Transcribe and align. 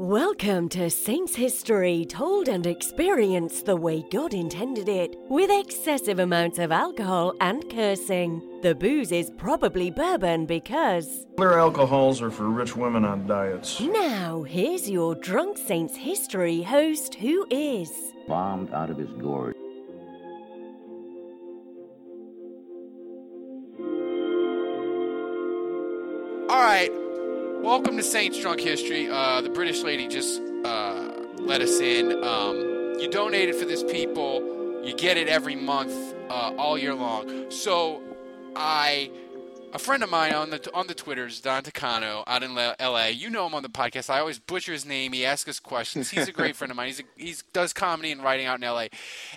Welcome 0.00 0.70
to 0.70 0.88
Saints 0.88 1.36
History, 1.36 2.06
told 2.06 2.48
and 2.48 2.66
experienced 2.66 3.66
the 3.66 3.76
way 3.76 4.02
God 4.10 4.32
intended 4.32 4.88
it, 4.88 5.14
with 5.28 5.50
excessive 5.50 6.18
amounts 6.18 6.58
of 6.58 6.72
alcohol 6.72 7.34
and 7.42 7.68
cursing. 7.70 8.40
The 8.62 8.74
booze 8.74 9.12
is 9.12 9.30
probably 9.36 9.90
bourbon 9.90 10.46
because. 10.46 11.26
Other 11.36 11.58
alcohols 11.58 12.22
are 12.22 12.30
for 12.30 12.48
rich 12.48 12.74
women 12.74 13.04
on 13.04 13.26
diets. 13.26 13.78
Now, 13.78 14.42
here's 14.42 14.88
your 14.88 15.16
Drunk 15.16 15.58
Saints 15.58 15.96
History 15.96 16.62
host 16.62 17.16
who 17.16 17.46
is. 17.50 17.92
bombed 18.26 18.72
out 18.72 18.88
of 18.88 18.96
his 18.96 19.10
gourd. 19.12 19.54
All 26.48 26.62
right. 26.62 26.90
Welcome 27.62 27.98
to 27.98 28.02
Saints 28.02 28.40
Drunk 28.40 28.58
History. 28.58 29.10
Uh, 29.10 29.42
the 29.42 29.50
British 29.50 29.82
lady 29.82 30.08
just 30.08 30.40
uh, 30.64 31.12
let 31.38 31.60
us 31.60 31.78
in. 31.78 32.24
Um, 32.24 32.56
you 32.98 33.06
donated 33.10 33.54
for 33.54 33.66
this, 33.66 33.84
people. 33.84 34.80
You 34.82 34.94
get 34.96 35.18
it 35.18 35.28
every 35.28 35.56
month, 35.56 35.92
uh, 36.30 36.54
all 36.56 36.78
year 36.78 36.94
long. 36.94 37.50
So, 37.50 38.02
I, 38.56 39.10
a 39.74 39.78
friend 39.78 40.02
of 40.02 40.10
mine 40.10 40.32
on 40.32 40.48
the 40.48 40.70
on 40.72 40.86
the 40.86 40.94
Twitters, 40.94 41.42
Don 41.42 41.62
Tacano, 41.62 42.24
out 42.26 42.42
in 42.42 42.56
L.A. 42.56 43.10
You 43.10 43.28
know 43.28 43.46
him 43.46 43.54
on 43.54 43.62
the 43.62 43.68
podcast. 43.68 44.08
I 44.08 44.20
always 44.20 44.38
butcher 44.38 44.72
his 44.72 44.86
name. 44.86 45.12
He 45.12 45.26
asks 45.26 45.50
us 45.50 45.60
questions. 45.60 46.08
He's 46.08 46.28
a 46.28 46.32
great 46.32 46.56
friend 46.56 46.70
of 46.70 46.78
mine. 46.78 46.86
He's 46.86 47.00
a, 47.00 47.04
he's 47.14 47.42
does 47.52 47.74
comedy 47.74 48.10
and 48.10 48.22
writing 48.22 48.46
out 48.46 48.56
in 48.56 48.64
L.A. 48.64 48.88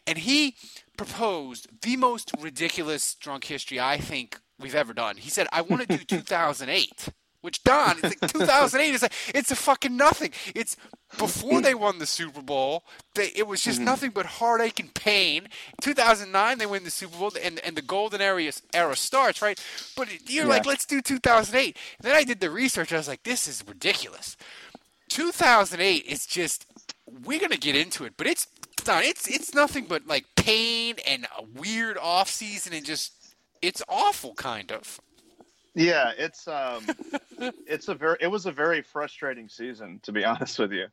And 0.07 0.17
he 0.17 0.55
proposed 0.95 1.67
the 1.81 1.97
most 1.97 2.31
ridiculous 2.39 3.15
drunk 3.15 3.43
history 3.43 3.81
I 3.81 3.97
think 3.97 4.39
we've 4.57 4.75
ever 4.75 4.93
done. 4.93 5.17
He 5.17 5.29
said, 5.29 5.47
"I 5.51 5.61
want 5.61 5.89
to 5.89 5.97
do 5.97 6.03
2008." 6.07 7.09
Which 7.43 7.61
Don, 7.63 7.97
it's 8.01 8.21
like 8.21 8.31
2008 8.31 8.95
is 8.95 9.01
like 9.01 9.11
it's 9.35 9.51
a 9.51 9.55
fucking 9.57 9.97
nothing. 9.97 10.31
It's 10.55 10.77
before 11.17 11.61
they 11.61 11.75
won 11.75 11.99
the 11.99 12.05
Super 12.05 12.41
Bowl. 12.41 12.85
They, 13.15 13.33
it 13.35 13.47
was 13.47 13.61
just 13.61 13.79
mm-hmm. 13.79 13.85
nothing 13.85 14.11
but 14.11 14.25
heartache 14.25 14.79
and 14.79 14.93
pain. 14.93 15.49
2009 15.81 16.57
they 16.57 16.65
win 16.65 16.85
the 16.85 16.89
Super 16.89 17.17
Bowl 17.17 17.33
and 17.43 17.59
and 17.59 17.75
the 17.75 17.81
golden 17.81 18.21
era 18.21 18.49
era 18.73 18.95
starts 18.95 19.41
right. 19.41 19.61
But 19.97 20.29
you're 20.29 20.45
like, 20.45 20.65
let's 20.65 20.85
do 20.85 21.01
2008. 21.01 21.77
And 21.99 22.07
then 22.07 22.15
I 22.15 22.23
did 22.23 22.39
the 22.39 22.49
research. 22.49 22.93
I 22.93 22.97
was 22.97 23.09
like, 23.09 23.23
this 23.23 23.45
is 23.45 23.61
ridiculous. 23.67 24.37
2008 25.09 26.05
is 26.05 26.25
just 26.25 26.65
we're 27.25 27.41
gonna 27.41 27.57
get 27.57 27.75
into 27.75 28.05
it, 28.05 28.13
but 28.15 28.25
it's 28.25 28.47
Don, 28.85 29.03
it's 29.03 29.27
it's 29.27 29.53
nothing 29.53 29.83
but 29.83 30.07
like 30.07 30.25
pain 30.37 30.95
and 31.05 31.27
a 31.37 31.43
weird 31.43 31.97
off 31.97 32.29
season 32.29 32.71
and 32.71 32.85
just 32.85 33.11
it's 33.61 33.83
awful 33.89 34.33
kind 34.33 34.71
of. 34.71 35.01
Yeah, 35.75 36.11
it's 36.17 36.47
um, 36.47 36.85
it's 37.67 37.87
a 37.87 37.95
very 37.95 38.17
it 38.21 38.27
was 38.27 38.45
a 38.45 38.51
very 38.51 38.81
frustrating 38.81 39.49
season 39.49 39.99
to 40.03 40.11
be 40.11 40.23
honest 40.31 40.59
with 40.59 40.71
you. 40.71 40.87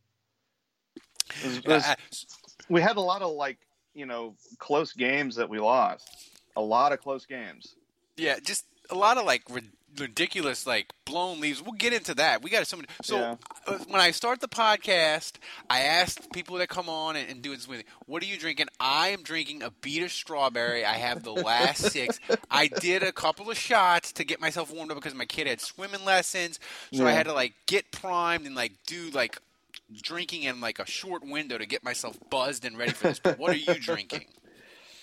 It 1.43 1.45
was- 1.45 1.57
it 1.59 1.67
was- 1.67 2.27
we 2.69 2.81
had 2.81 2.97
a 2.97 3.01
lot 3.01 3.23
of 3.23 3.33
like 3.33 3.59
you 3.95 4.07
know 4.07 4.35
close 4.59 4.93
games 4.93 5.37
that 5.37 5.49
we 5.49 5.59
lost, 5.59 6.09
a 6.57 6.61
lot 6.63 6.93
of 6.93 7.01
close 7.01 7.27
games. 7.27 7.75
Yeah, 8.17 8.39
just 8.41 8.65
a 8.91 8.95
lot 8.95 9.19
of 9.19 9.25
like 9.27 9.43
ridiculous, 9.99 10.67
like 10.67 10.93
blown 11.05 11.41
leaves. 11.41 11.61
We'll 11.63 11.73
get 11.73 11.93
into 11.93 12.15
that. 12.15 12.43
We 12.43 12.51
got 12.51 12.67
so 12.67 12.77
many. 12.77 12.89
So 13.03 13.17
Yeah. 13.19 13.37
uh, 13.67 13.79
when 13.89 14.01
I 14.01 14.11
start 14.13 14.41
the 14.41 14.49
podcast, 14.49 15.33
I 15.69 15.81
ask 15.81 16.21
people 16.33 16.57
that 16.59 16.69
come 16.69 16.89
on 16.89 17.17
and, 17.17 17.29
and 17.29 17.43
do 17.43 17.55
this 17.55 17.67
with 17.69 17.79
me, 17.79 17.85
"What 18.07 18.23
are 18.23 18.27
you 18.27 18.39
drinking?" 18.39 18.69
I 18.79 19.09
am 19.09 19.23
drinking 19.23 19.61
Abita 19.61 20.09
strawberry. 20.11 20.85
I 20.85 20.95
have 20.95 21.23
the 21.23 21.33
last 21.33 21.79
six. 21.93 22.21
I 22.51 22.69
did 22.69 23.03
a 23.03 23.13
couple 23.13 23.51
of 23.51 23.59
shots 23.59 24.13
to 24.13 24.25
get 24.25 24.41
myself 24.41 24.73
warmed 24.73 24.91
up 24.91 24.97
because 24.97 25.15
my 25.15 25.25
kid 25.27 25.47
had 25.47 25.61
swimming 25.61 26.05
lessons, 26.05 26.61
so 26.93 27.07
I 27.07 27.13
had 27.13 27.27
to 27.27 27.33
like 27.33 27.55
get 27.67 27.91
primed 27.91 28.47
and 28.47 28.55
like 28.55 28.73
do 28.87 29.11
like 29.11 29.39
drinking 30.03 30.45
in 30.45 30.61
like 30.61 30.79
a 30.79 30.87
short 30.87 31.25
window 31.27 31.59
to 31.59 31.67
get 31.67 31.83
myself 31.83 32.17
buzzed 32.31 32.65
and 32.65 32.79
ready 32.79 32.93
for 32.93 33.09
this. 33.09 33.19
But 33.19 33.39
what 33.39 33.51
are 33.53 33.57
you 33.57 33.75
drinking? 33.81 34.27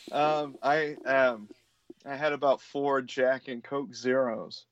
Um, 0.10 0.56
I 0.64 0.96
um, 1.06 1.50
I 2.06 2.16
had 2.16 2.32
about 2.32 2.62
four 2.62 3.02
Jack 3.02 3.50
and 3.50 3.62
Coke 3.62 3.94
Zeros. 3.94 4.64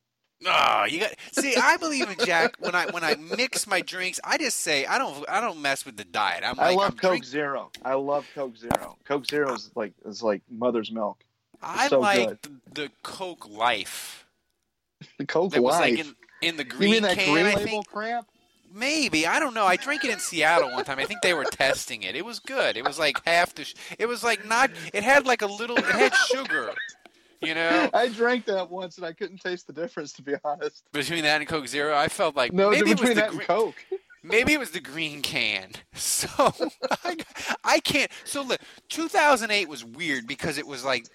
Oh, 0.45 0.85
you 0.85 0.99
got 0.99 1.11
see. 1.31 1.55
I 1.55 1.77
believe 1.77 2.09
in 2.09 2.17
Jack 2.25 2.55
when 2.59 2.75
I 2.75 2.87
when 2.87 3.03
I 3.03 3.15
mix 3.15 3.65
my 3.67 3.81
drinks. 3.81 4.19
I 4.23 4.37
just 4.37 4.57
say 4.57 4.85
I 4.85 4.97
don't 4.97 5.25
I 5.29 5.39
don't 5.41 5.61
mess 5.61 5.85
with 5.85 5.97
the 5.97 6.03
diet. 6.03 6.43
I'm 6.45 6.59
I 6.59 6.73
love 6.73 6.91
I'm 6.91 6.97
Coke 6.97 7.11
drink- 7.11 7.25
Zero. 7.25 7.71
I 7.83 7.93
love 7.93 8.27
Coke 8.35 8.57
Zero. 8.57 8.97
Coke 9.05 9.25
Zero 9.25 9.53
is 9.53 9.71
like 9.75 9.93
is 10.05 10.21
like 10.21 10.41
mother's 10.49 10.91
milk. 10.91 11.23
I 11.61 11.87
so 11.87 11.99
like 11.99 12.41
the, 12.41 12.51
the 12.73 12.91
Coke 13.01 13.47
Life. 13.49 14.25
The 15.17 15.25
Coke 15.25 15.53
That 15.53 15.63
was 15.63 15.75
Life. 15.75 15.97
like 15.97 15.99
in, 16.05 16.15
in 16.41 16.57
the 16.57 16.63
you 16.63 16.69
green 16.69 16.91
mean 16.91 17.03
that 17.03 17.17
can. 17.17 17.33
green 17.33 17.45
I 17.45 17.55
label 17.55 17.63
think 17.83 17.87
crap? 17.87 18.25
maybe 18.73 19.25
I 19.25 19.39
don't 19.39 19.53
know. 19.53 19.65
I 19.65 19.77
drank 19.77 20.03
it 20.03 20.11
in 20.11 20.19
Seattle 20.19 20.71
one 20.71 20.83
time. 20.83 20.99
I 20.99 21.05
think 21.05 21.21
they 21.21 21.33
were 21.33 21.45
testing 21.45 22.03
it. 22.03 22.15
It 22.15 22.25
was 22.25 22.39
good. 22.39 22.75
It 22.77 22.85
was 22.85 22.99
like 22.99 23.23
half 23.25 23.55
the. 23.55 23.63
Sh- 23.63 23.73
it 23.97 24.05
was 24.05 24.21
like 24.23 24.45
not. 24.45 24.69
It 24.93 25.03
had 25.03 25.25
like 25.25 25.41
a 25.41 25.47
little. 25.47 25.77
It 25.77 25.85
had 25.85 26.13
sugar. 26.13 26.71
You 27.41 27.53
know, 27.55 27.89
I 27.93 28.07
drank 28.09 28.45
that 28.45 28.69
once 28.69 28.97
and 28.97 29.05
I 29.05 29.13
couldn't 29.13 29.39
taste 29.41 29.67
the 29.67 29.73
difference 29.73 30.13
to 30.13 30.21
be 30.21 30.33
honest. 30.43 30.83
between 30.91 31.23
that 31.23 31.41
and 31.41 31.47
Coke 31.49 31.67
Zero, 31.67 31.95
I 31.95 32.07
felt 32.07 32.35
like 32.35 32.53
No, 32.53 32.69
maybe 32.71 32.91
it 32.91 32.99
was 32.99 33.09
between 33.09 33.15
the 33.15 33.21
that 33.21 33.29
green. 33.29 33.39
and 33.41 33.47
Coke. 33.47 33.75
Maybe 34.23 34.53
it 34.53 34.59
was 34.59 34.71
the 34.71 34.79
green 34.79 35.21
can. 35.21 35.71
So 35.95 36.27
I, 37.03 37.15
I 37.63 37.79
can't. 37.79 38.09
So 38.23 38.41
look, 38.41 38.59
2008 38.89 39.69
was 39.69 39.85
weird 39.85 40.25
because 40.27 40.57
it 40.57 40.65
was 40.67 40.83
like 40.83 41.05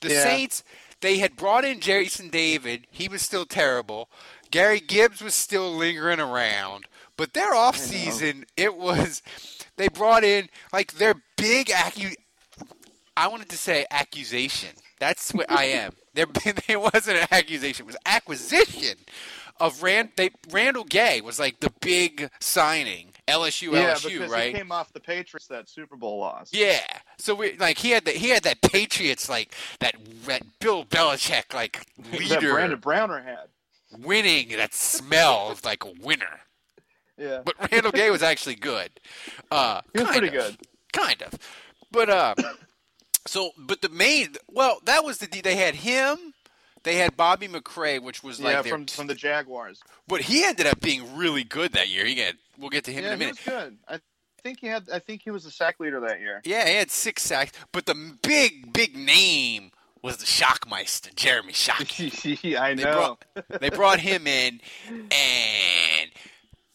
the 0.00 0.10
Yeah. 0.10 0.22
Saints. 0.22 0.62
They 1.00 1.18
had 1.18 1.34
brought 1.34 1.64
in 1.64 1.80
Jason 1.80 2.28
David. 2.28 2.86
He 2.90 3.08
was 3.08 3.22
still 3.22 3.46
terrible. 3.46 4.10
Gary 4.50 4.80
Gibbs 4.80 5.22
was 5.22 5.34
still 5.34 5.74
lingering 5.74 6.20
around. 6.20 6.84
But 7.16 7.32
their 7.32 7.54
off 7.54 7.76
season, 7.76 8.44
it 8.56 8.76
was. 8.76 9.22
They 9.76 9.88
brought 9.88 10.24
in 10.24 10.48
like 10.72 10.92
their 10.92 11.14
big 11.36 11.68
accu. 11.68 12.14
I 13.16 13.28
wanted 13.28 13.48
to 13.50 13.56
say 13.56 13.86
accusation. 13.90 14.70
That's 15.00 15.32
what 15.34 15.50
I 15.50 15.64
am. 15.82 15.94
There, 16.14 16.26
it 16.68 16.80
wasn't 16.80 17.18
an 17.18 17.26
accusation. 17.32 17.84
It 17.84 17.88
was 17.88 17.96
acquisition 18.06 18.96
of 19.58 19.82
Rand. 19.82 20.10
They 20.16 20.30
Randall 20.52 20.84
Gay 20.84 21.20
was 21.20 21.38
like 21.40 21.58
the 21.60 21.72
big 21.80 22.30
signing. 22.40 23.08
LSU, 23.28 23.72
yeah, 23.72 23.94
LSU, 23.94 24.12
because 24.14 24.30
right? 24.30 24.48
he 24.48 24.52
came 24.54 24.72
off 24.72 24.92
the 24.92 24.98
Patriots 25.00 25.46
that 25.48 25.68
Super 25.68 25.94
Bowl 25.96 26.18
loss. 26.18 26.50
Yeah. 26.52 26.80
So 27.18 27.34
we 27.34 27.56
like 27.58 27.78
he 27.78 27.90
had 27.90 28.04
that 28.06 28.16
he 28.16 28.28
had 28.30 28.42
that 28.42 28.60
Patriots 28.60 29.28
like 29.28 29.54
that 29.78 29.94
that 30.26 30.42
Bill 30.58 30.84
Belichick 30.84 31.54
like 31.54 31.86
leader 32.12 32.28
that 32.28 32.40
Brandon 32.40 32.78
Browner 32.80 33.20
had. 33.22 33.46
winning 34.04 34.48
that 34.56 34.74
smells 34.74 35.64
like 35.64 35.84
a 35.84 35.92
winner. 36.00 36.40
Yeah, 37.16 37.42
But 37.44 37.54
Randall 37.70 37.92
Gay 37.92 38.10
was 38.10 38.22
actually 38.22 38.54
good. 38.56 38.90
Uh, 39.50 39.82
he 39.92 40.00
was 40.00 40.08
kind 40.08 40.20
pretty 40.20 40.36
of. 40.38 40.44
good. 40.44 40.56
kind 40.94 41.22
of. 41.22 41.34
But 41.92 42.08
uh, 42.08 42.34
so 43.26 43.50
but 43.58 43.82
the 43.82 43.88
main 43.88 44.34
well 44.50 44.80
that 44.84 45.04
was 45.04 45.18
the 45.18 45.26
they 45.40 45.56
had 45.56 45.74
him. 45.76 46.34
They 46.82 46.96
had 46.96 47.14
Bobby 47.14 47.46
McCray, 47.46 48.00
which 48.02 48.22
was 48.22 48.40
like 48.40 48.54
yeah, 48.54 48.62
their 48.62 48.72
from 48.72 48.86
from 48.86 49.06
the 49.06 49.14
Jaguars. 49.14 49.80
but 50.08 50.22
he 50.22 50.44
ended 50.44 50.66
up 50.66 50.80
being 50.80 51.16
really 51.16 51.44
good 51.44 51.72
that 51.72 51.88
year. 51.88 52.06
He 52.06 52.14
get 52.14 52.36
we'll 52.58 52.70
get 52.70 52.84
to 52.84 52.92
him 52.92 53.04
yeah, 53.04 53.08
in 53.08 53.14
a 53.14 53.16
he 53.16 53.30
minute. 53.30 53.46
was 53.46 53.54
good. 53.54 53.78
I 53.86 54.00
think 54.42 54.60
he 54.60 54.66
had. 54.68 54.88
I 54.90 54.98
think 54.98 55.20
he 55.22 55.30
was 55.30 55.44
the 55.44 55.50
sack 55.50 55.78
leader 55.78 56.00
that 56.00 56.20
year. 56.20 56.40
Yeah, 56.44 56.66
he 56.66 56.74
had 56.76 56.90
six 56.90 57.22
sacks, 57.22 57.52
but 57.72 57.84
the 57.84 58.16
big 58.22 58.72
big 58.72 58.96
name 58.96 59.72
was 60.02 60.16
the 60.16 60.24
Shockmeister, 60.24 61.14
Jeremy 61.14 61.52
Shockey. 61.52 62.56
I 62.58 62.74
They 62.74 62.84
know. 62.84 63.18
brought 63.34 63.60
they 63.60 63.68
brought 63.68 64.00
him 64.00 64.26
in, 64.26 64.60
and 64.88 66.10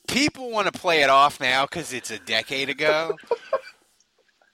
people 0.07 0.51
want 0.51 0.71
to 0.71 0.79
play 0.79 1.01
it 1.01 1.09
off 1.09 1.39
now 1.39 1.65
because 1.65 1.91
it's 1.93 2.11
a 2.11 2.19
decade 2.19 2.69
ago. 2.69 3.17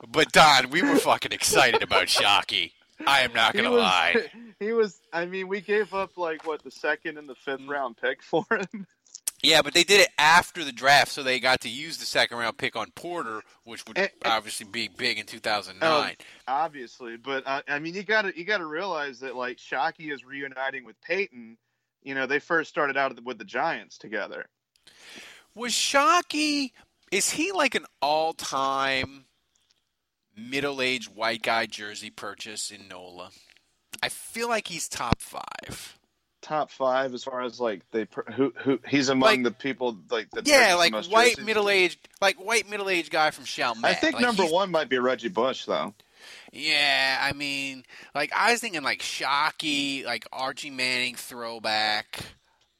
But 0.08 0.32
Don, 0.32 0.70
we 0.70 0.82
were 0.82 0.96
fucking 0.98 1.32
excited 1.32 1.84
about 1.84 2.08
Shockey. 2.08 2.72
I 3.06 3.22
am 3.22 3.34
not 3.34 3.54
gonna 3.54 3.72
was, 3.72 3.80
lie. 3.82 4.16
he 4.60 4.74
was. 4.74 5.00
I 5.12 5.26
mean, 5.26 5.48
we 5.48 5.62
gave 5.62 5.94
up 5.94 6.18
like 6.18 6.46
what 6.46 6.64
the 6.64 6.72
second 6.72 7.18
and 7.18 7.28
the 7.28 7.36
fifth 7.36 7.68
round 7.68 7.98
pick 7.98 8.22
for 8.24 8.46
him. 8.50 8.88
Yeah, 9.44 9.64
but 9.64 9.74
they 9.74 9.84
did 9.84 10.00
it 10.02 10.10
after 10.20 10.64
the 10.64 10.72
draft, 10.72 11.12
so 11.12 11.24
they 11.24 11.40
got 11.40 11.62
to 11.62 11.68
use 11.70 11.98
the 11.98 12.06
second 12.06 12.38
round 12.38 12.60
pick 12.60 12.76
on 12.76 12.92
Porter, 12.92 13.42
which 13.64 13.84
would 13.88 13.98
Eh, 13.98 14.04
eh. 14.04 14.08
obviously 14.24 14.68
be 14.68 14.88
big 14.88 15.18
in 15.18 15.26
2009. 15.26 16.16
obviously. 16.48 17.18
But 17.18 17.48
uh, 17.48 17.64
I 17.68 17.80
mean, 17.80 17.96
you 17.96 18.04
got 18.04 18.22
to 18.22 18.38
you 18.38 18.46
got 18.46 18.60
to 18.60 18.68
realize 18.68 19.20
that 19.22 19.36
like 19.36 19.58
Shockey 19.58 20.14
is 20.14 20.24
reuniting 20.24 20.86
with 20.86 20.96
Peyton. 21.02 21.58
You 22.04 22.14
know, 22.14 22.28
they 22.28 22.38
first 22.38 22.70
started 22.70 22.98
out 22.98 23.20
with 23.24 23.40
the 23.40 23.44
Giants 23.44 23.98
together. 23.98 24.46
Was 25.56 25.72
Shockey? 25.74 26.72
Is 27.12 27.32
he 27.32 27.52
like 27.52 27.74
an 27.74 27.86
all-time 30.38 30.50
middle-aged 30.52 31.16
white 31.16 31.42
guy 31.42 31.66
jersey 31.66 32.10
purchase 32.10 32.72
in 32.72 32.88
NOLA? 32.88 33.30
I 34.04 34.10
feel 34.10 34.48
like 34.50 34.68
he's 34.68 34.88
top 34.88 35.22
five. 35.22 35.98
Top 36.42 36.72
five 36.72 37.14
as 37.14 37.24
far 37.24 37.42
as 37.44 37.60
like 37.60 37.82
they 37.92 38.08
who 38.34 38.52
who 38.58 38.80
he's 38.88 39.10
among 39.10 39.30
Like- 39.30 39.44
the 39.44 39.52
people 39.52 39.96
like 40.10 40.30
that. 40.32 40.48
Yeah, 40.48 40.72
the 40.72 40.78
like 40.78 40.94
white 40.94 41.32
jerseys. 41.36 41.46
middle-aged, 41.46 42.00
like 42.20 42.44
white 42.44 42.68
middle-aged 42.68 43.12
guy 43.12 43.30
from 43.30 43.46
Chalmette. 43.46 43.92
I 43.92 43.94
think 43.94 44.16
Like, 44.16 44.24
number 44.24 44.46
one 44.46 44.72
might 44.72 44.90
be 44.90 44.98
Reggie 44.98 45.30
Bush 45.30 45.66
though. 45.66 45.94
Yeah, 46.52 47.20
I 47.22 47.34
mean, 47.34 47.84
like 48.16 48.32
I 48.34 48.52
was 48.52 48.60
thinking 48.62 48.82
like 48.82 49.02
Shockey, 49.02 50.04
like 50.04 50.26
Archie 50.32 50.72
Manning 50.72 51.14
throwback. 51.16 52.20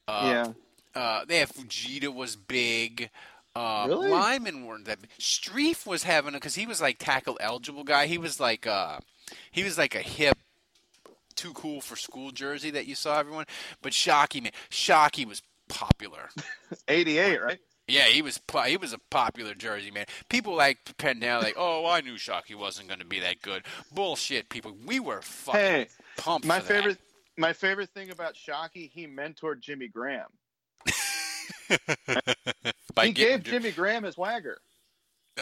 Uh, 0.08 0.52
yeah, 0.94 1.00
Uh, 1.00 1.24
they 1.24 1.38
have 1.38 1.52
Fujita 1.52 2.12
was 2.12 2.34
big. 2.34 3.10
Uh, 3.54 3.86
Really? 3.88 4.08
Lyman 4.08 4.64
weren't 4.66 4.86
that. 4.86 5.00
Big. 5.00 5.10
Strief 5.18 5.86
was 5.86 6.04
having 6.04 6.30
a 6.34 6.38
because 6.38 6.54
he 6.54 6.66
was 6.66 6.80
like 6.80 6.98
tackle 6.98 7.36
eligible 7.40 7.84
guy. 7.84 8.06
He 8.06 8.18
was 8.18 8.40
like 8.40 8.66
uh, 8.66 9.00
he 9.50 9.62
was 9.62 9.76
like 9.76 9.94
a 9.94 10.00
hip, 10.00 10.38
too 11.34 11.52
cool 11.52 11.80
for 11.80 11.96
school 11.96 12.30
jersey 12.30 12.70
that 12.70 12.86
you 12.86 12.94
saw 12.94 13.18
everyone. 13.18 13.44
But 13.82 13.92
Shockey 13.92 14.42
man, 14.42 14.52
Shockey 14.70 15.26
was 15.26 15.42
popular. 15.68 16.28
eighty 16.88 17.18
eight, 17.18 17.38
right? 17.42 17.58
Yeah, 17.88 18.04
he 18.04 18.22
was 18.22 18.40
he 18.66 18.76
was 18.76 18.92
a 18.92 18.98
popular 19.10 19.54
jersey 19.54 19.90
man. 19.90 20.06
People 20.28 20.54
like 20.54 20.84
pretend 20.84 21.20
now 21.20 21.40
like, 21.40 21.56
oh, 21.58 21.84
I 21.86 22.00
knew 22.00 22.14
Shockey 22.14 22.54
wasn't 22.54 22.88
going 22.88 23.00
to 23.00 23.06
be 23.06 23.20
that 23.20 23.42
good. 23.42 23.64
Bullshit, 23.92 24.48
people. 24.48 24.74
We 24.86 25.00
were 25.00 25.20
fucking 25.20 25.60
Hey, 25.60 25.88
pumped. 26.16 26.46
my 26.46 26.60
favorite 26.60 26.98
my 27.36 27.52
favorite 27.52 27.90
thing 27.90 28.10
about 28.10 28.34
Shockey, 28.34 28.90
he 28.90 29.06
mentored 29.06 29.60
Jimmy 29.60 29.88
Graham. 29.88 30.28
He 33.02 33.12
gave 33.12 33.42
Jimmy 33.42 33.70
Graham 33.72 34.04
his 34.04 34.16
wagger. 34.18 34.58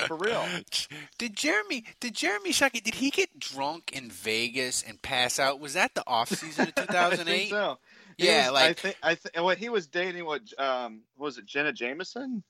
For 0.06 0.16
real. 0.16 0.44
Did 1.18 1.34
Jeremy? 1.36 1.84
Did 2.00 2.14
Jeremy 2.14 2.50
Shockey? 2.52 2.82
Did 2.82 2.94
he 2.94 3.10
get 3.10 3.38
drunk 3.40 3.90
in 3.92 4.08
Vegas 4.08 4.84
and 4.86 5.02
pass 5.02 5.38
out? 5.40 5.58
Was 5.58 5.74
that 5.74 5.94
the 5.94 6.04
off 6.06 6.28
season 6.28 6.68
of 6.68 6.72
I 6.76 6.82
2008? 6.86 7.24
think 7.26 7.50
so. 7.50 7.78
Yeah, 8.16 8.46
was- 8.50 8.52
like- 8.54 8.70
I 8.70 8.72
think 8.74 8.96
I 9.02 9.14
think 9.16 9.36
what 9.44 9.58
he 9.58 9.68
was 9.68 9.88
dating 9.88 10.24
what 10.26 10.42
um 10.58 11.02
was 11.18 11.38
it 11.38 11.46
Jenna 11.46 11.72
Jameson 11.72 12.44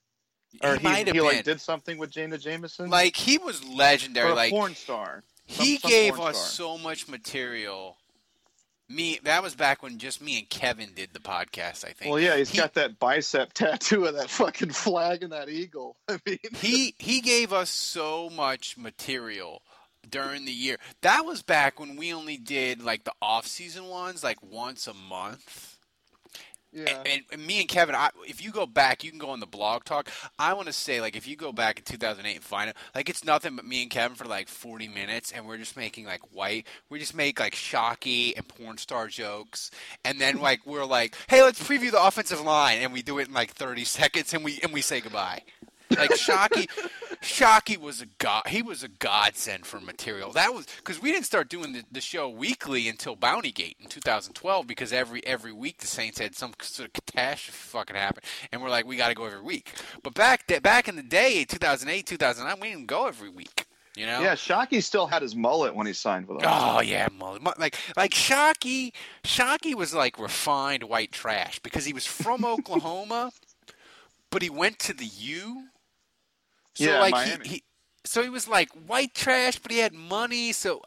or 0.63 0.77
he 0.77 0.87
he 0.97 1.05
been. 1.05 1.23
like 1.25 1.45
did 1.45 1.61
something 1.61 1.97
with 1.97 2.11
Jenna 2.11 2.37
Jameson 2.37 2.91
Like 2.91 3.17
he 3.17 3.39
was 3.39 3.65
legendary. 3.65 4.33
a 4.33 4.35
Like 4.35 4.51
porn 4.53 4.75
star. 4.75 5.23
Some- 5.49 5.65
he 5.67 5.79
some 5.79 5.91
gave 5.91 6.21
us 6.21 6.37
star. 6.37 6.77
so 6.77 6.79
much 6.79 7.09
material. 7.09 7.97
Me, 8.91 9.21
that 9.23 9.43
was 9.43 9.55
back 9.55 9.85
when 9.85 9.99
just 9.99 10.21
me 10.21 10.37
and 10.41 10.49
Kevin 10.51 10.91
did 10.95 11.11
the 11.13 11.21
podcast. 11.21 11.85
I 11.85 11.93
think. 11.93 12.11
Well, 12.11 12.19
yeah, 12.19 12.37
he's 12.37 12.51
He- 12.51 12.59
got 12.59 12.75
that 12.75 12.99
bicep 12.99 13.53
tattoo 13.55 14.05
of 14.07 14.15
that 14.17 14.29
fucking 14.29 14.71
flag 14.71 15.23
and 15.23 15.33
that 15.33 15.49
eagle. 15.49 15.97
I 16.09 16.19
mean, 16.27 16.39
he 16.57 16.95
he 16.99 17.21
gave 17.21 17.53
us 17.53 17.71
so 17.71 18.29
much 18.29 18.77
material 18.77 19.63
during 20.09 20.45
the 20.45 20.53
year. 20.53 20.77
That 21.03 21.25
was 21.25 21.41
back 21.43 21.79
when 21.79 21.95
we 21.97 22.13
only 22.13 22.37
did 22.37 22.83
like 22.83 23.05
the 23.05 23.13
off 23.23 23.47
season 23.47 23.87
ones, 23.87 24.25
like 24.25 24.43
once 24.43 24.89
a 24.89 24.95
month. 24.95 25.70
Yeah. 26.73 27.03
And, 27.05 27.23
and 27.33 27.47
me 27.47 27.61
and 27.61 27.69
Kevin, 27.69 27.95
I, 27.95 28.11
if 28.29 28.43
you 28.43 28.53
go 28.53 28.65
back, 28.65 29.03
you 29.03 29.11
can 29.11 29.19
go 29.19 29.31
on 29.31 29.41
the 29.41 29.47
blog 29.47 29.85
talk. 29.85 30.09
I 30.39 30.53
want 30.53 30.67
to 30.69 30.73
say, 30.73 31.01
like, 31.01 31.17
if 31.17 31.27
you 31.27 31.37
go 31.37 31.53
back 31.53 31.79
in 31.79 31.85
2008 31.85 32.35
and 32.35 32.45
find 32.45 32.71
it, 32.71 32.77
like, 32.95 33.09
it's 33.09 33.25
nothing 33.25 33.57
but 33.57 33.65
me 33.65 33.83
and 33.83 33.91
Kevin 33.91 34.17
for 34.17 34.25
like 34.25 34.49
40 34.49 34.89
minutes, 34.89 35.33
and 35.33 35.47
we're 35.47 35.59
just 35.59 35.77
making 35.77 36.07
like 36.07 36.21
white. 36.33 36.67
We 36.89 36.99
just 36.99 37.15
make 37.15 37.41
like 37.41 37.55
Shockey 37.55 38.37
and 38.37 38.47
porn 38.47 38.79
star 38.79 39.09
jokes, 39.09 39.71
and 40.05 40.21
then 40.21 40.41
like 40.41 40.65
we're 40.67 40.85
like, 40.85 41.17
hey, 41.29 41.43
let's 41.43 41.63
preview 41.63 41.91
the 41.91 42.03
offensive 42.03 42.41
line, 42.41 42.79
and 42.79 42.93
we 42.93 43.03
do 43.03 43.19
it 43.19 43.29
in 43.29 43.35
like 43.35 43.51
30 43.53 43.85
seconds, 43.85 44.33
and 44.33 44.45
we 44.45 44.61
and 44.63 44.73
we 44.73 44.81
say 44.81 45.01
goodbye. 45.01 45.43
Like 45.91 46.11
Shockey, 46.11 46.69
Shockey 47.21 47.77
was 47.77 48.01
a 48.01 48.07
god. 48.19 48.47
He 48.47 48.63
was 48.63 48.83
a 48.83 48.89
godsend 48.89 49.67
for 49.67 49.81
material. 49.81 50.33
That 50.33 50.55
was 50.55 50.67
because 50.77 51.03
we 51.03 51.13
didn't 51.13 51.27
start 51.27 51.49
doing 51.49 51.73
the, 51.73 51.85
the 51.91 52.01
show 52.01 52.29
weekly 52.29 52.89
until 52.89 53.17
Bounty 53.17 53.51
Gate 53.51 53.77
in 53.81 53.89
2012. 53.89 54.67
Because 54.67 54.93
every 54.93 55.25
every 55.27 55.53
week 55.53 55.79
the 55.79 55.87
Saints 55.87 56.19
had 56.19 56.35
some 56.35 56.53
sort 56.61 56.89
of 56.89 56.93
catastrophe 56.93 57.57
fucking 57.57 57.97
happen, 57.97 58.23
and 58.53 58.63
we're 58.63 58.71
like, 58.71 58.87
we 58.87 58.97
got 58.97 59.09
to 59.09 59.15
go 59.15 59.25
every 59.27 59.43
week. 59.43 59.73
But 60.03 60.15
back 60.15 60.47
th- 60.47 60.63
back 60.63 60.89
in 60.89 60.97
the 60.97 61.03
day, 61.03 61.45
2008, 61.45 62.07
2009, 62.07 62.61
we 62.61 62.71
didn't 62.71 62.87
go 62.87 63.07
every 63.07 63.29
week. 63.31 63.67
You 63.97 64.07
know? 64.07 64.21
yeah, 64.21 64.35
Shockey 64.35 64.83
still 64.83 65.09
had 65.09 65.21
his 65.21 65.35
mullet 65.35 65.75
when 65.75 65.87
he 65.87 65.93
signed 65.93 66.29
with 66.29 66.45
us. 66.45 66.45
Oh 66.47 66.81
yeah, 66.81 67.09
mullet. 67.19 67.43
Like 67.59 67.77
like 67.97 68.13
Shockey. 68.13 68.93
Shockey 69.25 69.75
was 69.75 69.93
like 69.93 70.19
refined 70.19 70.85
white 70.85 71.11
trash 71.11 71.59
because 71.59 71.85
he 71.85 71.93
was 71.93 72.07
from 72.07 72.45
Oklahoma, 72.47 73.33
but 74.31 74.43
he 74.43 74.51
went 74.51 74.79
to 74.81 74.95
the 74.95 75.07
U. 75.07 75.65
So 76.81 76.93
Yeah, 76.93 77.01
like 77.01 77.13
Miami. 77.13 77.49
he, 77.49 77.55
he, 77.57 77.65
so 78.05 78.23
he 78.23 78.29
was 78.29 78.49
like 78.49 78.71
white 78.87 79.15
trash, 79.15 79.59
but 79.59 79.73
he 79.73 79.79
had 79.79 79.93
money. 79.95 80.53
So 80.53 80.83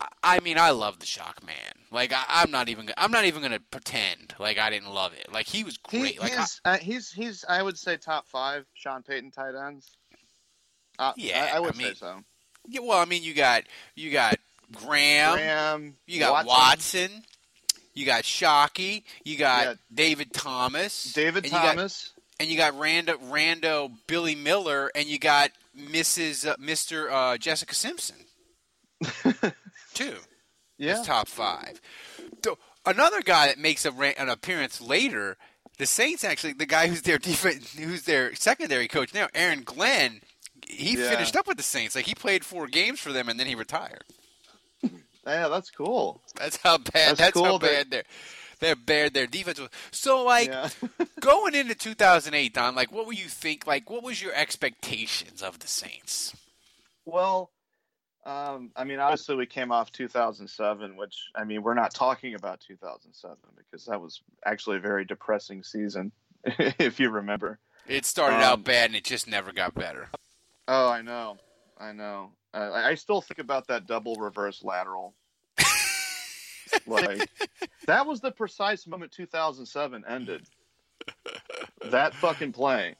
I, 0.00 0.08
I 0.22 0.40
mean, 0.40 0.58
I 0.58 0.70
love 0.70 0.98
the 1.00 1.06
Shock 1.06 1.44
Man. 1.44 1.54
Like 1.90 2.12
I, 2.12 2.24
I'm 2.28 2.50
not 2.50 2.68
even 2.68 2.90
I'm 2.96 3.10
not 3.10 3.24
even 3.24 3.42
gonna 3.42 3.60
pretend 3.70 4.34
like 4.38 4.58
I 4.58 4.70
didn't 4.70 4.90
love 4.92 5.12
it. 5.14 5.32
Like 5.32 5.46
he 5.46 5.64
was 5.64 5.78
He, 5.90 6.00
great. 6.00 6.20
like 6.20 6.32
I, 6.36 6.40
he's, 6.40 6.60
uh, 6.64 6.76
he's 6.78 7.10
he's 7.12 7.44
I 7.48 7.62
would 7.62 7.78
say 7.78 7.96
top 7.96 8.26
five 8.28 8.64
Sean 8.74 9.02
Payton 9.02 9.30
tight 9.32 9.54
ends. 9.54 9.96
Uh, 10.98 11.12
Yeah, 11.16 11.48
I, 11.52 11.56
I 11.56 11.60
would 11.60 11.74
I 11.74 11.78
mean, 11.78 11.88
say 11.88 11.94
so. 11.94 12.20
yeah, 12.68 12.80
well, 12.80 12.98
I 12.98 13.04
mean, 13.04 13.22
you 13.22 13.34
got 13.34 13.64
you 13.96 14.10
got 14.10 14.36
Graham. 14.72 15.34
Graham, 15.34 15.94
You 16.06 16.20
got 16.20 16.46
Watson. 16.46 17.10
You 17.94 18.06
got 18.06 18.22
Shockey. 18.22 19.02
You 19.24 19.36
got 19.36 19.64
Yeah. 19.66 19.74
David 19.92 20.32
Thomas. 20.32 21.12
David 21.12 21.46
Thomas. 21.46 22.12
And 22.40 22.48
you 22.48 22.56
got 22.56 22.74
Rando, 22.74 23.16
Rando 23.30 23.90
Billy 24.06 24.34
Miller, 24.34 24.90
and 24.94 25.06
you 25.06 25.18
got 25.18 25.50
Mrs. 25.78 26.46
Uh, 26.48 26.56
Mr. 26.56 27.10
Uh, 27.10 27.36
Jessica 27.38 27.74
Simpson, 27.74 28.16
too. 29.94 30.14
yeah, 30.78 31.02
top 31.04 31.28
five. 31.28 31.80
So, 32.44 32.58
another 32.86 33.20
guy 33.22 33.46
that 33.48 33.58
makes 33.58 33.84
a, 33.84 33.92
an 34.20 34.28
appearance 34.28 34.80
later, 34.80 35.36
the 35.78 35.86
Saints 35.86 36.24
actually, 36.24 36.52
the 36.54 36.66
guy 36.66 36.86
who's 36.88 37.02
their 37.02 37.18
defense, 37.18 37.72
who's 37.74 38.02
their 38.02 38.34
secondary 38.34 38.88
coach 38.88 39.14
now, 39.14 39.28
Aaron 39.34 39.62
Glenn. 39.62 40.20
He 40.66 40.96
Yeah. 40.98 41.08
finished 41.10 41.34
up 41.36 41.46
with 41.46 41.56
the 41.56 41.62
Saints. 41.62 41.94
Like 41.94 42.04
he 42.06 42.14
played 42.14 42.44
four 42.44 42.66
games 42.66 43.00
for 43.00 43.12
them, 43.12 43.28
and 43.28 43.38
then 43.40 43.46
he 43.46 43.54
retired. 43.54 44.04
yeah, 45.26 45.48
that's 45.48 45.70
cool. 45.70 46.20
That's 46.36 46.56
how 46.56 46.78
bad. 46.78 47.16
That's 47.16 47.18
That's, 47.18 47.40
how 47.40 47.58
bad 47.58 47.90
that- 47.92 48.06
their 48.60 48.76
bad 48.76 49.14
their 49.14 49.26
defense 49.26 49.58
was. 49.60 49.70
So 49.90 50.24
like 50.24 50.48
yeah. 50.48 50.68
going 51.20 51.54
into 51.54 51.74
2008, 51.74 52.54
Don, 52.54 52.74
like 52.74 52.92
what 52.92 53.06
were 53.06 53.12
you 53.12 53.26
think? 53.28 53.66
Like 53.66 53.88
what 53.90 54.02
was 54.02 54.20
your 54.22 54.32
expectations 54.34 55.42
of 55.42 55.58
the 55.58 55.66
Saints? 55.68 56.34
Well, 57.04 57.50
um, 58.26 58.72
I 58.76 58.84
mean, 58.84 58.98
obviously 58.98 59.36
we 59.36 59.46
came 59.46 59.72
off 59.72 59.90
2007, 59.92 60.96
which 60.96 61.16
I 61.34 61.44
mean, 61.44 61.62
we're 61.62 61.74
not 61.74 61.94
talking 61.94 62.34
about 62.34 62.60
2007 62.60 63.36
because 63.56 63.86
that 63.86 64.00
was 64.00 64.20
actually 64.44 64.76
a 64.76 64.80
very 64.80 65.04
depressing 65.04 65.62
season, 65.62 66.12
if 66.44 67.00
you 67.00 67.10
remember. 67.10 67.58
It 67.86 68.04
started 68.04 68.36
Um, 68.36 68.42
out 68.42 68.64
bad 68.64 68.86
and 68.90 68.96
it 68.96 69.04
just 69.04 69.28
never 69.28 69.50
got 69.52 69.74
better. 69.74 70.08
Oh, 70.66 70.88
I 70.90 71.00
know, 71.00 71.38
I 71.78 71.92
know. 71.92 72.32
Uh, 72.52 72.70
I 72.74 72.94
still 72.96 73.22
think 73.22 73.38
about 73.38 73.68
that 73.68 73.86
double 73.86 74.16
reverse 74.16 74.62
lateral. 74.62 75.14
Like 76.88 77.28
that 77.86 78.06
was 78.06 78.20
the 78.20 78.30
precise 78.30 78.86
moment 78.86 79.12
2007 79.12 80.04
ended. 80.08 80.46
That 81.90 82.14
fucking 82.14 82.52
play. 82.52 82.96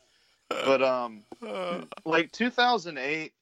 But 0.49 0.83
um, 0.83 1.23
like 2.05 2.33
2008 2.33 3.33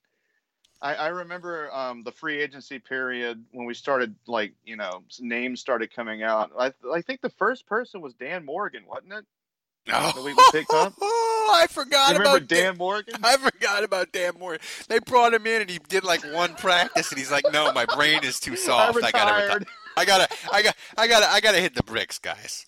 I, 0.83 0.95
I 0.95 1.07
remember 1.09 1.73
um, 1.73 2.03
the 2.03 2.13
free 2.13 2.41
agency 2.41 2.79
period 2.79 3.43
when 3.53 3.67
we 3.67 3.75
started 3.75 4.15
like 4.27 4.53
you 4.65 4.77
know 4.77 5.03
names 5.21 5.61
started 5.61 5.95
coming 5.95 6.23
out 6.23 6.51
i, 6.59 6.73
I 6.93 7.01
think 7.01 7.21
the 7.21 7.31
first 7.31 7.67
person 7.67 8.01
was 8.01 8.15
dan 8.15 8.45
morgan 8.45 8.83
wasn't 8.87 9.13
it 9.13 9.25
Oh, 9.89 10.21
we 10.25 10.35
picked 10.51 10.73
up? 10.73 10.95
I 11.01 11.69
forgot 11.71 12.09
you 12.09 12.19
remember 12.19 12.39
about 12.39 12.49
dan 12.49 12.77
morgan 12.77 13.15
I 13.23 13.37
forgot 13.37 13.85
about 13.85 14.11
Dan 14.11 14.33
Morgan. 14.37 14.61
They 14.89 14.99
brought 14.99 15.33
him 15.33 15.47
in 15.47 15.61
and 15.61 15.71
he 15.71 15.79
did 15.89 16.03
like 16.03 16.25
one 16.33 16.57
practice 16.57 17.11
and 17.11 17.19
he's 17.19 17.31
like, 17.31 17.45
"No, 17.53 17.73
my 17.73 17.85
brain 17.85 18.25
is 18.25 18.41
too 18.41 18.57
soft. 18.57 18.99
I 19.01 19.13
gotta, 19.13 19.43
retire. 19.45 19.61
I 19.97 20.05
gotta, 20.05 20.29
I 20.53 20.63
got, 20.63 20.77
I 20.99 21.07
gotta, 21.09 21.31
I 21.31 21.41
gotta 21.41 21.61
hit 21.61 21.75
the 21.75 21.83
bricks, 21.83 22.19
guys." 22.19 22.67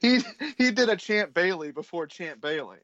he 0.00 0.20
he 0.58 0.70
did 0.70 0.88
a 0.90 0.96
champ 0.96 1.32
bailey 1.32 1.72
before 1.72 2.06
champ 2.06 2.42
bailey 2.42 2.76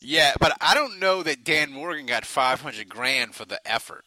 Yeah, 0.00 0.32
but 0.40 0.56
I 0.60 0.72
don't 0.74 0.98
know 0.98 1.22
that 1.22 1.44
Dan 1.44 1.70
Morgan 1.70 2.06
got 2.06 2.24
five 2.24 2.62
hundred 2.62 2.88
grand 2.88 3.34
for 3.34 3.44
the 3.44 3.60
effort. 3.70 4.04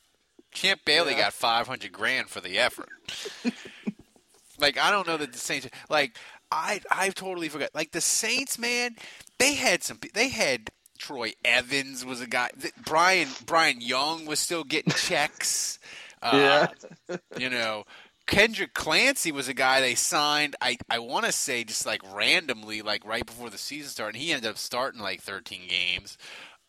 Champ 0.51 0.82
Bailey 0.86 1.12
Yeah. 1.13 1.20
got 1.25 1.34
five 1.34 1.67
hundred 1.67 1.91
grand 1.91 2.29
for 2.29 2.41
the 2.41 2.58
effort. 2.58 2.89
like 4.60 4.77
I 4.79 4.91
don't 4.91 5.08
know 5.08 5.17
that 5.17 5.32
the 5.32 5.38
Saints 5.38 5.67
like 5.89 6.17
I 6.51 6.82
I 6.89 7.10
totally 7.10 7.50
forgot. 7.50 7.70
Like 7.74 7.91
the 7.91 8.01
Saints, 8.01 8.58
man, 8.58 8.96
they 9.39 9.53
had 9.55 9.84
some. 9.84 10.00
They 10.13 10.29
had 10.29 10.70
Troy 10.98 11.34
Evans 11.43 12.05
was 12.05 12.22
a 12.22 12.27
guy. 12.27 12.50
th- 12.60 12.74
Brian 12.84 13.27
Brian 13.46 13.82
Young 13.82 14.25
was 14.25 14.39
still 14.39 14.63
getting 14.63 14.93
checks. 14.93 15.77
Uh, 16.24 16.67
you 17.38 17.50
know, 17.50 17.84
Kendrick 18.25 18.74
Clancy 18.74 19.32
was 19.32 19.48
a 19.48 19.53
guy 19.53 19.82
they 19.82 19.96
signed. 19.96 20.56
I 20.62 20.77
I 20.89 21.00
want 21.00 21.25
to 21.25 21.32
say 21.32 21.63
just 21.63 21.86
like 21.86 22.01
randomly, 22.15 22.82
like 22.82 23.06
right 23.06 23.25
before 23.25 23.50
the 23.50 23.58
season 23.58 23.89
started. 23.89 24.15
And 24.15 24.24
he 24.24 24.32
ended 24.32 24.50
up 24.50 24.58
starting 24.58 25.01
like 25.01 25.22
13 25.22 25.62
games. 25.68 26.18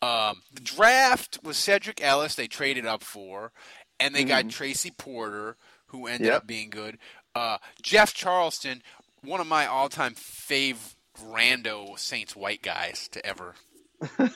Um, 0.01 0.41
the 0.53 0.61
draft 0.61 1.39
was 1.43 1.57
Sedrick 1.57 2.01
Ellis. 2.01 2.35
They 2.35 2.47
traded 2.47 2.85
up 2.85 3.01
for, 3.03 3.51
and 3.99 4.13
they 4.13 4.23
got 4.25 4.49
Tracy 4.49 4.91
Porter, 4.91 5.55
who 5.87 6.05
ended 6.07 6.27
Yep. 6.27 6.35
up 6.35 6.47
being 6.47 6.69
good. 6.69 6.97
Uh, 7.33 7.57
Jeff 7.81 8.13
Charleston, 8.13 8.83
one 9.23 9.39
of 9.41 9.47
my 9.47 9.65
all-time 9.65 10.13
fave 10.13 10.95
rando 11.23 11.97
Saints 11.97 12.35
white 12.35 12.61
guys 12.61 13.07
to 13.13 13.25
ever. 13.25 13.55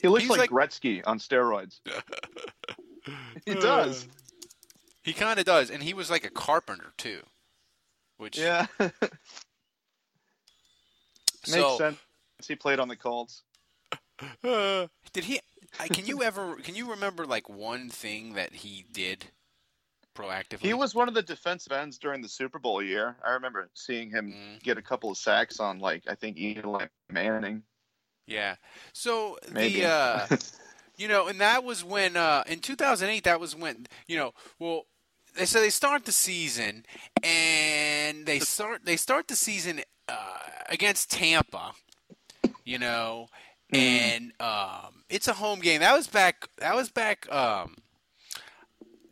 He 0.00 0.08
looks 0.08 0.22
He's 0.22 0.30
like, 0.30 0.50
like- 0.50 0.50
Gretzky 0.50 1.00
on 1.06 1.20
steroids. 1.20 1.78
he 3.46 3.54
does. 3.54 4.08
He 5.02 5.12
kind 5.12 5.38
of 5.38 5.44
does, 5.44 5.70
and 5.70 5.82
he 5.82 5.94
was 5.94 6.10
like 6.10 6.24
a 6.24 6.30
carpenter 6.30 6.92
too, 6.96 7.20
which 8.18 8.38
Yeah. 8.38 8.66
Makes 11.50 11.76
sense. 11.78 11.98
He 12.46 12.54
played 12.54 12.78
on 12.78 12.88
the 12.88 12.96
Colts. 12.96 13.42
Did 14.42 15.24
he? 15.24 15.40
Can 15.92 16.06
you 16.06 16.22
ever? 16.22 16.56
Can 16.56 16.74
you 16.74 16.90
remember 16.90 17.26
like 17.26 17.48
one 17.48 17.88
thing 17.88 18.34
that 18.34 18.52
he 18.54 18.84
did 18.92 19.24
proactively? 20.14 20.60
He 20.60 20.74
was 20.74 20.94
one 20.94 21.08
of 21.08 21.14
the 21.14 21.22
defensive 21.22 21.72
ends 21.72 21.98
during 21.98 22.22
the 22.22 22.28
Super 22.28 22.58
Bowl 22.58 22.82
year. 22.82 23.16
I 23.24 23.30
remember 23.32 23.68
seeing 23.74 24.10
him 24.10 24.32
Mm. 24.32 24.62
get 24.62 24.78
a 24.78 24.82
couple 24.82 25.10
of 25.10 25.16
sacks 25.18 25.58
on, 25.58 25.78
like, 25.80 26.04
I 26.08 26.14
think 26.14 26.36
Eli 26.38 26.86
Manning. 27.10 27.62
Yeah. 28.26 28.56
So 28.92 29.38
Maybe. 29.50 29.80
the 29.80 29.86
uh, 29.88 30.26
you 30.96 31.08
know, 31.08 31.26
and 31.26 31.40
that 31.40 31.64
was 31.64 31.82
when 31.82 32.16
uh, 32.16 32.44
in 32.46 32.60
2008. 32.60 33.24
That 33.24 33.40
was 33.40 33.56
when 33.56 33.86
you 34.06 34.16
know. 34.16 34.32
Well, 34.60 34.86
they 35.36 35.46
so 35.46 35.60
they 35.60 35.70
start 35.70 36.04
the 36.04 36.12
season, 36.12 36.84
and 37.22 38.26
they 38.26 38.38
start 38.40 38.84
they 38.84 38.96
start 38.96 39.28
the 39.28 39.36
season 39.36 39.80
uh, 40.08 40.38
against 40.68 41.10
Tampa. 41.10 41.72
You 42.64 42.78
know, 42.78 43.28
and 43.72 44.32
um, 44.40 45.04
it's 45.08 45.28
a 45.28 45.32
home 45.34 45.60
game. 45.60 45.80
That 45.80 45.94
was 45.96 46.06
back. 46.06 46.48
That 46.58 46.74
was 46.74 46.90
back. 46.90 47.32
Um, 47.32 47.76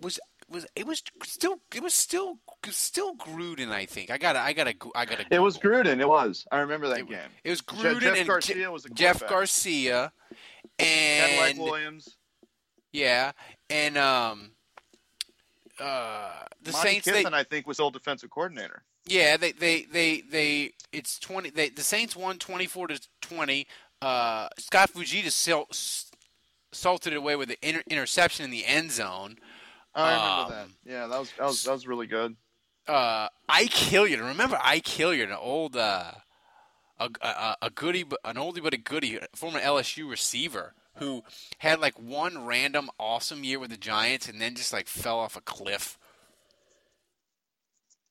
was 0.00 0.18
was 0.48 0.66
it 0.76 0.86
was 0.86 1.02
still 1.24 1.58
it 1.74 1.82
was 1.82 1.94
still 1.94 2.38
still 2.70 3.14
Gruden. 3.16 3.70
I 3.70 3.86
think 3.86 4.10
I 4.10 4.18
got 4.18 4.36
I 4.36 4.52
got 4.52 4.68
I 4.94 5.04
got 5.04 5.18
to. 5.18 5.26
It 5.30 5.38
was 5.40 5.58
Gruden. 5.58 6.00
It 6.00 6.08
was. 6.08 6.46
I 6.52 6.58
remember 6.58 6.88
that 6.88 6.98
It, 7.00 7.08
game. 7.08 7.18
it 7.44 7.50
was 7.50 7.60
Gruden 7.62 8.00
Jeff 8.00 8.18
and 8.18 8.26
Garcia 8.28 8.70
was 8.70 8.84
Jeff. 8.94 9.26
Garcia 9.28 10.12
and 10.78 11.58
Williams. 11.58 12.16
yeah, 12.92 13.32
and 13.68 13.96
um, 13.98 14.52
uh, 15.80 16.30
the 16.62 16.72
Monty 16.72 16.88
Saints. 17.00 17.06
They, 17.06 17.24
I 17.24 17.42
think, 17.44 17.66
was 17.66 17.80
old 17.80 17.94
defensive 17.94 18.30
coordinator. 18.30 18.82
yeah, 19.06 19.36
they, 19.36 19.52
they, 19.52 19.82
they, 19.84 20.20
they. 20.20 20.72
It's 20.92 21.18
twenty. 21.18 21.50
They, 21.50 21.68
the 21.70 21.82
Saints 21.82 22.14
won 22.14 22.38
twenty 22.38 22.66
four 22.66 22.88
to 22.88 23.00
twenty. 23.20 23.66
Uh, 24.02 24.48
Scott 24.58 24.90
Fujita 24.92 25.30
sal- 25.30 25.68
salted 26.72 27.12
it 27.12 27.16
away 27.16 27.36
with 27.36 27.50
an 27.50 27.56
inter- 27.62 27.82
interception 27.88 28.44
in 28.44 28.50
the 28.50 28.64
end 28.66 28.90
zone. 28.92 29.36
I 29.94 30.12
remember 30.12 30.42
Um, 30.42 30.50
that. 30.84 30.90
Yeah, 30.92 31.06
that 31.08 31.18
was 31.18 31.32
that 31.38 31.46
was 31.46 31.62
that 31.64 31.72
was 31.72 31.86
really 31.86 32.06
good. 32.06 32.36
uh, 32.86 33.28
Ike 33.48 33.72
Hilliard. 33.74 34.20
Remember 34.20 34.58
Ike 34.62 34.86
Hilliard, 34.88 35.30
an 35.30 35.36
old, 35.40 35.76
uh, 35.76 36.12
a, 36.98 37.08
a, 37.22 37.56
a 37.62 37.70
goodie, 37.70 38.04
but- 38.04 38.20
an 38.24 38.36
oldie 38.36 38.62
but 38.62 38.74
a 38.74 38.78
goodie, 38.78 39.18
former 39.34 39.60
LSU 39.60 40.08
receiver 40.08 40.74
who 41.00 41.24
had 41.58 41.80
like 41.80 41.98
one 41.98 42.44
random 42.46 42.90
awesome 42.98 43.42
year 43.42 43.58
with 43.58 43.70
the 43.70 43.76
Giants 43.76 44.28
and 44.28 44.40
then 44.40 44.54
just 44.54 44.72
like 44.72 44.86
fell 44.86 45.18
off 45.18 45.36
a 45.36 45.40
cliff. 45.40 45.98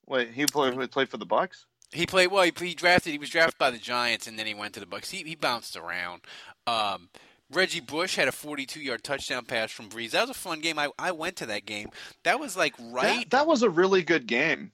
Wait, 0.05 0.31
he 0.31 0.45
played 0.45 0.79
he 0.79 0.87
played 0.87 1.07
for 1.07 1.17
the 1.17 1.25
Bucks. 1.25 1.65
He 1.91 2.05
played 2.05 2.27
well. 2.27 2.43
He, 2.43 2.51
he 2.59 2.75
drafted. 2.75 3.13
He 3.13 3.17
was 3.17 3.29
drafted 3.29 3.57
by 3.57 3.71
the 3.71 3.77
Giants, 3.77 4.27
and 4.27 4.37
then 4.37 4.45
he 4.45 4.53
went 4.53 4.73
to 4.73 4.79
the 4.79 4.85
Bucks. 4.85 5.09
He, 5.09 5.23
he 5.23 5.35
bounced 5.35 5.75
around. 5.75 6.21
Um, 6.67 7.09
Reggie 7.51 7.79
Bush 7.79 8.15
had 8.15 8.27
a 8.27 8.31
42-yard 8.31 9.03
touchdown 9.03 9.45
pass 9.45 9.71
from 9.71 9.89
Brees. 9.89 10.11
That 10.11 10.21
was 10.21 10.29
a 10.29 10.39
fun 10.39 10.59
game. 10.59 10.77
I, 10.77 10.89
I 10.99 11.11
went 11.11 11.35
to 11.37 11.47
that 11.47 11.65
game. 11.65 11.89
That 12.23 12.39
was 12.39 12.55
like 12.55 12.75
right. 12.79 13.21
That, 13.21 13.29
that 13.31 13.47
was 13.47 13.63
a 13.63 13.69
really 13.69 14.03
good 14.03 14.27
game 14.27 14.71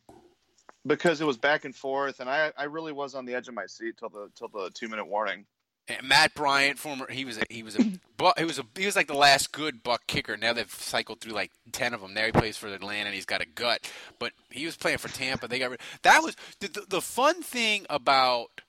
because 0.86 1.22
it 1.22 1.26
was 1.26 1.38
back 1.38 1.64
and 1.64 1.76
forth, 1.76 2.20
and 2.20 2.30
I 2.30 2.52
I 2.58 2.66
really 2.66 2.92
was 2.92 3.16
on 3.16 3.26
the 3.26 3.34
edge 3.34 3.48
of 3.48 3.54
my 3.54 3.66
seat 3.66 3.98
till 3.98 4.10
the 4.10 4.30
till 4.36 4.50
the 4.50 4.70
two 4.74 4.88
minute 4.88 5.08
warning. 5.08 5.46
And 5.88 6.08
Matt 6.08 6.34
Bryant, 6.34 6.80
former 6.80 7.10
he 7.12 7.26
was 7.26 7.38
a, 7.38 7.44
he 7.50 7.62
was 7.62 7.76
a 7.76 7.84
bu- 8.18 8.32
he 8.38 8.44
was 8.44 8.58
a 8.58 8.64
he 8.76 8.86
was 8.88 8.96
like 8.96 9.08
the 9.08 9.14
last 9.14 9.52
good 9.52 9.84
Buck 9.84 10.08
kicker. 10.08 10.36
Now 10.36 10.52
they've 10.54 10.70
cycled 10.72 11.22
through 11.22 11.34
like 11.34 11.52
ten 11.72 11.94
of 11.94 12.02
them. 12.02 12.14
Now 12.14 12.26
he 12.26 12.32
plays 12.32 12.58
for 12.58 12.68
Atlanta 12.68 13.06
and 13.06 13.14
he's 13.14 13.26
got 13.26 13.42
a 13.42 13.46
gut. 13.46 13.90
But 14.18 14.34
he 14.50 14.66
was 14.66 14.76
playing 14.76 14.98
for 14.98 15.10
Tampa. 15.10 15.48
They 15.48 15.60
got 15.60 15.70
rid. 15.70 15.82
That 16.02 16.24
was 16.24 16.36
the 16.60 16.70
the, 16.70 16.86
the 16.90 17.02
fun 17.02 17.44
thing 17.44 17.86
about 17.90 18.62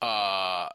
uh 0.00 0.68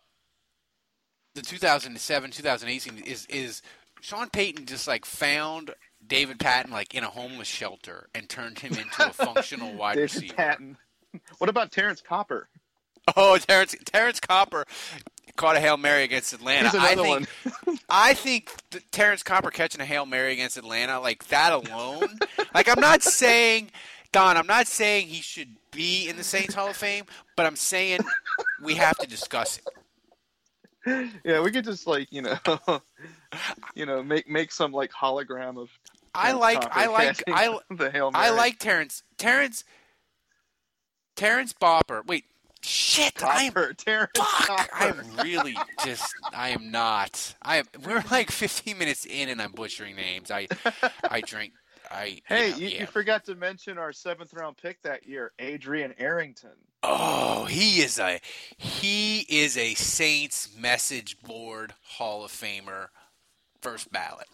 the 1.36 1.42
2007 1.42 2.32
2018 2.32 2.98
is 3.04 3.26
is 3.28 3.62
Sean 4.02 4.30
Payton 4.30 4.66
just 4.68 4.88
like 4.88 5.04
found 5.06 5.74
David 6.06 6.40
Patten 6.40 6.72
like 6.72 6.94
in 6.94 7.04
a 7.04 7.10
homeless 7.10 7.48
shelter 7.48 8.08
and 8.14 8.30
turned 8.30 8.60
him 8.60 8.74
into 8.74 9.08
a 9.08 9.14
functional 9.14 9.74
wide 9.78 9.96
David 9.96 10.14
receiver. 10.14 10.34
Patten. 10.36 10.78
What 11.40 11.50
about 11.50 11.72
Terrance 11.72 12.02
Copper? 12.02 12.50
Oh, 13.16 13.38
Terrance 13.38 13.76
Terrance 13.86 14.20
Copper 14.20 14.66
caught 15.38 15.56
a 15.56 15.60
hail 15.62 15.78
mary 15.78 16.04
against 16.04 16.34
Atlanta. 16.34 16.72
I 16.74 16.96
think. 16.96 17.28
I 17.90 18.14
think 18.14 18.52
Terrance 18.92 19.24
Copper 19.24 19.50
catching 19.50 19.80
a 19.80 19.86
hail 19.86 20.06
mary 20.06 20.34
against 20.34 20.58
Atlanta, 20.58 21.00
like 21.00 21.28
that 21.28 21.54
alone. 21.54 22.20
like 22.54 22.68
I'm 22.68 22.82
not 22.82 23.02
saying, 23.02 23.72
Don, 24.12 24.36
I'm 24.36 24.48
not 24.48 24.68
saying 24.68 25.08
he 25.08 25.22
should 25.22 25.56
be 25.72 26.10
in 26.10 26.18
the 26.18 26.24
Saints 26.24 26.54
Hall 26.54 26.68
of 26.68 26.76
Fame, 26.76 27.06
but 27.38 27.46
I'm 27.46 27.56
saying 27.56 28.00
we 28.62 28.76
have 28.76 28.98
to 28.98 29.08
discuss 29.08 29.60
it. 29.60 31.12
yeah, 31.24 31.42
we 31.42 31.52
could 31.52 31.64
just 31.64 31.88
like 31.88 32.12
you 32.12 32.22
know, 32.22 32.38
you 33.76 33.86
know, 33.86 34.04
make 34.04 34.28
make 34.30 34.52
some 34.52 34.72
like 34.72 34.92
hologram 34.92 35.58
of. 35.58 35.70
I 36.16 36.32
like, 36.32 36.66
I 36.76 36.88
like, 36.88 37.24
I, 37.28 37.60
mary. 37.70 38.12
I 38.16 38.32
like 38.32 38.58
Terrance, 38.58 39.04
Terrance, 39.18 39.64
Terrance 41.16 41.54
Bopper. 41.54 42.06
Wait, 42.08 42.26
shit, 42.68 43.24
I 43.24 43.44
am 43.44 43.54
Copper. 43.54 43.74
Terrance 43.74 44.10
Fuck! 44.18 44.70
I'm 44.74 45.02
really 45.24 45.58
just. 45.84 46.14
I 46.34 46.50
am 46.50 46.72
not. 46.72 47.36
I 47.42 47.58
am. 47.58 47.66
We're 47.86 48.04
like 48.12 48.32
15 48.32 48.78
minutes 48.78 49.06
in, 49.06 49.30
and 49.30 49.42
I'm 49.42 49.52
butchering 49.52 49.96
names. 49.96 50.32
I, 50.32 50.48
I 51.10 51.22
drink. 51.22 51.54
I. 51.90 52.22
Hey, 52.26 52.48
you, 52.48 52.52
know, 52.52 52.58
you, 52.58 52.68
yeah. 52.68 52.80
you 52.82 52.86
forgot 52.88 53.26
to 53.26 53.36
mention 53.36 53.78
our 53.78 53.94
seventh 53.94 54.34
round 54.34 54.58
pick 54.58 54.82
that 54.84 55.08
year, 55.08 55.32
Adrian 55.40 55.94
Arrington. 55.98 56.52
Oh, 56.84 57.46
he 57.46 57.82
is 57.82 58.00
a. 58.00 58.20
He 58.58 59.20
is 59.22 59.58
a 59.58 59.74
Saints 59.74 60.50
message 60.58 61.20
board 61.22 61.74
Hall 61.84 62.24
of 62.24 62.32
Famer, 62.32 62.88
first 63.62 63.92
ballot. 63.92 64.28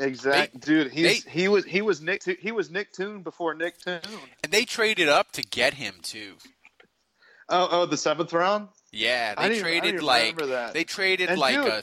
Exact, 0.00 0.60
dude. 0.60 0.92
He's 0.92 1.24
they- 1.24 1.30
he 1.30 1.48
was 1.48 1.64
he 1.64 1.82
was 1.82 2.00
Nick 2.00 2.22
he 2.22 2.52
was 2.52 2.70
Nick 2.70 2.92
Toon 2.92 3.22
before 3.22 3.54
Nick 3.54 3.78
Toon. 3.78 4.00
And 4.44 4.52
they 4.52 4.64
traded 4.64 5.08
up 5.08 5.32
to 5.32 5.42
get 5.42 5.74
him 5.74 5.94
too. 6.02 6.34
Oh, 7.48 7.68
oh, 7.70 7.86
the 7.86 7.96
seventh 7.96 8.32
round. 8.32 8.68
Yeah, 8.92 9.34
they 9.34 9.56
I 9.56 9.60
traded 9.60 9.82
didn't 9.92 10.02
like 10.06 10.36
that. 10.36 10.72
they 10.74 10.84
traded 10.84 11.28
And 11.30 11.38
like 11.38 11.54
dude- 11.54 11.66
a 11.68 11.82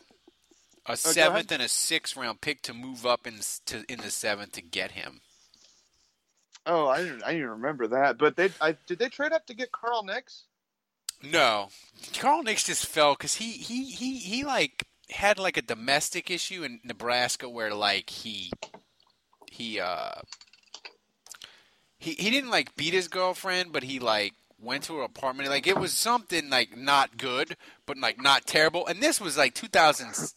a 0.88 0.92
ahead. 0.94 1.00
seventh 1.00 1.52
and 1.52 1.62
a 1.64 1.68
sixth 1.68 2.16
round 2.16 2.42
pick 2.42 2.62
to 2.64 2.74
move 2.74 3.06
up 3.06 3.26
in 3.26 3.40
to 3.66 3.84
in 3.92 4.00
the 4.00 4.12
seventh 4.12 4.52
to 4.54 4.62
get 4.62 4.92
him. 4.92 5.22
Oh, 6.68 6.88
I 6.88 7.02
didn't 7.04 7.24
I 7.24 7.34
didn't 7.34 7.50
remember 7.50 7.88
that. 7.88 8.18
But 8.18 8.36
they 8.36 8.50
I 8.62 8.76
did 8.88 9.00
they 9.00 9.10
trade 9.10 9.34
up 9.34 9.46
to 9.48 9.54
get 9.56 9.72
Carl 9.72 10.04
Nicks? 10.04 10.44
No, 11.24 11.70
Carl 12.20 12.44
Nicks 12.44 12.64
just 12.66 12.86
fell 12.86 13.14
because 13.14 13.36
he, 13.36 13.52
he 13.54 13.86
he 13.86 14.18
he 14.18 14.44
like 14.44 14.86
had 15.10 15.40
like 15.40 15.58
a 15.58 15.62
domestic 15.64 16.30
issue 16.30 16.64
in 16.64 16.80
Nebraska 16.84 17.48
where 17.50 17.74
like 17.74 18.10
he 18.10 18.52
he 19.52 19.80
uh 19.80 20.22
he 21.98 22.14
he 22.14 22.30
didn't 22.30 22.50
like 22.52 22.76
beat 22.76 22.94
his 22.94 23.08
girlfriend, 23.08 23.72
but 23.72 23.84
he 23.84 24.00
like 24.00 24.34
went 24.60 24.84
to 24.86 24.98
her 24.98 25.04
apartment. 25.04 25.50
Like 25.50 25.68
it 25.68 25.78
was 25.78 25.94
something 25.94 26.50
like 26.50 26.78
not 26.78 27.18
good, 27.18 27.58
but 27.86 27.98
like 27.98 28.22
not 28.22 28.46
terrible. 28.46 28.88
And 28.88 29.02
this 29.02 29.20
was 29.20 29.38
like 29.38 29.54
2000. 29.54 30.34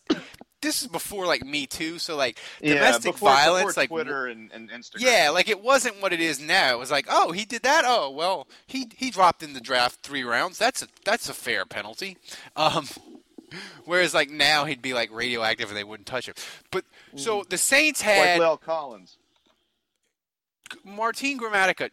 This 0.61 0.83
is 0.83 0.89
before 0.89 1.25
like 1.27 1.45
Me 1.45 1.67
Too, 1.67 2.01
so 2.01 2.17
like 2.17 2.39
domestic 2.61 3.13
before, 3.13 3.31
violence, 3.31 3.67
before 3.67 3.83
like 3.83 3.91
Twitter 3.91 4.27
and, 4.27 4.51
and 4.51 4.69
Instagram. 4.71 4.97
yeah, 4.99 5.31
like 5.31 5.49
it 5.49 5.63
wasn't 5.63 6.03
what 6.03 6.13
it 6.13 6.21
is 6.21 6.41
now. 6.41 6.75
It 6.75 6.79
was 6.81 6.91
like, 6.91 7.07
oh, 7.09 7.31
he 7.31 7.45
did 7.45 7.63
that. 7.63 7.85
Oh, 7.87 8.11
well, 8.11 8.49
he 8.67 8.91
he 8.97 9.11
dropped 9.11 9.45
in 9.45 9.53
the 9.53 9.61
draft 9.61 10.01
three 10.03 10.25
rounds. 10.25 10.59
That's 10.59 10.83
a 10.83 10.89
that's 11.05 11.29
a 11.29 11.35
fair 11.35 11.65
penalty. 11.65 12.17
Um, 12.57 12.89
Whereas 13.85 14.15
like 14.15 14.31
now 14.31 14.65
he'd 14.65 14.83
be 14.83 14.95
like 14.95 15.13
radioactive 15.13 15.69
and 15.69 15.77
they 15.77 15.85
wouldn't 15.85 16.07
touch 16.07 16.29
him. 16.29 16.35
But 16.71 16.85
so 17.15 17.45
the 17.49 17.59
Saints 17.59 18.01
had 18.01 18.33
like 18.33 18.41
Lyle 18.41 18.57
Collins. 18.57 19.17
Martin 20.85 21.39
Gramatica. 21.39 21.91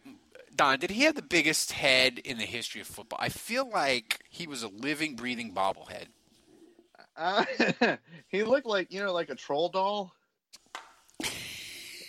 Don, 0.56 0.78
did 0.78 0.90
he 0.90 1.02
have 1.02 1.14
the 1.14 1.22
biggest 1.22 1.72
head 1.72 2.18
in 2.18 2.38
the 2.38 2.44
history 2.44 2.80
of 2.80 2.86
football? 2.86 3.18
I 3.22 3.28
feel 3.28 3.68
like 3.68 4.24
he 4.30 4.46
was 4.46 4.62
a 4.62 4.68
living, 4.68 5.14
breathing 5.14 5.52
bobblehead. 5.52 6.06
Uh, 7.16 7.44
he 8.28 8.42
looked 8.42 8.66
like 8.66 8.92
you 8.92 9.02
know, 9.02 9.12
like 9.12 9.28
a 9.30 9.34
troll 9.34 9.68
doll. 9.68 10.12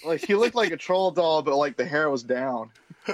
Like 0.06 0.22
he 0.26 0.36
looked 0.36 0.56
like 0.56 0.72
a 0.72 0.78
troll 0.78 1.12
doll, 1.12 1.42
but 1.42 1.56
like 1.58 1.76
the 1.78 1.86
hair 1.86 2.10
was 2.10 2.24
down. 2.24 2.72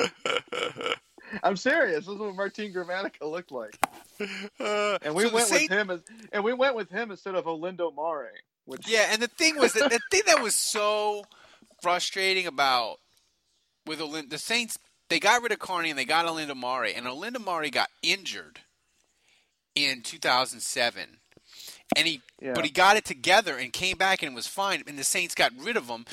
I'm 1.44 1.56
serious. 1.56 2.06
This 2.06 2.14
is 2.14 2.20
what 2.20 2.36
Martin 2.36 2.72
Gramatica 2.74 3.22
looked 3.30 3.52
like, 3.52 3.76
Uh, 4.60 4.98
and 5.02 5.16
we 5.16 5.24
so 5.24 5.34
went 5.34 5.48
Saint- 5.48 5.72
with 5.72 5.80
him 5.80 5.90
as, 5.90 6.02
and 6.32 6.44
we 6.44 6.54
went 6.54 6.76
with 6.76 6.90
him 6.92 7.10
instead 7.10 7.34
of 7.36 7.46
Olindo 7.46 7.92
Mare. 7.96 8.32
Which 8.66 8.88
Yeah, 8.88 9.08
and 9.12 9.22
the 9.22 9.28
thing 9.28 9.58
was 9.58 9.74
that 9.74 9.90
the 9.90 10.00
thing 10.12 10.22
that 10.28 10.42
was 10.44 10.56
so 10.56 11.24
frustrating 11.82 12.46
about 12.46 13.00
with 13.86 14.00
Olin- 14.00 14.30
the 14.30 14.38
Saints, 14.38 14.78
they 15.14 15.20
got 15.20 15.44
rid 15.44 15.52
of 15.52 15.60
Carney 15.60 15.92
and 15.92 16.00
they 16.00 16.06
got 16.06 16.26
Olindo 16.26 16.56
Mare, 16.60 16.86
and 16.86 17.06
Olindo 17.06 17.38
Mare 17.46 17.70
got 17.70 17.90
injured 18.02 18.62
in 19.76 20.02
2007. 20.02 21.20
And 21.96 22.08
he, 22.08 22.22
Yeah. 22.42 22.54
but 22.56 22.66
he 22.66 22.72
got 22.72 22.98
it 22.98 23.06
together 23.06 23.56
and 23.56 23.72
came 23.72 23.96
back 23.96 24.24
and 24.24 24.34
was 24.34 24.48
fine. 24.48 24.84
And 24.88 24.98
the 24.98 25.04
Saints 25.04 25.36
got 25.36 25.52
rid 25.56 25.78
of 25.78 25.86
him, 25.88 26.06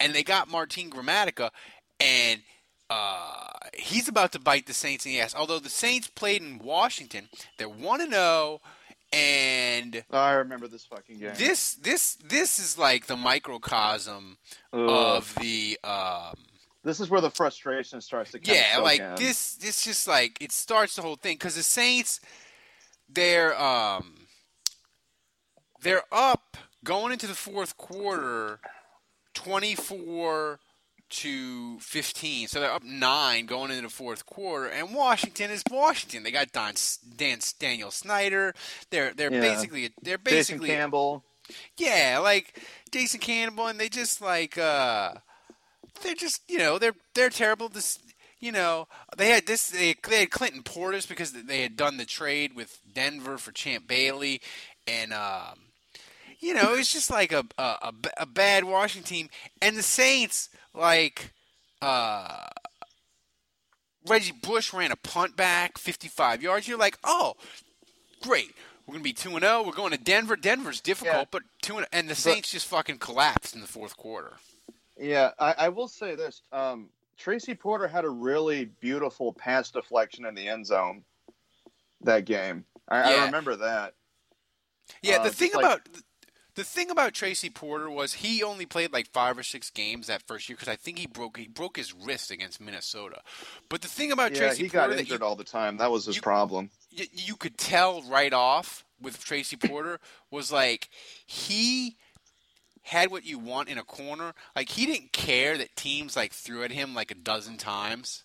and 0.00 0.14
they 0.14 0.22
got 0.22 0.48
Martin 0.48 0.88
Gramatica, 0.90 1.50
and 2.00 2.40
uh, 2.88 3.48
he's 3.74 4.08
about 4.08 4.32
to 4.32 4.38
bite 4.38 4.64
the 4.66 4.72
Saints 4.72 5.04
in 5.04 5.12
the 5.12 5.20
ass. 5.20 5.34
Although 5.34 5.58
the 5.58 5.68
Saints 5.68 6.08
played 6.08 6.40
in 6.40 6.58
Washington, 6.58 7.28
they're 7.58 7.68
one 7.68 8.00
and 8.00 8.12
zero, 8.12 8.62
and 9.12 10.02
Oh, 10.10 10.18
I 10.18 10.32
remember 10.32 10.66
this 10.66 10.86
fucking 10.86 11.18
game. 11.18 11.34
this 11.36 11.74
this 11.74 12.14
this 12.24 12.58
is 12.58 12.78
like 12.78 13.04
the 13.06 13.16
microcosm 13.16 14.38
Ugh. 14.72 14.88
of 14.88 15.34
the 15.34 15.78
um 15.84 16.34
this 16.86 17.00
is 17.00 17.10
where 17.10 17.20
the 17.20 17.30
frustration 17.30 18.00
starts 18.00 18.30
to 18.32 18.40
yeah 18.42 18.78
like 18.80 19.00
in. 19.00 19.14
this 19.16 19.54
this 19.56 19.84
just 19.84 20.06
like 20.08 20.38
it 20.40 20.52
starts 20.52 20.96
the 20.96 21.02
whole 21.02 21.16
thing 21.16 21.34
because 21.34 21.54
the 21.56 21.62
saints 21.62 22.20
they're 23.08 23.58
um 23.60 24.26
they're 25.82 26.02
up 26.12 26.56
going 26.84 27.12
into 27.12 27.26
the 27.26 27.34
fourth 27.34 27.76
quarter 27.76 28.60
24 29.34 30.58
to 31.08 31.78
15 31.78 32.48
so 32.48 32.58
they're 32.60 32.72
up 32.72 32.82
9 32.82 33.46
going 33.46 33.70
into 33.70 33.82
the 33.82 33.88
fourth 33.88 34.26
quarter 34.26 34.66
and 34.66 34.92
washington 34.92 35.50
is 35.52 35.62
washington 35.70 36.24
they 36.24 36.32
got 36.32 36.50
Don, 36.50 36.74
Dan, 37.16 37.38
daniel 37.60 37.92
snyder 37.92 38.54
they're 38.90 39.12
they're 39.14 39.32
Yeah. 39.32 39.40
basically 39.40 39.90
they're 40.02 40.18
Jason 40.18 40.58
basically 40.58 40.68
Campbell. 40.70 41.22
yeah, 41.76 42.18
like 42.20 42.60
Jason 42.90 43.20
Campbell, 43.20 43.68
and 43.68 43.78
they 43.78 43.88
just 43.88 44.20
like 44.20 44.58
uh, 44.58 45.12
they're 46.02 46.14
just 46.14 46.42
you 46.48 46.58
know 46.58 46.78
they're 46.78 46.94
they're 47.14 47.30
terrible. 47.30 47.68
This 47.68 47.98
you 48.40 48.52
know 48.52 48.88
they 49.16 49.30
had 49.30 49.46
this 49.46 49.68
they, 49.68 49.94
they 50.08 50.20
had 50.20 50.30
Clinton 50.30 50.62
Portis 50.62 51.08
because 51.08 51.32
they 51.32 51.62
had 51.62 51.76
done 51.76 51.96
the 51.96 52.04
trade 52.04 52.54
with 52.54 52.78
Denver 52.94 53.38
for 53.38 53.52
Champ 53.52 53.86
Bailey, 53.88 54.40
and 54.86 55.12
um, 55.12 55.58
you 56.40 56.54
know 56.54 56.74
it's 56.74 56.92
just 56.92 57.10
like 57.10 57.32
a 57.32 57.44
a 57.58 58.26
bad 58.26 58.64
Washington 58.64 59.08
team, 59.08 59.28
and 59.60 59.76
the 59.76 59.82
Saints 59.82 60.48
like 60.74 61.32
uh. 61.82 62.48
Reggie 64.08 64.32
Bush 64.32 64.72
ran 64.72 64.92
a 64.92 64.96
punt 64.96 65.36
back, 65.36 65.78
55 65.78 66.40
yards. 66.40 66.68
You're 66.68 66.78
like, 66.78 66.96
oh, 67.02 67.34
great. 68.22 68.52
We're 68.86 68.92
gonna 68.92 69.02
be 69.02 69.12
two 69.12 69.30
and 69.30 69.40
zero. 69.40 69.64
We're 69.66 69.72
going 69.72 69.90
to 69.90 69.98
Denver. 69.98 70.36
Denver's 70.36 70.80
difficult, 70.80 71.16
Yeah. 71.16 71.24
but 71.32 71.42
two 71.60 71.76
and 71.78 71.86
and 71.92 72.08
the 72.08 72.14
Saints 72.14 72.52
just 72.52 72.66
fucking 72.68 72.98
collapsed 72.98 73.52
in 73.56 73.60
the 73.62 73.66
fourth 73.66 73.96
quarter. 73.96 74.34
Yeah, 74.98 75.32
I, 75.38 75.54
I 75.58 75.68
will 75.68 75.88
say 75.88 76.14
this. 76.14 76.42
Um, 76.52 76.88
Tracy 77.18 77.54
Porter 77.54 77.88
had 77.88 78.04
a 78.04 78.10
really 78.10 78.66
beautiful 78.80 79.32
pass 79.32 79.70
deflection 79.70 80.24
in 80.26 80.34
the 80.34 80.48
end 80.48 80.66
zone 80.66 81.02
that 82.02 82.24
game. 82.24 82.64
I, 82.88 83.14
Yeah. 83.14 83.22
I 83.22 83.26
remember 83.26 83.56
that. 83.56 83.94
Yeah, 85.02 85.16
Uh, 85.16 85.24
the 85.24 85.30
thing 85.30 85.50
like- 85.54 85.64
about 85.64 85.88
the 86.54 86.64
thing 86.64 86.90
about 86.90 87.12
Tracy 87.12 87.50
Porter 87.50 87.90
was 87.90 88.14
he 88.14 88.42
only 88.42 88.64
played 88.64 88.90
like 88.90 89.08
five 89.12 89.36
or 89.36 89.42
six 89.42 89.68
games 89.68 90.06
that 90.06 90.22
first 90.22 90.48
year 90.48 90.56
because 90.56 90.72
I 90.72 90.76
think 90.76 90.98
he 90.98 91.06
broke 91.06 91.36
he 91.36 91.48
broke 91.48 91.76
his 91.76 91.92
wrist 91.92 92.30
against 92.30 92.60
Minnesota. 92.62 93.20
But 93.68 93.82
the 93.82 93.88
thing 93.88 94.10
about 94.12 94.32
Yeah, 94.32 94.38
Tracy 94.38 94.62
he 94.64 94.68
Porter 94.70 94.88
got 94.94 94.98
injured 94.98 95.20
you, 95.20 95.26
all 95.26 95.36
the 95.36 95.44
time. 95.44 95.76
That 95.78 95.90
was 95.90 96.06
his 96.06 96.16
you- 96.16 96.22
problem. 96.22 96.70
you, 96.90 97.06
you 97.12 97.36
could 97.36 97.58
tell 97.58 98.00
right 98.02 98.32
off 98.32 98.84
with 99.00 99.22
Tracy 99.22 99.56
Porter 99.56 100.00
was 100.30 100.50
like 100.50 100.88
he 101.26 101.96
had 102.86 103.10
what 103.10 103.24
you 103.24 103.38
want 103.38 103.68
in 103.68 103.78
a 103.78 103.82
corner. 103.84 104.32
Like 104.54 104.68
he 104.70 104.86
didn't 104.86 105.12
care 105.12 105.58
that 105.58 105.74
teams 105.76 106.16
like 106.16 106.32
threw 106.32 106.62
at 106.62 106.70
him 106.70 106.94
like 106.94 107.10
a 107.10 107.14
dozen 107.16 107.56
times 107.56 108.22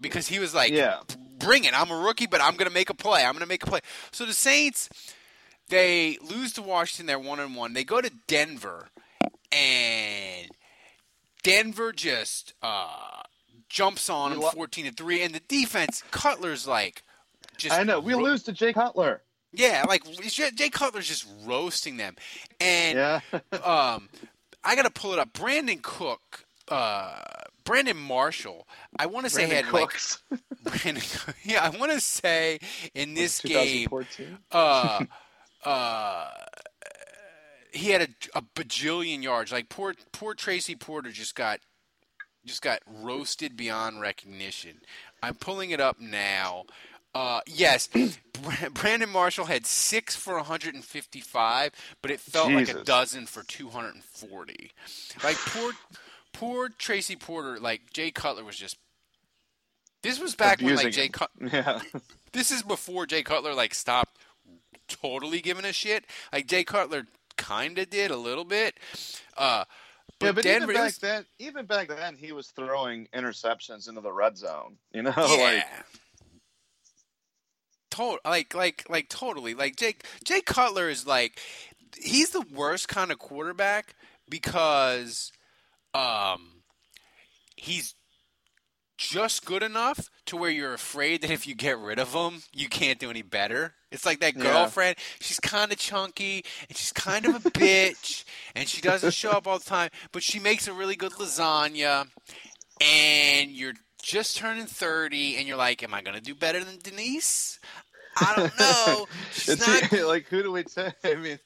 because 0.00 0.28
he 0.28 0.38
was 0.38 0.54
like, 0.54 0.72
Yeah. 0.72 1.00
bring 1.38 1.64
it. 1.64 1.78
I'm 1.78 1.90
a 1.90 1.96
rookie, 1.98 2.26
but 2.26 2.40
I'm 2.40 2.56
gonna 2.56 2.70
make 2.70 2.90
a 2.90 2.94
play. 2.94 3.24
I'm 3.24 3.34
gonna 3.34 3.46
make 3.46 3.62
a 3.62 3.66
play." 3.66 3.80
So 4.10 4.24
the 4.24 4.32
Saints, 4.32 4.88
they 5.68 6.16
lose 6.22 6.52
to 6.54 6.62
Washington. 6.62 7.06
They're 7.06 7.18
one 7.18 7.40
and 7.40 7.54
one. 7.54 7.74
They 7.74 7.84
go 7.84 8.00
to 8.00 8.10
Denver, 8.26 8.88
and 9.52 10.48
Denver 11.42 11.92
just 11.92 12.54
uh, 12.62 13.22
jumps 13.68 14.08
on 14.10 14.30
them 14.32 14.40
fourteen 14.52 14.86
to 14.86 14.92
three, 14.92 15.22
and 15.22 15.34
the 15.34 15.40
defense, 15.48 16.02
Cutler's 16.10 16.66
like. 16.66 17.02
Just 17.56 17.78
I 17.78 17.82
know. 17.82 18.00
We 18.00 18.14
ro- 18.14 18.20
lose 18.22 18.42
to 18.44 18.52
Jay 18.52 18.72
Cutler. 18.72 19.20
Yeah, 19.52 19.84
like 19.88 20.02
Jay 20.54 20.70
Cutler's 20.70 21.08
just 21.08 21.26
roasting 21.44 21.96
them, 21.96 22.16
and 22.60 22.96
Yeah. 22.96 23.20
um, 23.64 24.08
I 24.64 24.76
gotta 24.76 24.90
pull 24.90 25.12
it 25.12 25.18
up. 25.18 25.32
Brandon 25.32 25.78
Cook, 25.82 26.44
uh, 26.68 27.20
Brandon 27.64 27.96
Marshall. 27.96 28.66
I 28.98 29.06
want 29.06 29.26
to 29.26 29.30
say 29.30 29.48
had 29.48 29.66
Cooks. 29.66 30.22
like 30.30 30.40
Brandon. 30.82 31.02
Yeah, 31.44 31.64
I 31.64 31.70
want 31.70 31.92
to 31.92 32.00
say 32.00 32.58
in 32.94 33.14
this 33.14 33.40
game, 33.40 33.88
uh, 34.52 35.04
uh, 35.64 36.28
he 37.72 37.90
had 37.90 38.02
a, 38.02 38.38
a 38.38 38.42
bajillion 38.42 39.22
yards. 39.22 39.52
Like 39.52 39.68
poor 39.68 39.94
poor 40.12 40.34
Tracy 40.34 40.74
Porter 40.76 41.10
just 41.10 41.34
got 41.34 41.60
just 42.44 42.62
got 42.62 42.80
roasted 42.86 43.56
beyond 43.56 44.00
recognition. 44.00 44.80
I'm 45.22 45.34
pulling 45.34 45.70
it 45.70 45.80
up 45.80 46.00
now. 46.00 46.64
Uh, 47.14 47.40
yes, 47.46 47.88
Brandon 48.74 49.10
Marshall 49.10 49.46
had 49.46 49.66
six 49.66 50.14
for 50.14 50.34
155, 50.36 51.72
but 52.02 52.10
it 52.10 52.20
felt 52.20 52.52
like 52.52 52.68
a 52.68 52.84
dozen 52.84 53.26
for 53.26 53.42
240. 53.42 54.70
Like 55.24 55.36
poor, 55.36 55.72
poor 56.32 56.68
Tracy 56.68 57.16
Porter. 57.16 57.58
Like 57.58 57.92
Jay 57.92 58.10
Cutler 58.10 58.44
was 58.44 58.56
just. 58.56 58.76
This 60.02 60.18
was 60.18 60.34
back 60.34 60.62
when 60.62 60.76
like 60.76 60.92
Jay 60.92 61.08
Cutler. 61.08 61.48
Yeah. 61.52 61.80
This 62.32 62.52
is 62.52 62.62
before 62.62 63.06
Jay 63.06 63.24
Cutler 63.24 63.54
like 63.54 63.74
stopped 63.74 64.16
totally 64.86 65.40
giving 65.40 65.64
a 65.64 65.72
shit. 65.72 66.04
Like 66.32 66.46
Jay 66.46 66.62
Cutler 66.62 67.08
kind 67.36 67.76
of 67.76 67.90
did 67.90 68.12
a 68.12 68.16
little 68.16 68.44
bit. 68.44 68.78
Uh, 69.36 69.64
but, 70.20 70.26
yeah, 70.26 70.32
but 70.32 70.44
Denver 70.44 70.64
even 70.64 70.74
back 70.74 70.84
was, 70.84 70.98
then, 70.98 71.24
even 71.38 71.66
back 71.66 71.88
then, 71.88 72.14
he 72.14 72.30
was 72.30 72.48
throwing 72.48 73.08
interceptions 73.14 73.88
into 73.88 74.00
the 74.00 74.12
red 74.12 74.36
zone. 74.36 74.76
You 74.92 75.02
know, 75.02 75.14
yeah. 75.16 75.24
like 75.24 75.64
Tot- 78.00 78.20
like 78.24 78.54
like 78.54 78.86
like 78.88 79.08
totally 79.08 79.54
like 79.54 79.76
Jake 79.76 80.04
Jay 80.24 80.40
Cutler 80.40 80.88
is 80.88 81.06
like 81.06 81.38
he's 82.00 82.30
the 82.30 82.44
worst 82.54 82.88
kind 82.88 83.10
of 83.12 83.18
quarterback 83.18 83.94
because 84.28 85.32
um 85.92 86.62
he's 87.56 87.94
just 88.96 89.44
good 89.44 89.62
enough 89.62 90.08
to 90.26 90.36
where 90.36 90.50
you're 90.50 90.74
afraid 90.74 91.22
that 91.22 91.30
if 91.30 91.46
you 91.46 91.54
get 91.54 91.78
rid 91.78 91.98
of 91.98 92.12
him, 92.14 92.42
you 92.52 92.68
can't 92.68 92.98
do 92.98 93.08
any 93.10 93.22
better. 93.22 93.74
It's 93.90 94.04
like 94.04 94.20
that 94.20 94.36
Yeah. 94.36 94.42
girlfriend. 94.42 94.96
She's 95.20 95.40
kind 95.40 95.72
of 95.72 95.78
chunky 95.78 96.44
and 96.68 96.76
she's 96.76 96.92
kind 96.92 97.24
of 97.26 97.34
a 97.34 97.50
bitch, 97.50 98.24
and 98.54 98.68
she 98.68 98.80
doesn't 98.82 99.14
show 99.14 99.30
up 99.30 99.46
all 99.46 99.58
the 99.58 99.64
time, 99.64 99.90
but 100.12 100.22
she 100.22 100.38
makes 100.38 100.68
a 100.68 100.72
really 100.74 100.96
good 100.96 101.12
lasagna. 101.12 102.08
And 102.80 103.50
you're 103.50 103.74
just 104.02 104.36
turning 104.38 104.66
thirty, 104.66 105.36
and 105.36 105.46
you're 105.46 105.56
like, 105.58 105.82
"Am 105.82 105.92
I 105.92 106.00
going 106.02 106.16
to 106.16 106.22
do 106.22 106.34
better 106.34 106.62
than 106.64 106.78
Denise?" 106.82 107.58
I 108.16 108.34
don't 108.36 108.58
know. 108.58 109.06
It's 109.46 109.66
not. 109.92 110.00
like 110.06 110.26
who 110.26 110.42
do 110.42 110.52
we 110.52 110.64
take? 110.64 110.92
I 111.04 111.14
mean, 111.14 111.38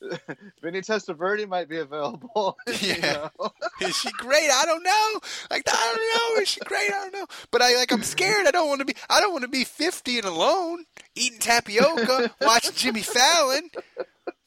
Vinny 0.62 0.80
Testaverde 0.80 1.48
might 1.48 1.68
be 1.68 1.78
available. 1.78 2.56
you 2.66 2.74
Yeah. 2.96 3.28
know? 3.40 3.50
Is 3.80 3.96
she 3.96 4.10
great? 4.12 4.50
I 4.52 4.64
don't 4.66 4.82
know. 4.82 5.20
Like 5.50 5.62
I 5.66 5.94
don't 5.94 6.36
know. 6.36 6.42
Is 6.42 6.48
she 6.48 6.60
great? 6.60 6.90
I 6.92 7.00
don't 7.04 7.12
know. 7.14 7.26
But 7.50 7.62
I 7.62 7.76
like 7.76 7.90
I'm 7.92 8.02
scared. 8.02 8.46
I 8.46 8.50
don't 8.50 8.68
want 8.68 8.80
to 8.80 8.84
be. 8.84 8.94
I 9.08 9.20
don't 9.20 9.32
want 9.32 9.42
to 9.42 9.48
be 9.48 9.64
50 9.64 10.18
and 10.18 10.26
alone 10.26 10.84
eating 11.14 11.38
tapioca, 11.38 12.32
watching 12.40 12.72
Jimmy 12.74 13.02
Fallon. 13.02 13.70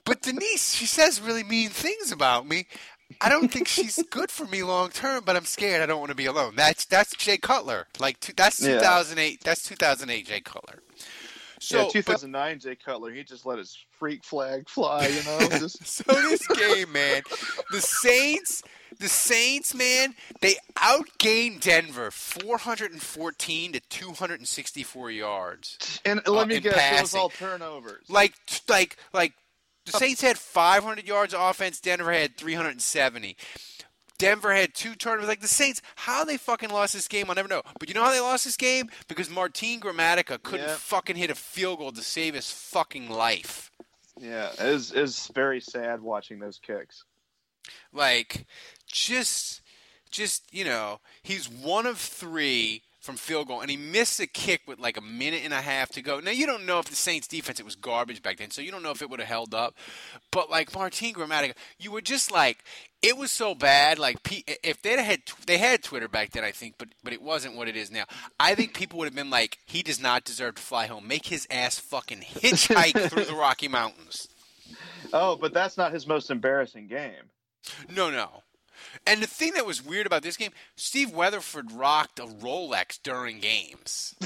But 0.05 0.21
Denise, 0.21 0.73
she 0.73 0.85
says 0.85 1.21
really 1.21 1.43
mean 1.43 1.69
things 1.69 2.11
about 2.11 2.47
me. 2.47 2.67
I 3.19 3.29
don't 3.29 3.51
think 3.51 3.67
she's 3.67 4.01
good 4.09 4.31
for 4.31 4.45
me 4.45 4.63
long 4.63 4.89
term. 4.89 5.23
But 5.25 5.35
I'm 5.35 5.45
scared. 5.45 5.81
I 5.81 5.85
don't 5.85 5.99
want 5.99 6.09
to 6.11 6.15
be 6.15 6.25
alone. 6.27 6.55
That's 6.55 6.85
that's 6.85 7.15
Jay 7.15 7.37
Cutler. 7.37 7.87
Like 7.99 8.19
that's 8.35 8.61
Yeah. 8.61 8.77
2008. 8.79 9.43
That's 9.43 9.63
2008 9.63 10.27
Jay 10.27 10.39
Cutler. 10.41 10.79
So 11.63 11.83
yeah, 11.83 11.89
2009, 11.89 12.59
Jay 12.59 12.75
Cutler, 12.75 13.11
he 13.13 13.23
just 13.23 13.45
let 13.45 13.59
his 13.59 13.77
freak 13.99 14.23
flag 14.23 14.67
fly, 14.67 15.05
you 15.07 15.23
know. 15.23 15.39
Just, 15.59 15.85
So 15.85 16.03
this 16.11 16.47
game, 16.47 16.91
man, 16.91 17.21
the 17.71 17.79
Saints, 17.81 18.63
the 18.97 19.07
Saints, 19.07 19.75
man, 19.75 20.15
they 20.41 20.55
outgained 20.75 21.59
Denver 21.61 22.09
414 22.09 23.73
to 23.73 23.79
264 23.79 25.11
yards. 25.11 26.01
and 26.03 26.21
let 26.27 26.43
Uh, 26.43 26.45
me 26.47 26.59
guess, 26.59 26.73
it 26.73 26.75
was 26.75 26.81
passing. 26.81 27.19
all 27.19 27.29
turnovers. 27.29 28.05
Like, 28.09 28.33
like, 28.67 28.97
like, 29.13 29.33
the 29.85 29.91
Saints 29.91 30.21
had 30.21 30.37
500 30.39 31.07
yards 31.07 31.33
of 31.33 31.41
offense. 31.41 31.79
Denver 31.79 32.11
had 32.11 32.37
370. 32.37 33.35
Denver 34.21 34.53
had 34.53 34.75
two 34.75 34.93
turnovers. 34.93 35.27
Like 35.27 35.41
the 35.41 35.47
Saints, 35.47 35.81
how 35.95 36.23
they 36.23 36.37
fucking 36.37 36.69
lost 36.69 36.93
this 36.93 37.07
game, 37.07 37.25
I'll 37.27 37.35
never 37.35 37.47
know. 37.47 37.63
But 37.79 37.89
you 37.89 37.95
know 37.95 38.03
how 38.03 38.11
they 38.11 38.19
lost 38.19 38.45
this 38.45 38.55
game? 38.55 38.89
Because 39.07 39.31
Martin 39.31 39.79
Gramatica 39.79 40.41
couldn't 40.43 40.67
Yep. 40.67 40.77
fucking 40.77 41.15
hit 41.15 41.31
a 41.31 41.35
field 41.35 41.79
goal 41.79 41.91
to 41.91 42.03
save 42.03 42.35
his 42.35 42.51
fucking 42.51 43.09
life. 43.09 43.71
Yeah, 44.19 44.51
it 44.59 44.71
was, 44.73 44.91
it 44.91 45.01
was 45.01 45.31
very 45.33 45.59
sad 45.59 46.01
watching 46.01 46.37
those 46.37 46.59
kicks. 46.59 47.03
Like, 47.91 48.45
just, 48.85 49.61
just 50.11 50.43
you 50.53 50.65
know, 50.65 50.99
he's 51.23 51.49
one 51.49 51.87
of 51.87 51.97
three 51.97 52.83
from 53.01 53.17
field 53.17 53.47
goal, 53.47 53.61
and 53.61 53.69
he 53.71 53.77
missed 53.77 54.19
a 54.19 54.27
kick 54.27 54.61
with 54.67 54.79
like 54.79 54.95
a 54.95 55.01
minute 55.01 55.41
and 55.43 55.53
a 55.53 55.61
half 55.61 55.89
to 55.89 56.01
go. 56.01 56.19
Now 56.19 56.31
you 56.31 56.45
don't 56.45 56.65
know 56.67 56.79
if 56.79 56.85
the 56.85 56.95
Saints 56.95 57.27
defense 57.27 57.59
it 57.59 57.65
was 57.65 57.75
garbage 57.75 58.21
back 58.21 58.37
then, 58.37 58.51
so 58.51 58.61
you 58.61 58.71
don't 58.71 58.83
know 58.83 58.91
if 58.91 59.01
it 59.01 59.09
would 59.09 59.19
have 59.19 59.27
held 59.27 59.53
up. 59.53 59.75
But 60.31 60.49
like 60.51 60.73
Martin 60.73 61.13
Gramatica, 61.13 61.53
you 61.79 61.91
were 61.91 62.01
just 62.01 62.31
like, 62.31 62.63
it 63.01 63.17
was 63.17 63.31
so 63.31 63.55
bad. 63.55 63.97
Like, 63.97 64.19
if 64.63 64.81
they 64.83 65.03
had 65.03 65.21
they 65.47 65.57
had 65.57 65.83
Twitter 65.83 66.07
back 66.07 66.31
then, 66.31 66.43
I 66.43 66.51
think, 66.51 66.75
but 66.77 66.89
but 67.03 67.11
it 67.11 67.21
wasn't 67.21 67.55
what 67.55 67.67
it 67.67 67.75
is 67.75 67.91
now. 67.91 68.03
I 68.39 68.53
think 68.53 68.75
people 68.75 68.99
would 68.99 69.07
have 69.07 69.15
been 69.15 69.31
like, 69.31 69.57
he 69.65 69.81
does 69.81 69.99
not 69.99 70.23
deserve 70.23 70.55
to 70.55 70.61
fly 70.61 70.85
home. 70.85 71.07
Make 71.07 71.25
his 71.25 71.47
ass 71.49 71.79
fucking 71.79 72.21
hitchhike 72.21 73.09
through 73.09 73.25
the 73.25 73.33
Rocky 73.33 73.67
Mountains. 73.67 74.27
Oh, 75.11 75.35
but 75.35 75.53
that's 75.53 75.75
not 75.75 75.91
his 75.91 76.05
most 76.05 76.29
embarrassing 76.29 76.87
game. 76.87 77.31
No, 77.89 78.11
no. 78.11 78.43
And 79.05 79.21
the 79.21 79.27
thing 79.27 79.53
that 79.53 79.65
was 79.65 79.83
weird 79.83 80.05
about 80.05 80.23
this 80.23 80.37
game, 80.37 80.51
Steve 80.75 81.11
Weatherford 81.11 81.71
rocked 81.71 82.19
a 82.19 82.23
Rolex 82.25 82.99
during 83.01 83.39
games. 83.39 84.15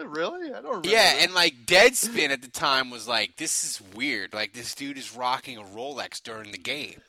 Really? 0.00 0.50
I 0.50 0.60
don't 0.60 0.64
remember. 0.66 0.88
Yeah, 0.88 1.14
that. 1.14 1.22
and 1.24 1.34
like 1.34 1.66
Deadspin 1.66 2.28
at 2.28 2.40
the 2.40 2.48
time 2.48 2.88
was 2.88 3.08
like, 3.08 3.34
"This 3.36 3.64
is 3.64 3.82
weird. 3.96 4.32
Like 4.32 4.52
this 4.52 4.72
dude 4.76 4.96
is 4.96 5.16
rocking 5.16 5.58
a 5.58 5.62
Rolex 5.62 6.22
during 6.22 6.52
the 6.52 6.58
game." 6.58 7.00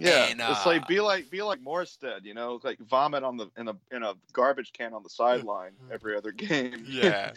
yeah, 0.00 0.26
and, 0.30 0.40
it's 0.40 0.66
uh, 0.66 0.70
like 0.70 0.88
be 0.88 1.00
like 1.00 1.30
be 1.30 1.42
like 1.42 1.62
Morstead, 1.62 2.24
you 2.24 2.32
know, 2.32 2.58
like 2.62 2.78
vomit 2.78 3.22
on 3.22 3.36
the 3.36 3.50
in 3.58 3.68
a 3.68 3.76
in 3.90 4.02
a 4.02 4.14
garbage 4.32 4.72
can 4.72 4.94
on 4.94 5.02
the 5.02 5.10
sideline 5.10 5.72
every 5.92 6.16
other 6.16 6.32
game. 6.32 6.84
Yeah. 6.88 7.32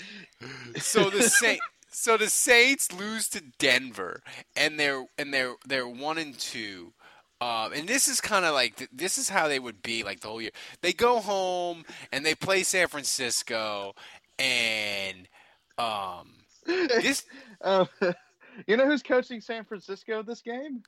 so 0.78 1.10
the 1.10 1.24
Saint, 1.30 1.60
so 1.90 2.16
the 2.16 2.30
Saints 2.30 2.92
lose 2.94 3.28
to 3.30 3.42
Denver, 3.60 4.22
and 4.56 4.80
they're 4.80 5.06
and 5.18 5.34
they're 5.34 5.56
they're 5.68 5.88
one 5.88 6.18
and 6.18 6.38
two. 6.38 6.94
Um, 7.44 7.74
and 7.74 7.90
this 7.90 8.08
is 8.08 8.22
kind 8.22 8.46
of 8.46 8.54
like 8.54 8.88
this 8.94 9.18
is 9.18 9.28
how 9.28 9.48
they 9.50 9.60
would 9.60 9.82
be 9.82 10.04
like 10.04 10.22
the 10.22 10.28
whole 10.30 10.42
year. 10.42 10.52
They 10.82 10.94
go 10.94 11.20
home 11.20 11.84
and 12.12 12.26
they 12.26 12.36
play 12.36 12.64
San 12.64 12.88
Francisco, 12.88 13.96
and 14.40 15.28
um, 15.78 16.30
this 16.66 17.26
Um, 17.62 17.88
you 18.68 18.78
know 18.78 18.86
who's 18.86 19.04
coaching 19.04 19.42
San 19.42 19.64
Francisco 19.66 20.22
this 20.22 20.42
game? 20.42 20.84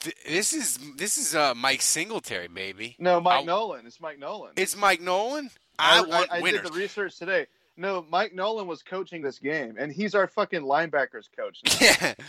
th- 0.00 0.16
this 0.28 0.52
is 0.52 0.78
this 0.96 1.18
is 1.18 1.34
uh, 1.34 1.54
Mike 1.54 1.82
Singletary, 1.82 2.48
baby. 2.48 2.96
No, 2.98 3.20
Mike 3.20 3.40
I'll- 3.40 3.44
Nolan. 3.44 3.86
It's 3.86 4.00
Mike 4.00 4.18
Nolan. 4.18 4.52
It's 4.56 4.76
Mike 4.76 5.00
Nolan. 5.00 5.50
I, 5.78 6.02
want 6.02 6.30
I, 6.30 6.40
winners. 6.40 6.62
did 6.62 6.72
the 6.72 6.78
research 6.78 7.18
today. 7.18 7.46
No, 7.76 8.04
Mike 8.10 8.34
Nolan 8.34 8.66
was 8.66 8.82
coaching 8.82 9.22
this 9.22 9.38
game, 9.38 9.76
and 9.78 9.90
he's 9.90 10.14
our 10.14 10.26
fucking 10.26 10.62
linebackers 10.62 11.28
coach. 11.36 11.60
now. 11.64 12.12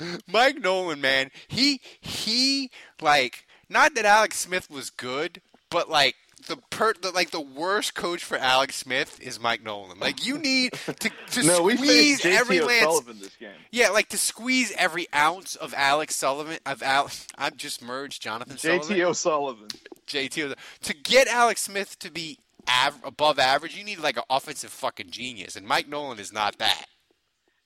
Yeah, 0.00 0.16
Mike 0.26 0.58
Nolan, 0.58 1.00
man, 1.00 1.30
he 1.48 1.80
he 2.00 2.70
like 3.00 3.46
not 3.68 3.94
that 3.94 4.04
Alex 4.04 4.38
Smith 4.38 4.70
was 4.70 4.90
good, 4.90 5.40
but 5.70 5.88
like 5.88 6.16
the 6.46 6.56
per 6.70 6.92
the, 6.94 7.10
like 7.10 7.30
the 7.30 7.40
worst 7.40 7.94
coach 7.94 8.24
for 8.24 8.36
Alex 8.36 8.76
Smith 8.76 9.18
is 9.20 9.40
Mike 9.40 9.62
Nolan. 9.62 9.98
Like 9.98 10.26
you 10.26 10.38
need 10.38 10.72
to, 10.72 10.92
to 10.92 11.10
no, 11.42 11.68
squeeze 11.70 12.20
faced 12.20 12.26
every 12.26 12.58
JT 12.58 12.66
lance. 12.66 13.00
This 13.20 13.36
game. 13.36 13.50
Yeah, 13.70 13.90
like 13.90 14.08
to 14.10 14.18
squeeze 14.18 14.72
every 14.76 15.06
ounce 15.14 15.56
of 15.56 15.74
Alex 15.76 16.16
Sullivan 16.16 16.58
of 16.66 16.82
Al. 16.82 17.10
I've 17.38 17.56
just 17.56 17.82
merged 17.82 18.22
Jonathan 18.22 18.58
Sullivan. 18.58 18.96
JT 18.96 19.04
O'Sullivan. 19.04 19.68
JT 20.06 20.54
to 20.82 20.94
get 20.94 21.28
Alex 21.28 21.62
Smith 21.62 21.98
to 22.00 22.10
be 22.10 22.38
av- 22.68 23.00
above 23.04 23.38
average. 23.38 23.76
You 23.76 23.84
need 23.84 23.98
like 23.98 24.16
an 24.16 24.22
offensive 24.30 24.70
fucking 24.70 25.10
genius, 25.10 25.56
and 25.56 25.66
Mike 25.66 25.88
Nolan 25.88 26.18
is 26.18 26.32
not 26.32 26.58
that. 26.58 26.86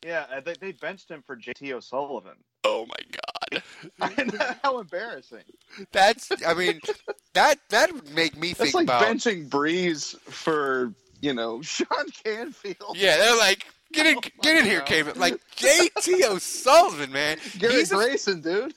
Yeah, 0.05 0.27
they, 0.45 0.55
they 0.61 0.73
benched 0.73 1.11
him 1.11 1.23
for 1.27 1.37
JT 1.37 1.73
O'Sullivan. 1.73 2.37
Oh 2.65 2.87
my 2.87 2.95
god. 3.11 3.63
How 4.63 4.79
embarrassing! 4.79 5.43
That's, 5.93 6.31
I 6.47 6.55
mean, 6.55 6.81
that 7.35 7.59
that 7.71 7.93
would 7.93 8.15
make 8.15 8.37
me 8.37 8.49
think 8.49 8.59
That's 8.59 8.75
like 8.75 8.85
about. 8.85 9.03
benching 9.03 9.49
Brees 9.49 10.19
for 10.21 10.93
you 11.21 11.35
know 11.35 11.63
Sean 11.63 12.07
Canfield. 12.25 12.97
Yeah, 12.97 13.17
they're 13.17 13.37
like, 13.39 13.67
get 13.93 14.07
in, 14.07 14.17
oh 14.19 14.21
get 14.43 14.57
in 14.59 14.65
here, 14.65 14.79
God. 14.81 14.87
Cayman. 14.87 15.19
Like 15.19 15.41
J.T. 15.57 16.25
O'Sullivan, 16.25 17.11
man. 17.13 17.39
Gary 17.59 17.75
He's 17.75 17.93
a- 17.93 18.35
dude. 18.37 18.75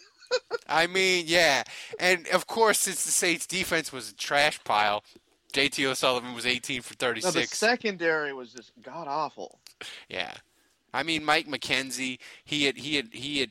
I 0.69 0.87
mean, 0.87 1.25
yeah, 1.27 1.63
and 1.99 2.25
of 2.29 2.47
course, 2.47 2.79
since 2.79 3.03
the 3.03 3.11
Saints' 3.11 3.45
defense 3.45 3.91
was 3.91 4.09
a 4.11 4.15
trash 4.15 4.63
pile, 4.63 5.03
J.T. 5.51 5.85
O'Sullivan 5.87 6.33
was 6.33 6.45
18 6.45 6.81
for 6.81 6.95
No, 7.01 7.31
the 7.31 7.43
secondary 7.45 8.33
was 8.33 8.53
just 8.53 8.71
god 8.81 9.07
awful. 9.07 9.59
yeah, 10.09 10.33
I 10.93 11.03
mean, 11.03 11.23
Mike 11.23 11.47
McKenzie, 11.47 12.19
he 12.43 12.65
had 12.65 12.77
he 12.77 12.95
had 12.95 13.09
he 13.11 13.39
had 13.39 13.49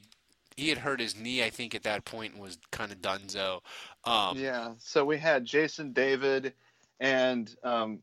he 0.57 0.69
had 0.69 0.79
hurt 0.79 1.01
his 1.01 1.17
knee, 1.17 1.43
I 1.43 1.51
think, 1.51 1.75
at 1.75 1.85
that 1.85 2.05
point, 2.05 2.35
and 2.35 2.43
was 2.43 2.59
kind 2.71 2.93
of 2.93 3.01
donezo. 3.01 3.61
Um, 4.05 4.39
yeah, 4.39 4.73
so 4.79 5.05
we 5.05 5.19
had 5.19 5.45
Jason 5.45 5.93
David 5.93 6.55
and 6.99 7.55
um, 7.63 8.01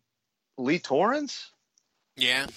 Leigh 0.57 0.79
Torrence, 0.79 1.51
yeah. 2.15 2.47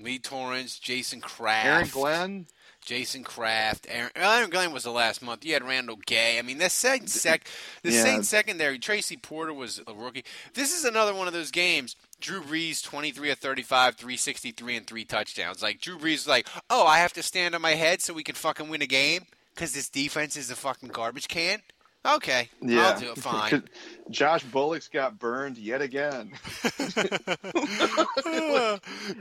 Leigh 0.00 0.18
Torrence, 0.18 0.78
Jason 0.78 1.20
Craft, 1.20 1.66
Aaron 1.66 1.88
Glenn. 1.88 2.46
Jason 2.90 3.22
Craft, 3.22 3.86
Aaron, 3.88 4.10
Aaron 4.16 4.50
Glenn 4.50 4.72
was 4.72 4.82
the 4.82 4.90
last 4.90 5.22
month. 5.22 5.44
You 5.44 5.52
had 5.52 5.62
Randall 5.62 5.94
Gay. 6.06 6.40
I 6.40 6.42
mean, 6.42 6.58
the 6.58 6.68
same 6.68 7.06
sec 7.06 7.46
the 7.84 7.92
Yeah. 7.92 8.02
Saints 8.02 8.28
secondary. 8.28 8.80
Tracy 8.80 9.16
Porter 9.16 9.52
was 9.54 9.80
a 9.86 9.94
rookie. 9.94 10.24
This 10.54 10.76
is 10.76 10.84
another 10.84 11.14
one 11.14 11.28
of 11.28 11.32
those 11.32 11.52
games. 11.52 11.94
Drew 12.20 12.40
Brees, 12.40 12.82
twenty 12.82 13.12
three 13.12 13.30
of 13.30 13.38
thirty 13.38 13.62
five, 13.62 13.94
three 13.94 14.16
sixty 14.16 14.50
three, 14.50 14.76
and 14.76 14.88
three 14.88 15.04
touchdowns. 15.04 15.62
Like 15.62 15.80
Drew 15.80 15.98
Brees, 15.98 16.14
is 16.14 16.26
like, 16.26 16.48
oh, 16.68 16.84
I 16.84 16.98
have 16.98 17.12
to 17.12 17.22
stand 17.22 17.54
on 17.54 17.62
my 17.62 17.74
head 17.76 18.02
so 18.02 18.12
we 18.12 18.24
can 18.24 18.34
fucking 18.34 18.68
win 18.68 18.82
a 18.82 18.86
game 18.88 19.22
because 19.54 19.72
this 19.72 19.88
defense 19.88 20.36
is 20.36 20.50
a 20.50 20.56
fucking 20.56 20.88
garbage 20.88 21.28
can. 21.28 21.60
Okay, 22.04 22.48
Yeah, 22.60 22.88
I'll 22.88 22.98
do 22.98 23.12
it 23.12 23.18
fine. 23.22 23.62
Josh 24.10 24.42
Bullocks 24.42 24.88
got 24.88 25.16
burned 25.20 25.58
yet 25.58 25.80
again. 25.80 26.32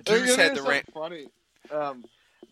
Drew's 0.06 0.36
had 0.36 0.56
the 0.56 0.56
something 0.56 0.66
rant. 0.66 0.92
funny. 0.92 1.28
Um, 1.72 2.04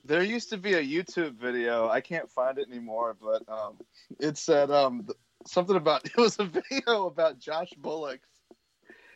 there 0.06 0.24
used 0.24 0.50
to 0.50 0.58
be 0.58 0.74
a 0.74 0.82
YouTube 0.82 1.36
video. 1.36 1.90
I 1.90 2.02
can't 2.02 2.32
find 2.32 2.58
it 2.58 2.68
anymore, 2.70 3.16
but 3.22 3.44
um, 3.50 3.78
it 4.20 4.38
said 4.38 4.72
um, 4.72 5.08
something 5.46 5.76
about. 5.76 6.06
It 6.18 6.18
was 6.18 6.40
a 6.40 6.46
video 6.46 7.08
about 7.08 7.40
Josh 7.40 7.72
Bullock, 7.78 8.22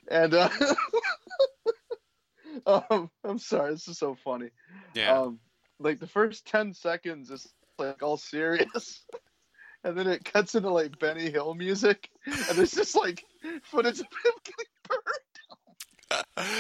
and 0.10 0.34
uh, 0.34 0.50
um, 2.66 3.10
I'm 3.24 3.40
sorry, 3.40 3.72
this 3.72 3.88
is 3.88 3.98
so 3.98 4.16
funny. 4.16 4.50
Yeah. 4.94 5.18
Um, 5.18 5.40
like 5.80 6.00
the 6.00 6.08
first 6.08 6.46
ten 6.46 6.74
seconds 6.74 7.32
is 7.32 7.48
like 7.80 8.04
all 8.04 8.18
serious. 8.18 9.06
And 9.84 9.98
then 9.98 10.06
it 10.06 10.24
cuts 10.24 10.54
into 10.54 10.70
like 10.70 11.00
Benny 11.00 11.32
Hill 11.32 11.56
music, 11.56 12.08
and 12.28 12.60
it's 12.60 12.76
just 12.76 12.96
like 12.96 13.26
footage 13.64 14.00
of 14.00 14.06
him. 14.06 14.61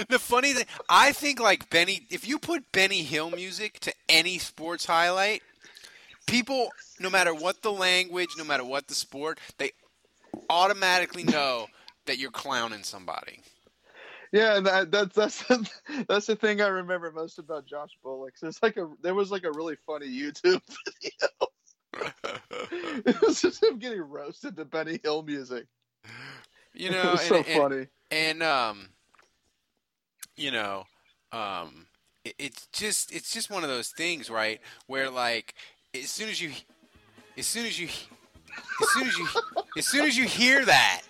The 0.09 0.19
funny 0.19 0.53
thing, 0.53 0.65
I 0.89 1.11
think 1.11 1.39
like 1.39 1.69
Benny, 1.69 2.07
if 2.09 2.27
you 2.27 2.39
put 2.39 2.71
Benny 2.71 3.03
Hill 3.03 3.31
music 3.31 3.79
to 3.81 3.93
any 4.09 4.37
sports 4.37 4.85
highlight, 4.85 5.41
people, 6.27 6.69
no 6.99 7.09
matter 7.09 7.33
what 7.33 7.61
the 7.61 7.71
language, 7.71 8.29
no 8.37 8.43
matter 8.43 8.63
what 8.63 8.87
the 8.87 8.95
sport, 8.95 9.39
they 9.57 9.71
automatically 10.49 11.23
know 11.23 11.67
that 12.05 12.17
you're 12.17 12.31
clowning 12.31 12.83
somebody. 12.83 13.41
Yeah, 14.31 14.61
that, 14.61 14.91
that's 14.91 15.15
that's 15.15 15.43
the, 15.47 15.69
that's 16.07 16.25
the 16.27 16.35
thing 16.35 16.61
I 16.61 16.67
remember 16.67 17.11
most 17.11 17.37
about 17.37 17.65
Josh 17.65 17.91
Bullock. 18.01 18.33
There's 18.41 18.61
like 18.63 18.77
a 18.77 18.89
there 19.01 19.13
was 19.15 19.31
like 19.31 19.43
a 19.43 19.51
really 19.51 19.75
funny 19.85 20.07
YouTube 20.07 20.61
video. 21.01 21.51
it 23.05 23.21
was 23.21 23.41
just 23.41 23.61
him 23.61 23.77
getting 23.77 24.01
roasted 24.01 24.55
to 24.55 24.65
Benny 24.65 24.99
Hill 25.03 25.23
music. 25.23 25.65
You 26.73 26.91
know, 26.91 27.01
it 27.01 27.11
was 27.11 27.21
so 27.21 27.35
and, 27.37 27.47
and, 27.47 27.61
funny. 27.61 27.87
and 28.09 28.43
um, 28.43 28.89
you 30.35 30.51
know, 30.51 30.85
um, 31.31 31.87
it, 32.23 32.35
it's 32.37 32.67
just 32.67 33.13
it's 33.13 33.31
just 33.33 33.49
one 33.49 33.63
of 33.63 33.69
those 33.69 33.89
things, 33.89 34.29
right? 34.29 34.59
Where 34.87 35.09
like 35.09 35.53
as 35.93 36.09
soon 36.09 36.29
as 36.29 36.41
you, 36.41 36.51
as 37.37 37.45
soon 37.45 37.65
as 37.65 37.79
you, 37.79 37.87
as 37.87 38.89
soon 38.89 39.07
as 39.07 39.17
you, 39.17 39.27
as 39.77 39.87
soon 39.87 40.05
as 40.05 40.17
you 40.17 40.25
hear 40.25 40.65
that, 40.65 41.01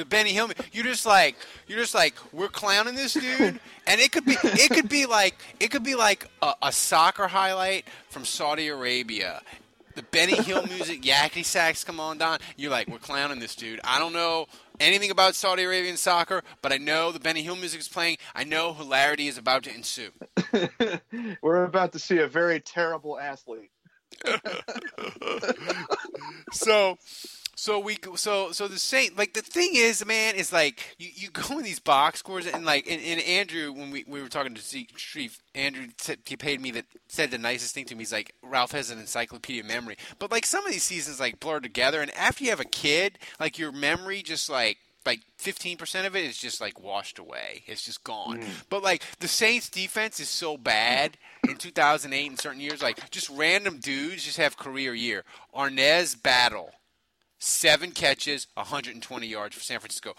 the 0.00 0.04
Benny 0.04 0.32
Hill. 0.32 0.50
You're 0.72 0.84
just 0.84 1.06
like 1.06 1.36
you're 1.68 1.78
just 1.78 1.94
like 1.94 2.14
we're 2.32 2.48
clowning 2.48 2.94
this 2.94 3.14
dude, 3.14 3.60
and 3.86 4.00
it 4.00 4.12
could 4.12 4.24
be 4.24 4.36
it 4.42 4.70
could 4.70 4.88
be 4.88 5.06
like 5.06 5.36
it 5.60 5.70
could 5.70 5.84
be 5.84 5.94
like 5.94 6.26
a, 6.42 6.54
a 6.62 6.72
soccer 6.72 7.28
highlight 7.28 7.84
from 8.08 8.24
Saudi 8.24 8.68
Arabia. 8.68 9.42
The 10.00 10.06
Benny 10.12 10.42
Hill 10.42 10.66
music, 10.66 11.02
yakety 11.02 11.44
sax 11.44 11.84
come 11.84 12.00
on 12.00 12.16
down. 12.16 12.38
You're 12.56 12.70
like 12.70 12.88
we're 12.88 12.96
clowning 12.96 13.38
this 13.38 13.54
dude. 13.54 13.80
I 13.84 13.98
don't 13.98 14.14
know 14.14 14.46
anything 14.80 15.10
about 15.10 15.34
Saudi 15.34 15.62
Arabian 15.64 15.98
soccer, 15.98 16.42
but 16.62 16.72
I 16.72 16.78
know 16.78 17.12
the 17.12 17.20
Benny 17.20 17.42
Hill 17.42 17.54
music 17.54 17.80
is 17.80 17.88
playing. 17.88 18.16
I 18.34 18.44
know 18.44 18.72
hilarity 18.72 19.28
is 19.28 19.36
about 19.36 19.64
to 19.64 19.74
ensue. 19.74 20.08
We're 21.42 21.64
about 21.64 21.92
to 21.92 21.98
see 21.98 22.16
a 22.16 22.26
very 22.26 22.60
terrible 22.60 23.20
athlete. 23.20 23.70
so 26.52 26.96
so 27.60 27.78
we 27.78 27.98
so 28.14 28.52
so 28.52 28.66
the 28.66 28.78
same 28.78 29.10
like 29.18 29.34
the 29.34 29.42
thing 29.42 29.72
is 29.74 30.04
man 30.06 30.34
is 30.34 30.50
like 30.50 30.96
you, 30.98 31.10
you 31.14 31.28
go 31.28 31.58
in 31.58 31.62
these 31.62 31.78
box 31.78 32.20
scores 32.20 32.46
and 32.46 32.64
like 32.64 32.86
and, 32.90 33.02
and 33.02 33.20
Andrew 33.20 33.70
when 33.70 33.90
we, 33.90 34.02
we 34.08 34.22
were 34.22 34.30
talking 34.30 34.54
to 34.54 34.62
Steve 34.62 35.38
Andrew 35.54 35.88
t- 35.98 36.16
he 36.24 36.36
paid 36.36 36.62
me 36.62 36.70
that 36.70 36.86
said 37.08 37.30
the 37.30 37.36
nicest 37.36 37.74
thing 37.74 37.84
to 37.84 37.94
me 37.94 38.00
he's 38.00 38.14
like 38.14 38.34
Ralph 38.42 38.72
has 38.72 38.90
an 38.90 38.98
encyclopedia 38.98 39.62
memory 39.62 39.98
but 40.18 40.30
like 40.30 40.46
some 40.46 40.64
of 40.64 40.72
these 40.72 40.84
seasons 40.84 41.20
like 41.20 41.38
blur 41.38 41.60
together 41.60 42.00
and 42.00 42.10
after 42.16 42.44
you 42.44 42.50
have 42.50 42.60
a 42.60 42.64
kid 42.64 43.18
like 43.38 43.58
your 43.58 43.72
memory 43.72 44.22
just 44.22 44.48
like 44.48 44.78
like 45.04 45.20
15% 45.38 46.06
of 46.06 46.14
it 46.14 46.24
is 46.24 46.36
just 46.36 46.60
like 46.60 46.78
washed 46.78 47.18
away. 47.18 47.62
It's 47.66 47.82
just 47.82 48.04
gone. 48.04 48.42
Mm. 48.42 48.64
But 48.68 48.82
like 48.82 49.02
the 49.18 49.28
Saints 49.28 49.70
defense 49.70 50.20
is 50.20 50.28
so 50.28 50.58
bad 50.58 51.16
in 51.48 51.56
2008 51.56 52.26
in 52.30 52.36
certain 52.36 52.60
years 52.60 52.82
like 52.82 53.10
just 53.10 53.30
random 53.30 53.78
dudes 53.78 54.24
just 54.24 54.36
have 54.36 54.58
career 54.58 54.94
year. 54.94 55.24
Arnaz 55.54 56.22
Battle 56.22 56.70
seven 57.40 57.90
catches, 57.90 58.46
120 58.54 59.26
yards 59.26 59.56
for 59.56 59.62
San 59.62 59.80
Francisco. 59.80 60.14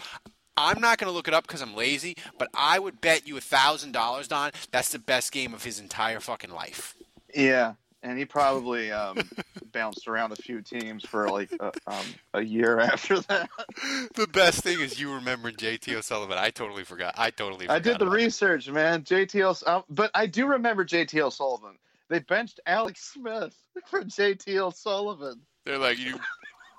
I'm 0.58 0.82
not 0.82 0.98
going 0.98 1.10
to 1.10 1.16
look 1.16 1.30
it 1.30 1.34
up 1.34 1.48
because 1.48 1.62
I'm 1.62 1.76
lazy, 1.76 2.18
but 2.38 2.50
I 2.54 2.78
would 2.78 3.00
bet 3.00 3.26
you 3.26 3.38
a 3.38 3.42
thousand 3.42 3.94
dollars, 3.94 4.28
Don. 4.28 4.52
That's 4.72 4.90
the 4.90 5.00
best 5.00 5.32
game 5.32 5.54
of 5.54 5.64
his 5.64 5.80
entire 5.80 6.20
fucking 6.20 6.52
life. 6.52 6.96
Yeah, 7.34 7.76
and 8.04 8.18
he 8.18 8.26
probably 8.26 8.92
um, 8.92 9.18
bounced 9.72 10.08
around 10.08 10.34
a 10.34 10.36
few 10.36 10.62
teams 10.62 11.06
for 11.06 11.30
like 11.30 11.52
a, 11.60 11.72
um, 11.88 12.06
a, 12.34 12.42
year 12.42 12.80
after 12.80 13.20
that. 13.22 13.50
the 14.16 14.28
best 14.28 14.62
thing 14.64 14.80
is 14.80 15.00
you 15.00 15.14
remember 15.14 15.52
JT 15.52 15.94
O'Sullivan. 15.96 16.38
I 16.38 16.50
totally 16.50 16.84
forgot. 16.84 17.16
I 17.18 17.30
totally. 17.30 17.66
Forgot 17.66 17.76
I 17.76 17.80
did 17.80 18.00
the 18.00 18.10
research, 18.10 18.68
it. 18.68 18.74
man. 18.74 19.04
JT, 19.04 19.68
um, 19.68 19.84
but 19.90 20.12
I 20.14 20.26
do 20.26 20.48
remember 20.48 20.84
JT 20.84 21.20
O'Sullivan. 21.22 21.78
They 22.10 22.20
benched 22.20 22.60
Alex 22.66 23.14
Smith 23.14 23.56
for 23.86 24.04
JT 24.04 24.58
O'Sullivan. 24.58 25.42
They're 25.66 25.78
like 25.78 26.00
you. 26.00 26.20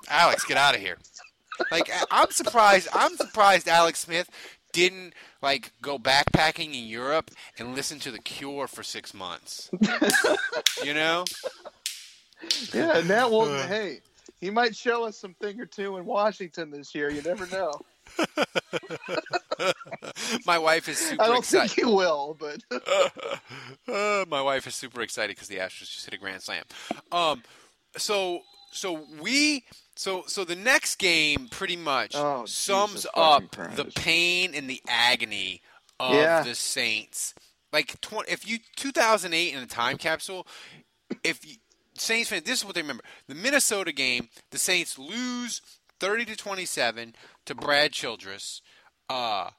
Alex, 0.09 0.45
get 0.45 0.57
out 0.57 0.75
of 0.75 0.81
here. 0.81 0.99
Like 1.71 1.91
I'm 2.11 2.31
surprised. 2.31 2.89
I'm 2.93 3.17
surprised 3.17 3.69
Alex 3.69 4.01
Smith 4.01 4.29
didn't 4.73 5.15
like 5.43 5.73
go 5.83 5.99
backpacking 5.99 6.75
in 6.75 6.87
Europe 6.87 7.31
and 7.59 7.75
listen 7.75 7.99
to 8.01 8.11
The 8.11 8.19
Cure 8.19 8.67
for 8.67 8.83
six 8.83 9.13
months. 9.15 9.71
you 10.85 10.95
know? 10.95 11.25
Yeah, 12.73 13.03
now 13.07 13.31
well, 13.31 13.69
hey, 13.69 14.01
he 14.41 14.51
might 14.51 14.75
show 14.75 15.05
us 15.05 15.17
something 15.17 15.61
or 15.61 15.67
two 15.67 15.99
in 15.99 16.05
Washington 16.05 16.71
this 16.71 16.95
year. 16.95 17.11
You 17.11 17.23
never 17.23 17.47
know. 17.47 17.73
my 20.47 20.59
wife 20.59 20.89
is 20.89 20.99
super 20.99 21.15
excited. 21.15 21.21
I 21.21 21.27
don't 21.29 21.39
excited. 21.39 21.71
think 21.71 21.87
he 21.87 21.95
will, 21.95 22.37
but 22.39 22.63
uh, 23.89 24.25
my 24.29 24.43
wife 24.43 24.67
is 24.67 24.75
super 24.75 25.03
excited 25.03 25.37
because 25.37 25.49
the 25.49 25.59
Astros 25.59 25.93
just 25.93 26.05
hit 26.05 26.15
a 26.15 26.19
grand 26.19 26.43
slam. 26.43 26.65
Um, 27.11 27.43
so 27.97 28.41
so 28.73 29.07
we 29.21 29.65
so 29.97 30.25
so 30.27 30.45
the 30.45 30.57
next 30.57 30.97
game 30.97 31.49
pretty 31.51 31.77
much 31.77 32.13
oh, 32.15 32.45
sums 32.47 33.07
up 33.15 33.51
Christ. 33.53 33.77
the 33.77 33.85
pain 33.85 34.55
and 34.55 34.69
the 34.69 34.83
agony 34.89 35.61
of 36.01 36.15
Yeah. 36.15 36.43
the 36.43 36.55
Saints. 36.55 37.35
Like 37.73 38.01
tw- 38.01 38.29
if 38.29 38.47
you 38.49 38.59
2008 38.77 39.55
in 39.55 39.63
a 39.63 39.67
time 39.67 39.97
capsule, 39.99 40.47
if 41.25 41.47
you, 41.47 41.57
Saints 41.97 42.31
fan, 42.31 42.43
this 42.45 42.61
is 42.61 42.65
what 42.65 42.75
they 42.75 42.83
remember: 42.83 43.05
the 43.29 43.35
Minnesota 43.35 43.93
game, 43.93 44.29
the 44.51 44.59
Saints 44.59 44.99
lose 44.99 45.61
30 46.01 46.25
to 46.27 46.37
27 46.37 47.15
to 47.47 47.55
Brad 47.55 47.93
Childress. 47.93 48.61
Uh, 49.09 49.51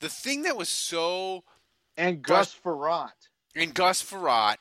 the 0.00 0.08
thing 0.08 0.42
that 0.42 0.56
was 0.56 0.68
so 0.68 1.44
and 1.96 2.22
Gus 2.22 2.54
Frerotte. 2.54 3.28
and 3.54 3.74
Gus 3.74 4.02
Frerotte. 4.02 4.56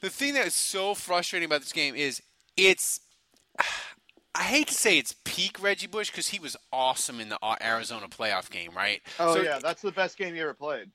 The 0.00 0.10
thing 0.10 0.34
that 0.34 0.46
is 0.46 0.54
so 0.54 0.94
frustrating 0.94 1.46
about 1.46 1.60
this 1.60 1.72
game 1.72 1.94
is 1.94 2.20
it's. 2.56 3.00
I 4.34 4.42
hate 4.42 4.68
to 4.68 4.74
say 4.74 4.98
it's 4.98 5.14
peak 5.24 5.62
Reggie 5.62 5.86
Bush 5.86 6.10
because 6.10 6.28
he 6.28 6.38
was 6.38 6.56
awesome 6.72 7.20
in 7.20 7.30
the 7.30 7.38
Arizona 7.62 8.06
playoff 8.08 8.50
game, 8.50 8.72
right? 8.76 9.00
Oh 9.18 9.34
So- 9.36 9.42
yeah, 9.42 9.58
that's 9.60 9.82
the 9.82 9.92
best 9.92 10.18
game 10.18 10.34
he 10.34 10.40
ever 10.40 10.54
played. 10.54 10.90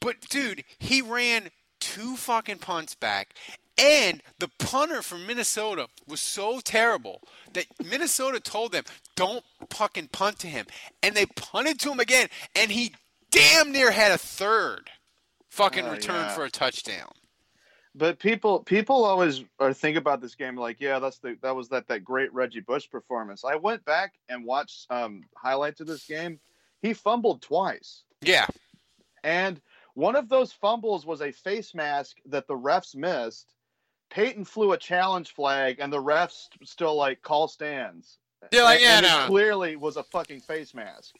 But 0.00 0.20
dude, 0.28 0.62
he 0.78 1.02
ran 1.02 1.48
two 1.80 2.16
fucking 2.16 2.58
punts 2.58 2.94
back, 2.94 3.34
and 3.76 4.22
the 4.38 4.48
punter 4.60 5.02
from 5.02 5.26
Minnesota 5.26 5.88
was 6.06 6.20
so 6.20 6.60
terrible 6.60 7.22
that 7.54 7.66
Minnesota 7.84 8.38
told 8.38 8.70
them, 8.72 8.84
"Don't 9.16 9.44
fucking 9.70 10.08
punt 10.08 10.38
to 10.40 10.46
him," 10.46 10.66
and 11.02 11.16
they 11.16 11.26
punted 11.26 11.80
to 11.80 11.90
him 11.90 11.98
again, 12.00 12.28
and 12.54 12.70
he 12.70 12.94
damn 13.30 13.72
near 13.72 13.90
had 13.90 14.12
a 14.12 14.18
third 14.18 14.90
fucking 15.50 15.86
Oh, 15.86 15.92
return 15.92 16.26
yeah. 16.26 16.34
for 16.34 16.44
a 16.44 16.50
touchdown. 16.50 17.10
But 17.96 18.18
people 18.18 18.60
people 18.60 19.04
always 19.04 19.42
are 19.58 19.72
think 19.72 19.96
about 19.96 20.20
this 20.20 20.34
game 20.34 20.56
like, 20.56 20.80
yeah, 20.80 20.98
that's 20.98 21.18
the 21.18 21.38
that 21.40 21.56
was 21.56 21.70
that 21.70 21.88
that 21.88 22.04
great 22.04 22.32
Reggie 22.34 22.60
Bush 22.60 22.88
performance. 22.90 23.42
I 23.42 23.56
went 23.56 23.84
back 23.86 24.14
and 24.28 24.44
watched 24.44 24.86
um, 24.90 25.22
highlights 25.34 25.80
of 25.80 25.86
this 25.86 26.04
game. 26.04 26.38
He 26.82 26.92
fumbled 26.92 27.40
twice, 27.40 28.04
Yeah, 28.20 28.46
and 29.24 29.60
one 29.94 30.14
of 30.14 30.28
those 30.28 30.52
fumbles 30.52 31.06
was 31.06 31.22
a 31.22 31.32
face 31.32 31.74
mask 31.74 32.18
that 32.26 32.46
the 32.46 32.54
refs 32.54 32.94
missed. 32.94 33.54
Peyton 34.10 34.44
flew 34.44 34.72
a 34.72 34.78
challenge 34.78 35.32
flag, 35.32 35.78
and 35.80 35.90
the 35.90 36.02
refs 36.02 36.48
still 36.64 36.96
like 36.96 37.22
call 37.22 37.48
stands. 37.48 38.18
They're 38.50 38.62
like, 38.62 38.80
yeah, 38.80 38.98
and 38.98 39.06
no. 39.06 39.26
clearly 39.26 39.76
was 39.76 39.96
a 39.96 40.02
fucking 40.02 40.40
face 40.40 40.74
mask. 40.74 41.14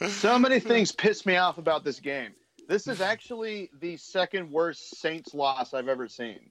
so 0.08 0.38
many 0.38 0.60
things 0.60 0.92
piss 0.92 1.26
me 1.26 1.36
off 1.36 1.58
about 1.58 1.84
this 1.84 1.98
game. 2.00 2.32
This 2.68 2.88
is 2.88 3.00
actually 3.00 3.70
the 3.80 3.96
second 3.96 4.50
worst 4.50 4.96
Saints 4.96 5.34
loss 5.34 5.72
I've 5.72 5.88
ever 5.88 6.08
seen. 6.08 6.50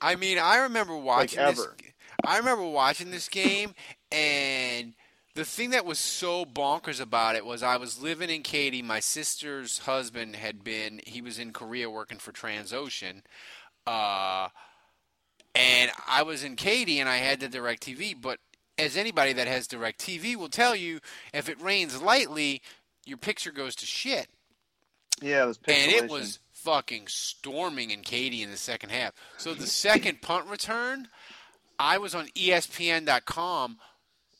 I 0.00 0.16
mean, 0.16 0.38
I 0.38 0.58
remember 0.58 0.96
watching 0.96 1.38
this. 1.38 1.58
ever. 1.58 1.76
I 2.24 2.38
remember 2.38 2.66
watching 2.66 3.10
this 3.10 3.28
game, 3.28 3.74
and 4.10 4.94
the 5.34 5.44
thing 5.44 5.70
that 5.70 5.86
was 5.86 5.98
so 5.98 6.44
bonkers 6.44 7.00
about 7.00 7.36
it 7.36 7.46
was 7.46 7.62
I 7.62 7.76
was 7.76 8.02
living 8.02 8.30
in 8.30 8.42
Katy. 8.42 8.82
My 8.82 9.00
sister's 9.00 9.80
husband 9.80 10.36
had 10.36 10.62
been 10.62 11.00
he 11.06 11.22
was 11.22 11.38
in 11.38 11.52
Korea 11.52 11.88
working 11.88 12.18
for 12.18 12.32
Transocean, 12.32 13.22
uh, 13.86 14.48
and 15.54 15.90
I 16.06 16.22
was 16.22 16.44
in 16.44 16.56
Katy, 16.56 17.00
and 17.00 17.08
I 17.08 17.16
had 17.16 17.40
the 17.40 17.48
Direct 17.48 17.82
TV. 17.82 18.14
But 18.20 18.38
as 18.78 18.96
anybody 18.96 19.32
that 19.32 19.48
has 19.48 19.66
Direct 19.66 19.98
TV 19.98 20.36
will 20.36 20.48
tell 20.48 20.76
you, 20.76 21.00
if 21.32 21.48
it 21.48 21.60
rains 21.60 22.02
lightly, 22.02 22.60
your 23.06 23.18
picture 23.18 23.52
goes 23.52 23.74
to 23.76 23.86
shit 23.86 24.28
Yeah, 25.20 25.46
this 25.46 25.58
and 25.68 25.92
it 25.92 26.10
was 26.10 26.38
fucking 26.52 27.08
storming 27.08 27.90
in 27.90 28.02
Katy 28.02 28.42
in 28.42 28.50
the 28.50 28.56
second 28.56 28.90
half. 28.90 29.12
So 29.36 29.52
the 29.54 29.66
second 29.66 30.22
punt 30.22 30.46
return, 30.46 31.08
I 31.78 31.98
was 31.98 32.14
on 32.14 32.26
ESPN.com 32.28 33.78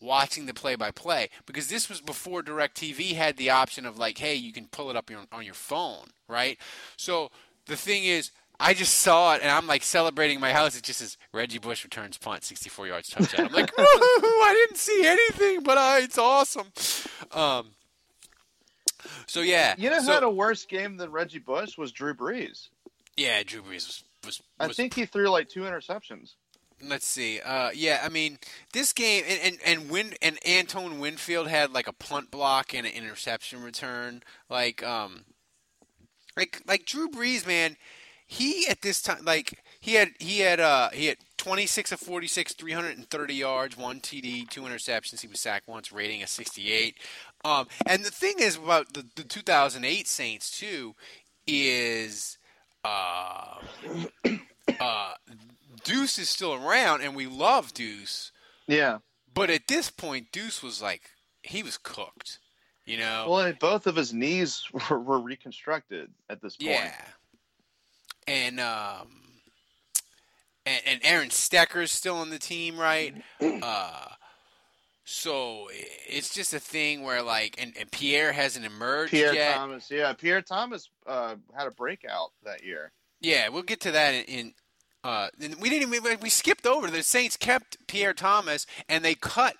watching 0.00 0.46
the 0.46 0.54
play-by-play 0.54 1.28
because 1.46 1.68
this 1.68 1.88
was 1.88 2.00
before 2.00 2.42
DirecTV 2.42 3.14
had 3.14 3.36
the 3.36 3.50
option 3.50 3.86
of 3.86 3.98
like, 3.98 4.18
hey, 4.18 4.34
you 4.34 4.52
can 4.52 4.66
pull 4.66 4.90
it 4.90 4.96
up 4.96 5.10
your, 5.10 5.20
on 5.32 5.44
your 5.44 5.54
phone, 5.54 6.06
right? 6.28 6.58
So 6.96 7.30
the 7.66 7.76
thing 7.76 8.04
is. 8.04 8.30
I 8.60 8.74
just 8.74 9.00
saw 9.00 9.34
it 9.34 9.42
and 9.42 9.50
I'm 9.50 9.66
like 9.66 9.82
celebrating 9.82 10.38
my 10.38 10.52
house. 10.52 10.76
It 10.76 10.84
just 10.84 11.00
says 11.00 11.16
Reggie 11.32 11.58
Bush 11.58 11.82
returns 11.82 12.16
punt, 12.16 12.44
64 12.44 12.86
yards 12.86 13.08
touchdown. 13.08 13.46
I'm 13.46 13.52
like! 13.52 13.72
I 13.78 14.66
didn't 14.68 14.78
see 14.78 15.04
anything, 15.04 15.64
but 15.64 15.78
uh, 15.78 15.96
it's 15.98 16.16
awesome. 16.16 16.68
Um, 17.32 17.70
so 19.32 19.40
yeah, 19.40 19.74
You 19.78 19.88
know 19.88 19.96
who 19.96 20.04
so, 20.04 20.12
had 20.12 20.22
a 20.24 20.30
worse 20.30 20.66
game 20.66 20.98
than 20.98 21.10
Reggie 21.10 21.38
Bush 21.38 21.78
was 21.78 21.90
Drew 21.90 22.12
Brees. 22.12 22.68
Yeah, 23.16 23.42
Drew 23.42 23.62
Brees 23.62 23.86
was. 23.86 24.04
was, 24.26 24.42
I 24.60 24.68
think 24.68 24.92
he 24.92 25.06
threw 25.06 25.30
like 25.30 25.48
two 25.48 25.62
interceptions. 25.62 26.34
Let's 26.86 27.06
see. 27.06 27.40
Uh, 27.40 27.70
yeah, 27.74 28.02
I 28.04 28.10
mean, 28.10 28.36
this 28.74 28.92
game 28.92 29.24
and 29.26 29.40
and 29.42 29.58
and 29.64 29.90
Win 29.90 30.12
and 30.20 30.38
Antoine 30.46 30.98
Winfield 30.98 31.48
had 31.48 31.72
like 31.72 31.88
a 31.88 31.94
punt 31.94 32.30
block 32.30 32.74
and 32.74 32.86
an 32.86 32.92
interception 32.92 33.62
return. 33.62 34.22
Like 34.50 34.82
um, 34.82 35.24
like 36.36 36.60
like 36.66 36.84
Drew 36.84 37.08
Brees, 37.08 37.46
man. 37.46 37.78
He 38.26 38.66
at 38.68 38.82
this 38.82 39.00
time, 39.00 39.24
like 39.24 39.62
he 39.80 39.94
had 39.94 40.10
he 40.18 40.40
had 40.40 40.60
uh 40.60 40.90
he 40.92 41.06
had 41.06 41.16
26 41.42 41.90
of 41.90 41.98
46, 41.98 42.52
330 42.52 43.34
yards, 43.34 43.76
one 43.76 43.98
TD, 43.98 44.48
two 44.48 44.62
interceptions. 44.62 45.22
He 45.22 45.26
was 45.26 45.40
sacked 45.40 45.66
once, 45.66 45.90
rating 45.90 46.22
a 46.22 46.26
68. 46.28 46.96
Um, 47.44 47.66
and 47.86 48.04
the 48.04 48.10
thing 48.10 48.34
is 48.38 48.56
about 48.56 48.92
the, 48.94 49.04
the 49.16 49.24
2008 49.24 50.06
Saints 50.06 50.56
too 50.56 50.94
is 51.46 52.38
uh, 52.84 53.56
uh, 54.80 55.14
Deuce 55.84 56.18
is 56.18 56.28
still 56.28 56.54
around, 56.54 57.02
and 57.02 57.16
we 57.16 57.26
love 57.26 57.74
Deuce. 57.74 58.30
Yeah, 58.68 58.98
But 59.34 59.50
at 59.50 59.66
this 59.66 59.90
point, 59.90 60.30
Deuce 60.30 60.62
was 60.62 60.80
like, 60.80 61.02
he 61.42 61.62
was 61.62 61.76
cooked. 61.76 62.38
You 62.84 62.98
know? 62.98 63.26
Well, 63.28 63.52
both 63.60 63.86
of 63.86 63.96
his 63.96 64.12
knees 64.12 64.64
were, 64.90 64.98
were 64.98 65.20
reconstructed 65.20 66.10
at 66.30 66.40
this 66.40 66.56
point. 66.56 66.70
yeah. 66.70 66.94
And 68.28 68.60
um, 68.60 69.22
and, 70.64 70.80
and 70.86 71.00
Aaron 71.02 71.30
Stecker's 71.30 71.90
still 71.90 72.16
on 72.16 72.30
the 72.30 72.38
team, 72.38 72.76
right? 72.76 73.14
Uh, 73.62 74.08
so 75.04 75.68
it's 76.08 76.32
just 76.32 76.54
a 76.54 76.60
thing 76.60 77.02
where 77.02 77.22
like, 77.22 77.56
and, 77.60 77.72
and 77.78 77.90
Pierre 77.90 78.32
hasn't 78.32 78.64
emerged 78.64 79.10
Pierre 79.10 79.34
yet. 79.34 79.56
Thomas, 79.56 79.90
yeah, 79.90 80.12
Pierre 80.12 80.42
Thomas 80.42 80.88
uh, 81.06 81.36
had 81.56 81.66
a 81.66 81.72
breakout 81.72 82.30
that 82.44 82.64
year. 82.64 82.92
Yeah, 83.20 83.48
we'll 83.48 83.62
get 83.62 83.80
to 83.80 83.90
that 83.92 84.14
in. 84.14 84.24
in 84.24 84.54
uh, 85.04 85.28
we 85.60 85.68
didn't 85.68 85.92
even 85.92 86.18
we 86.20 86.30
skipped 86.30 86.64
over. 86.64 86.88
The 86.88 87.02
Saints 87.02 87.36
kept 87.36 87.88
Pierre 87.88 88.14
Thomas 88.14 88.66
and 88.88 89.04
they 89.04 89.16
cut 89.16 89.56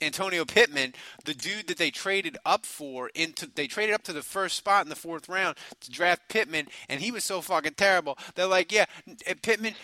Antonio 0.00 0.44
Pittman, 0.44 0.94
the 1.24 1.34
dude 1.34 1.68
that 1.68 1.78
they 1.78 1.90
traded 1.90 2.36
up 2.44 2.66
for 2.66 3.10
into 3.14 3.46
they 3.46 3.66
traded 3.66 3.94
up 3.94 4.02
to 4.04 4.12
the 4.12 4.22
first 4.22 4.56
spot 4.56 4.84
in 4.84 4.90
the 4.90 4.96
fourth 4.96 5.28
round 5.28 5.56
to 5.80 5.90
draft 5.90 6.28
Pittman, 6.28 6.68
and 6.88 7.00
he 7.00 7.10
was 7.10 7.24
so 7.24 7.40
fucking 7.40 7.74
terrible. 7.74 8.18
They're 8.34 8.46
like, 8.46 8.72
yeah, 8.72 8.86
Pittman, 9.42 9.74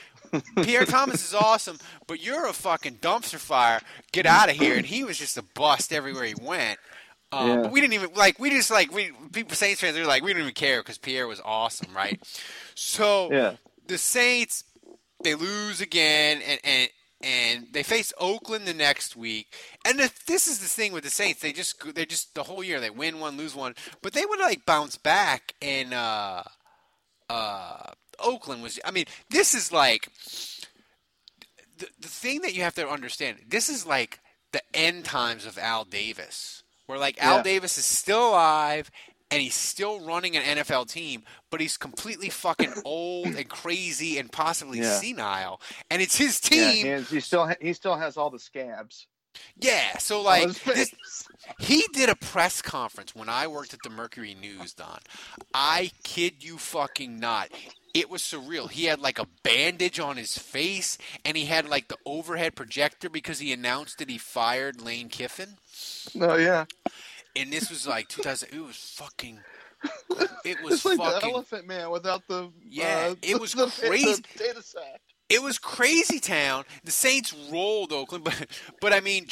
Pierre 0.62 0.84
Thomas 0.84 1.26
is 1.26 1.34
awesome, 1.34 1.78
but 2.06 2.22
you're 2.22 2.46
a 2.46 2.52
fucking 2.52 2.96
dumpster 2.96 3.38
fire. 3.38 3.80
Get 4.12 4.26
out 4.26 4.50
of 4.50 4.56
here. 4.56 4.76
And 4.76 4.86
he 4.86 5.04
was 5.04 5.18
just 5.18 5.36
a 5.38 5.42
bust 5.54 5.92
everywhere 5.92 6.24
he 6.24 6.34
went. 6.40 6.78
Um, 7.32 7.48
Yeah. 7.48 7.56
But 7.62 7.72
we 7.72 7.80
didn't 7.80 7.94
even 7.94 8.10
like. 8.14 8.38
We 8.38 8.50
just 8.50 8.70
like 8.70 8.92
we 8.92 9.12
people 9.32 9.54
Saints 9.56 9.80
fans. 9.80 9.94
They're 9.94 10.06
like 10.06 10.22
we 10.22 10.30
didn't 10.30 10.42
even 10.42 10.54
care 10.54 10.80
because 10.80 10.98
Pierre 10.98 11.26
was 11.26 11.40
awesome, 11.44 11.94
right? 11.94 12.20
So 12.74 13.32
Yeah. 13.32 13.56
the 13.86 13.98
Saints 13.98 14.64
they 15.22 15.34
lose 15.34 15.80
again, 15.80 16.40
and 16.46 16.60
and 16.64 16.88
and 17.22 17.66
they 17.72 17.82
face 17.82 18.12
Oakland 18.18 18.66
the 18.66 18.72
next 18.74 19.14
week. 19.14 19.54
And 19.84 19.98
the, 19.98 20.10
this 20.26 20.46
is 20.48 20.58
the 20.60 20.66
thing 20.68 20.92
with 20.92 21.04
the 21.04 21.10
Saints. 21.10 21.40
They 21.40 21.52
just 21.52 21.94
they 21.94 22.06
just 22.06 22.34
the 22.34 22.42
whole 22.42 22.64
year 22.64 22.80
they 22.80 22.90
win 22.90 23.20
one, 23.20 23.36
lose 23.36 23.54
one, 23.54 23.74
but 24.02 24.12
they 24.12 24.24
would 24.24 24.40
like 24.40 24.64
bounce 24.66 24.96
back. 24.96 25.54
And 25.60 25.92
uh, 25.94 26.42
uh, 27.28 27.90
Oakland 28.22 28.62
was. 28.62 28.78
I 28.84 28.90
mean, 28.90 29.04
this 29.30 29.54
is 29.54 29.72
like 29.72 30.08
the 31.78 31.88
the 32.00 32.08
thing 32.08 32.42
that 32.42 32.54
you 32.54 32.62
have 32.62 32.74
to 32.74 32.88
understand. 32.88 33.38
This 33.48 33.68
is 33.68 33.86
like 33.86 34.20
the 34.52 34.62
end 34.74 35.04
times 35.04 35.46
of 35.46 35.58
Al 35.58 35.84
Davis, 35.84 36.62
where 36.86 36.98
like 36.98 37.22
Al 37.22 37.42
Davis 37.42 37.78
is 37.78 37.84
still 37.84 38.30
alive 38.30 38.90
and 39.32 39.40
he's 39.40 39.54
still 39.54 40.00
running 40.04 40.36
an 40.36 40.58
NFL 40.58 40.90
team, 40.90 41.22
but 41.50 41.60
he's 41.60 41.76
completely 41.76 42.28
fucking 42.28 42.72
old 42.84 43.28
and 43.28 43.48
crazy 43.48 44.18
and 44.18 44.30
possibly 44.32 44.80
Yeah. 44.80 44.98
senile, 44.98 45.60
and 45.90 46.02
it's 46.02 46.16
his 46.16 46.40
Yeah, 46.50 46.72
team. 46.72 46.86
and 46.88 47.06
he 47.06 47.20
still 47.20 47.46
ha- 47.46 47.54
he 47.60 47.72
still 47.72 47.96
has 47.96 48.16
all 48.16 48.30
the 48.30 48.40
scabs. 48.40 49.06
Yeah, 49.56 49.96
so 49.98 50.20
like 50.22 50.48
this, 50.64 50.92
he 51.60 51.84
did 51.92 52.08
a 52.08 52.16
press 52.16 52.60
conference 52.60 53.14
when 53.14 53.28
I 53.28 53.46
worked 53.46 53.72
at 53.72 53.78
the 53.84 53.88
Mercury 53.90 54.34
News, 54.34 54.74
Don. 54.74 54.98
I 55.54 55.92
kid 56.02 56.42
you 56.42 56.58
fucking 56.58 57.20
not. 57.20 57.48
It 57.92 58.08
was 58.08 58.22
surreal. 58.22 58.70
He 58.70 58.84
had 58.84 59.00
like 59.00 59.18
a 59.18 59.26
bandage 59.42 59.98
on 59.98 60.16
his 60.16 60.38
face 60.38 60.96
and 61.24 61.36
he 61.36 61.46
had 61.46 61.68
like 61.68 61.88
the 61.88 61.98
overhead 62.06 62.54
projector 62.54 63.08
because 63.08 63.38
he 63.40 63.52
announced 63.52 63.98
that 63.98 64.08
he 64.10 64.18
fired 64.18 64.80
Lane 64.80 65.08
Kiffin. 65.08 65.56
Oh 66.20 66.36
yeah, 66.36 66.66
And 67.34 67.52
this 67.52 67.68
was 67.70 67.86
like 67.86 68.08
2000 68.08 68.48
it 68.52 68.60
was 68.60 68.76
fucking 68.76 69.40
it 70.44 70.62
was 70.62 70.74
it's 70.74 70.84
like 70.84 70.98
the 70.98 71.04
fucking 71.04 71.30
Elephant 71.30 71.66
Man 71.66 71.90
without 71.90 72.26
the 72.28 72.50
Yeah, 72.68 73.08
uh, 73.10 73.14
it 73.22 73.40
was 73.40 73.52
the, 73.52 73.66
crazy. 73.66 74.22
The 74.36 74.38
data 74.38 74.62
sack. 74.62 75.00
it 75.28 75.42
was 75.42 75.58
crazy 75.58 76.20
town. 76.20 76.64
The 76.84 76.90
Saints 76.90 77.34
rolled 77.50 77.92
Oakland, 77.92 78.24
but 78.24 78.46
but 78.80 78.92
I 78.92 79.00
mean, 79.00 79.26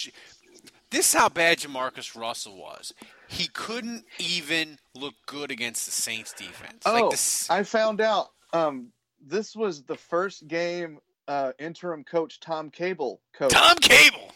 this 0.90 1.12
is 1.12 1.14
how 1.14 1.28
bad 1.28 1.58
Jamarcus 1.58 2.18
Russell 2.18 2.56
was. 2.56 2.92
He 3.28 3.46
couldn't 3.48 4.04
even 4.18 4.78
look 4.94 5.14
good 5.26 5.50
against 5.50 5.84
the 5.84 5.92
Saints 5.92 6.32
defense. 6.32 6.82
Oh, 6.86 6.92
like 6.92 7.10
the, 7.10 7.46
I 7.50 7.62
found 7.62 8.00
out. 8.00 8.30
Um, 8.52 8.88
this 9.24 9.54
was 9.56 9.82
the 9.82 9.96
first 9.96 10.46
game 10.48 10.98
uh, 11.26 11.52
interim 11.58 12.04
coach 12.04 12.40
Tom 12.40 12.70
Cable 12.70 13.20
coached. 13.34 13.54
Tom 13.54 13.76
Cable. 13.78 14.32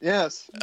Yes. 0.00 0.50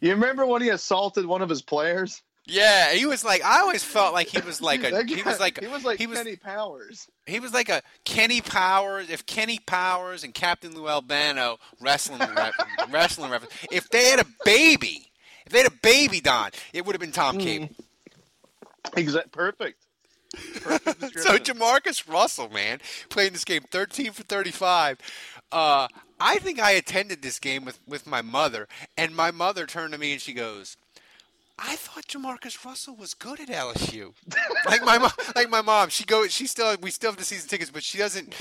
You 0.00 0.12
remember 0.12 0.46
when 0.46 0.62
he 0.62 0.68
assaulted 0.68 1.26
one 1.26 1.42
of 1.42 1.48
his 1.48 1.62
players? 1.62 2.22
yeah, 2.46 2.92
he 2.92 3.06
was 3.06 3.24
like. 3.24 3.42
I 3.44 3.60
always 3.60 3.82
felt 3.82 4.12
like 4.14 4.28
he 4.28 4.40
was 4.40 4.60
like 4.62 4.84
a. 4.84 4.90
That 4.90 5.08
He 5.08 5.20
was 5.22 5.40
like. 5.40 5.58
he 5.60 5.66
was 5.66 5.84
like 5.84 5.98
he 5.98 6.06
was- 6.06 6.18
Kenny 6.18 6.36
Powers. 6.36 7.08
He 7.26 7.40
was 7.40 7.52
like 7.52 7.68
a 7.68 7.82
Kenny 8.04 8.40
Powers. 8.40 9.10
If 9.10 9.26
Kenny 9.26 9.58
Powers 9.66 10.22
and 10.22 10.32
Captain 10.32 10.74
Lou 10.76 10.88
Albano 10.88 11.58
wrestling 11.80 12.20
wrestling 12.90 13.30
reference, 13.32 13.52
if 13.72 13.88
they 13.90 14.04
had 14.10 14.20
a 14.20 14.26
baby, 14.44 15.10
if 15.44 15.50
they 15.52 15.58
had 15.58 15.66
a 15.72 15.76
baby, 15.82 16.20
Don, 16.20 16.50
it 16.72 16.86
would 16.86 16.94
have 16.94 17.00
been 17.00 17.10
Tom 17.12 17.38
Cable. 17.38 17.68
Exact. 18.96 19.32
Perfect. 19.32 19.79
So. 21.16 21.38
Jamarcus 21.38 22.08
Russell, 22.08 22.48
man, 22.48 22.80
playing 23.08 23.32
this 23.32 23.44
game 23.44 23.62
13 23.70 24.12
for 24.12 24.22
35. 24.22 24.98
Uh, 25.50 25.88
I 26.20 26.38
think 26.38 26.60
I 26.60 26.72
attended 26.72 27.22
this 27.22 27.38
game 27.38 27.64
with, 27.64 27.78
with 27.86 28.06
my 28.06 28.22
mother, 28.22 28.68
and 28.96 29.14
my 29.14 29.30
mother 29.30 29.66
turned 29.66 29.92
to 29.92 29.98
me 29.98 30.12
and 30.12 30.20
she 30.20 30.32
goes, 30.32 30.76
"I 31.62 31.76
thought 31.76 32.06
Jamarcus 32.06 32.64
Russell 32.64 32.96
was 32.96 33.14
good 33.14 33.38
at 33.40 33.48
LSU." 33.48 34.14
like 34.66 34.82
my 34.82 34.98
mom, 34.98 35.12
like 35.36 35.50
my 35.50 35.60
mom, 35.60 35.90
she 35.90 36.04
goes, 36.04 36.32
she 36.32 36.46
still, 36.46 36.74
we 36.80 36.90
still 36.90 37.10
have 37.10 37.18
the 37.18 37.24
season 37.24 37.48
tickets, 37.48 37.70
but 37.70 37.82
she 37.82 37.98
doesn't, 37.98 38.34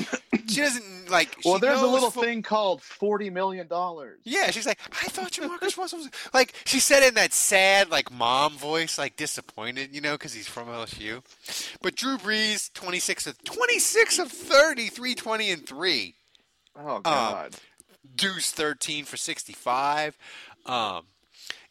she 0.48 0.62
doesn't 0.62 1.12
like. 1.12 1.36
well, 1.44 1.60
there's 1.60 1.82
a 1.82 1.88
little 1.88 2.12
fo- 2.12 2.22
thing 2.22 2.42
called 2.42 2.82
forty 2.82 3.30
million 3.30 3.68
dollars. 3.68 4.20
yeah, 4.24 4.50
she's 4.52 4.66
like, 4.66 4.80
I 4.92 5.08
thought 5.10 5.32
Jamarcus 5.32 5.78
Russell 5.78 6.00
was 6.00 6.10
like. 6.34 6.54
She 6.66 6.80
said 6.80 7.08
in 7.08 7.14
that 7.16 7.34
sad, 7.34 7.90
like 7.92 8.12
mom 8.12 8.54
voice, 8.58 8.98
like 8.98 9.16
disappointed, 9.18 9.94
you 9.94 10.02
know, 10.02 10.14
because 10.14 10.34
he's 10.34 10.48
from 10.48 10.68
LSU. 10.68 11.22
But 11.82 11.96
Drew 11.96 12.18
Brees, 12.18 12.72
twenty 12.74 13.00
six 13.00 13.28
of 13.28 13.44
twenty 13.44 13.80
six 13.80 14.18
of 14.18 14.32
30, 14.32 14.88
320 14.88 15.52
and 15.52 15.68
three. 15.68 16.16
Oh 16.78 17.00
God. 17.00 17.56
Deuce 18.16 18.52
thirteen 18.52 19.06
for 19.06 19.18
sixty 19.18 19.54
five. 19.54 20.18
Um, 20.66 21.04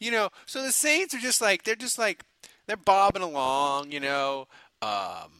you 0.00 0.11
know, 0.11 0.30
so 0.46 0.62
the 0.62 0.72
Saints 0.72 1.14
are 1.14 1.18
just 1.18 1.40
like 1.40 1.64
they're 1.64 1.74
just 1.74 1.98
like 1.98 2.24
they're 2.66 2.76
bobbing 2.76 3.22
along, 3.22 3.92
you 3.92 4.00
know. 4.00 4.46
Um, 4.82 5.32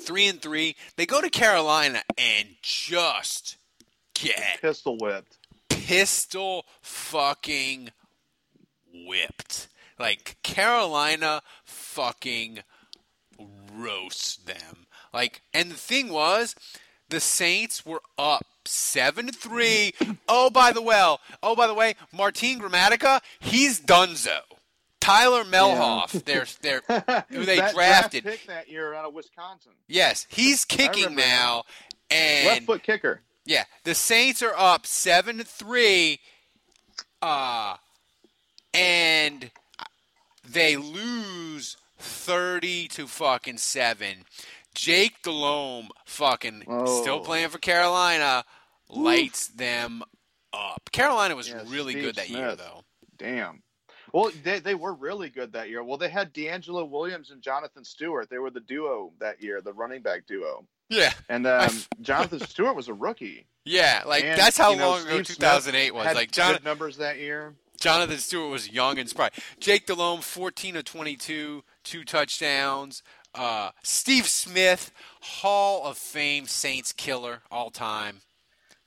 three 0.00 0.26
and 0.26 0.40
three. 0.40 0.76
They 0.96 1.06
go 1.06 1.20
to 1.20 1.30
Carolina 1.30 2.02
and 2.18 2.48
just 2.62 3.56
get 4.14 4.60
Pistol 4.60 4.96
whipped. 5.00 5.38
pistol 5.68 6.66
fucking 6.80 7.90
whipped. 9.06 9.68
Like 9.98 10.36
Carolina 10.42 11.42
fucking 11.64 12.60
roast 13.76 14.46
them. 14.46 14.86
Like 15.12 15.42
and 15.52 15.70
the 15.70 15.76
thing 15.76 16.08
was 16.08 16.56
the 17.08 17.20
Saints 17.20 17.84
were 17.84 18.02
up 18.18 18.46
7 18.64 19.26
to 19.26 19.32
3. 19.32 19.94
Oh 20.28 20.50
by 20.50 20.72
the 20.72 20.82
well, 20.82 21.20
oh 21.42 21.54
by 21.56 21.66
the 21.66 21.74
way, 21.74 21.94
Martin 22.12 22.60
Gramatica, 22.60 23.20
he's 23.40 23.80
donezo. 23.80 24.38
Taylor 25.00 25.42
Mehlhaff, 25.42 26.24
their 26.24 26.46
their 26.60 26.82
who 27.28 27.44
they 27.44 27.56
that 27.56 27.74
drafted. 27.74 28.22
draft 28.22 28.38
pick 28.38 28.46
that 28.46 28.68
year 28.68 28.94
out 28.94 29.04
of 29.04 29.12
Wisconsin. 29.14 29.72
Yes, 29.88 30.26
he's 30.30 30.64
kicking 30.64 31.16
now 31.16 31.64
and 32.08 32.46
Left 32.46 32.62
foot 32.66 32.82
kicker. 32.84 33.20
yeah, 33.44 33.64
the 33.82 33.96
Saints 33.96 34.42
are 34.42 34.54
up 34.56 34.86
seven 34.86 35.38
to 35.38 35.44
three, 35.44 36.20
uh, 37.20 37.76
and 38.72 39.50
they 40.48 40.76
lose 40.76 41.76
thirty 41.98 42.86
to 42.88 43.06
fucking 43.08 43.58
seven. 43.58 44.24
Jake 44.74 45.22
Delhomme, 45.22 45.88
fucking 46.06 46.64
Oh. 46.66 47.00
still 47.02 47.20
playing 47.20 47.48
for 47.50 47.58
Carolina, 47.58 48.44
lights 48.88 49.48
them 49.48 50.02
up. 50.52 50.90
Carolina 50.92 51.36
was 51.36 51.48
Yeah, 51.48 51.62
really 51.66 51.92
Steve 51.92 52.04
good 52.04 52.14
that 52.16 52.30
year, 52.30 52.54
though. 52.56 52.84
Damn. 53.16 53.62
Well, 54.12 54.30
they, 54.42 54.60
they 54.60 54.74
were 54.74 54.92
really 54.92 55.30
good 55.30 55.52
that 55.54 55.70
year. 55.70 55.82
Well, 55.82 55.96
they 55.96 56.10
had 56.10 56.34
DeAngelo 56.34 56.88
Williams 56.88 57.30
and 57.30 57.40
Jonathan 57.40 57.84
Stewart. 57.84 58.28
They 58.28 58.38
were 58.38 58.50
the 58.50 58.60
duo 58.60 59.12
that 59.20 59.42
year, 59.42 59.60
the 59.62 59.72
running 59.72 60.02
back 60.02 60.26
duo. 60.26 60.66
Yeah, 60.90 61.12
And 61.30 61.46
um, 61.46 61.70
Jonathan 62.02 62.40
Stewart 62.40 62.76
was 62.76 62.88
a 62.88 62.92
rookie. 62.94 63.46
yeah, 63.64 64.02
like 64.06 64.24
And, 64.24 64.38
that's 64.38 64.58
how 64.58 64.72
you 64.72 64.76
know, 64.76 64.90
long 64.90 65.00
ago 65.02 65.10
Steve 65.22 65.26
Smith 65.28 65.36
2008 65.38 65.94
was. 65.94 66.04
Like 66.14 66.28
good 66.28 66.32
John, 66.34 66.58
numbers 66.64 66.98
that 66.98 67.18
year. 67.18 67.54
Jonathan 67.80 68.18
Stewart 68.18 68.50
was 68.50 68.68
young 68.70 68.98
and 68.98 69.08
spry. 69.08 69.30
Jake 69.58 69.86
Delhomme, 69.86 70.20
14 70.20 70.76
of 70.76 70.84
22, 70.84 71.64
two 71.82 72.04
touchdowns. 72.04 73.02
Uh, 73.34 73.70
Steve 73.82 74.26
Smith, 74.26 74.92
Hall 75.20 75.84
of 75.86 75.96
Fame 75.96 76.46
Saints 76.46 76.92
killer 76.92 77.40
all 77.50 77.70
time. 77.70 78.20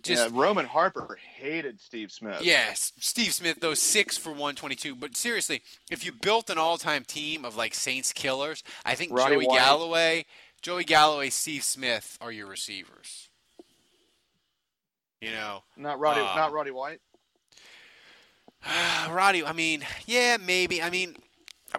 Just 0.03 0.31
yeah, 0.31 0.39
Roman 0.39 0.67
Harper 0.67 1.17
hated 1.35 1.81
Steve 1.81 2.11
Smith. 2.11 2.41
yes, 2.43 2.93
Steve 2.99 3.33
Smith 3.33 3.57
though 3.59 3.73
six 3.73 4.15
for 4.15 4.29
122. 4.29 4.93
But 4.95 5.17
seriously, 5.17 5.63
if 5.89 6.05
you 6.05 6.11
built 6.11 6.51
an 6.51 6.59
all-time 6.59 7.03
team 7.05 7.43
of 7.43 7.55
like 7.55 7.73
Saints 7.73 8.13
killers, 8.13 8.63
I 8.85 8.93
think 8.93 9.11
Ronnie 9.11 9.37
Joey 9.37 9.47
White. 9.47 9.57
Galloway, 9.57 10.25
Joey 10.61 10.83
Galloway, 10.83 11.31
Steve 11.31 11.63
Smith 11.63 12.19
are 12.21 12.31
your 12.31 12.45
receivers. 12.45 13.29
You 15.21 15.31
know, 15.31 15.63
Not 15.75 15.99
Roddy. 15.99 16.21
Uh, 16.21 16.35
not 16.35 16.51
Roddy 16.51 16.69
White. 16.69 16.99
Roddy. 19.09 19.43
I 19.43 19.53
mean, 19.53 19.83
yeah, 20.05 20.37
maybe. 20.37 20.83
I 20.83 20.91
mean, 20.91 21.15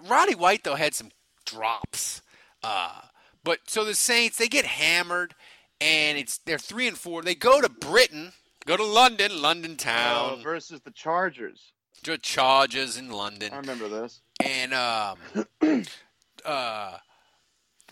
Roddy 0.05 0.35
White 0.35 0.65
though 0.65 0.75
had 0.75 0.93
some 0.93 1.11
drops. 1.45 2.21
Uh, 2.67 3.01
but 3.43 3.59
so 3.69 3.85
the 3.85 3.93
Saints 3.95 4.37
they 4.37 4.47
get 4.49 4.65
hammered, 4.65 5.33
and 5.79 6.17
it's 6.17 6.37
they're 6.39 6.57
three 6.57 6.87
and 6.87 6.97
four. 6.97 7.21
They 7.21 7.35
go 7.35 7.61
to 7.61 7.69
Britain, 7.69 8.33
go 8.65 8.75
to 8.75 8.83
London, 8.83 9.41
London 9.41 9.73
Uh, 9.73 9.75
town, 9.83 10.43
versus 10.43 10.81
the 10.81 10.91
Chargers. 10.91 11.71
The 12.03 12.17
Chargers 12.17 12.97
in 12.97 13.09
London. 13.09 13.53
I 13.53 13.57
remember 13.57 13.87
this. 13.87 14.19
and 14.43 14.73
um, 14.73 15.17
uh, 16.45 16.97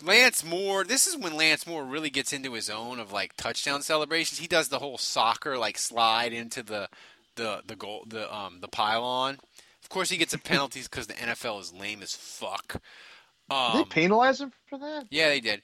Lance 0.02 0.44
Moore. 0.44 0.84
This 0.84 1.06
is 1.06 1.16
when 1.16 1.34
Lance 1.34 1.66
Moore 1.66 1.84
really 1.84 2.10
gets 2.10 2.32
into 2.32 2.52
his 2.52 2.68
own 2.70 2.98
of 3.00 3.12
like 3.12 3.34
touchdown 3.36 3.82
celebrations. 3.82 4.38
He 4.38 4.46
does 4.46 4.68
the 4.68 4.78
whole 4.78 4.98
soccer 4.98 5.56
like 5.58 5.78
slide 5.78 6.32
into 6.32 6.62
the 6.62 6.88
the 7.36 7.62
the 7.66 7.76
goal 7.76 8.04
the 8.06 8.32
um 8.34 8.58
the 8.60 8.68
pylon. 8.68 9.38
Of 9.82 9.88
course, 9.88 10.10
he 10.10 10.16
gets 10.16 10.34
a 10.34 10.38
penalties 10.38 10.88
because 10.88 11.06
the 11.06 11.14
NFL 11.14 11.60
is 11.60 11.72
lame 11.72 12.02
as 12.02 12.14
fuck. 12.14 12.82
They 13.48 13.54
Um, 13.54 13.88
penalize 13.88 14.40
him 14.40 14.52
for 14.68 14.78
that. 14.78 15.06
yeah, 15.10 15.28
they 15.28 15.40
did. 15.40 15.62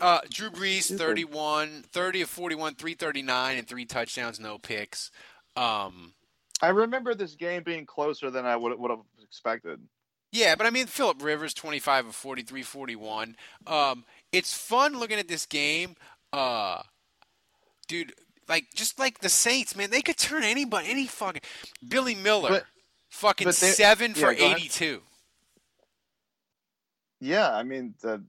Uh, 0.00 0.20
Drew 0.30 0.50
Brees, 0.50 0.84
Stupid. 0.84 0.98
31, 1.00 1.82
30 1.90 2.22
of 2.22 2.30
41, 2.30 2.74
339, 2.76 3.58
and 3.58 3.66
three 3.68 3.84
touchdowns, 3.84 4.38
no 4.38 4.56
picks. 4.58 5.10
Um, 5.56 6.14
I 6.62 6.68
remember 6.68 7.14
this 7.14 7.34
game 7.34 7.62
being 7.64 7.84
closer 7.86 8.30
than 8.30 8.46
I 8.46 8.56
would 8.56 8.78
would 8.78 8.90
have 8.90 9.00
expected. 9.22 9.80
Yeah, 10.30 10.54
but 10.56 10.66
I 10.66 10.70
mean, 10.70 10.86
Philip 10.86 11.22
Rivers, 11.22 11.54
25 11.54 12.06
of 12.08 12.14
43, 12.14 12.62
41. 12.62 13.36
Um, 13.66 14.04
it's 14.30 14.52
fun 14.52 14.98
looking 14.98 15.18
at 15.18 15.26
this 15.28 15.46
game. 15.46 15.96
Uh, 16.32 16.82
dude, 17.88 18.12
like, 18.48 18.66
just 18.74 18.98
like 18.98 19.18
the 19.20 19.28
Saints, 19.30 19.74
man, 19.74 19.90
they 19.90 20.02
could 20.02 20.16
turn 20.18 20.42
anybody, 20.44 20.90
any 20.90 21.06
fucking. 21.06 21.42
Billy 21.88 22.14
Miller, 22.14 22.50
But- 22.50 22.66
fucking 23.08 23.46
but 23.46 23.56
they- 23.56 23.70
seven 23.72 24.14
for 24.14 24.32
yeah, 24.32 24.38
go 24.38 24.44
ahead. 24.46 24.58
82. 27.20 27.30
Yeah, 27.30 27.54
I 27.54 27.62
mean 27.62 27.94
the, 28.00 28.22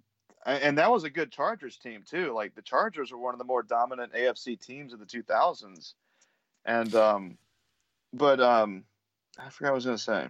and 0.46 0.78
that 0.78 0.92
was 0.92 1.04
a 1.04 1.10
good 1.10 1.32
Chargers 1.32 1.78
team 1.78 2.04
too. 2.10 2.34
Like 2.34 2.56
the 2.56 2.62
Chargers 2.62 3.12
were 3.12 3.20
one 3.20 3.34
of 3.34 3.38
the 3.38 3.46
more 3.46 3.64
dominant 3.64 4.14
AFC 4.14 4.60
teams 4.60 4.94
of 4.94 5.00
the 5.00 5.06
2000s, 5.06 5.94
and 6.66 6.94
um, 6.96 7.38
but 8.14 8.40
um, 8.40 8.84
I 9.38 9.50
forgot 9.50 9.70
what 9.70 9.72
I 9.72 9.76
was 9.76 9.86
gonna 9.86 9.98
say. 9.98 10.28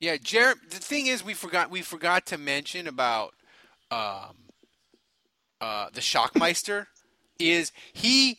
Yeah, 0.00 0.16
Jer- 0.18 0.54
the 0.68 0.76
thing 0.76 1.06
is, 1.06 1.24
we 1.24 1.34
forgot 1.34 1.70
we 1.70 1.82
forgot 1.82 2.26
to 2.26 2.38
mention 2.38 2.86
about 2.86 3.34
um, 3.90 4.36
uh, 5.60 5.88
the 5.92 6.00
Shockmeister 6.00 6.86
is 7.38 7.72
he 7.92 8.38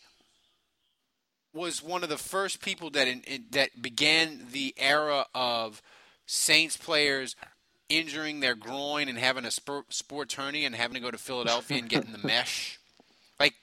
was 1.54 1.82
one 1.84 2.04
of 2.04 2.10
the 2.10 2.18
first 2.18 2.62
people 2.62 2.90
that 2.92 3.08
in, 3.08 3.22
in, 3.22 3.46
that 3.52 3.82
began 3.82 4.48
the 4.52 4.74
era 4.78 5.26
of 5.34 5.82
Saints 6.26 6.78
players 6.78 7.36
injuring 7.90 8.40
their 8.40 8.56
groin 8.56 9.08
and 9.08 9.18
having 9.18 9.46
a 9.46 9.52
sport, 9.52 9.94
sports 9.94 10.34
hernia 10.36 10.66
and 10.66 10.76
having 10.76 10.96
to 10.96 11.00
go 11.00 11.12
to 11.12 11.18
Philadelphia 11.18 11.78
and 11.80 11.90
getting 11.90 12.12
the 12.12 12.26
mesh. 12.28 12.80
Like 13.40 13.54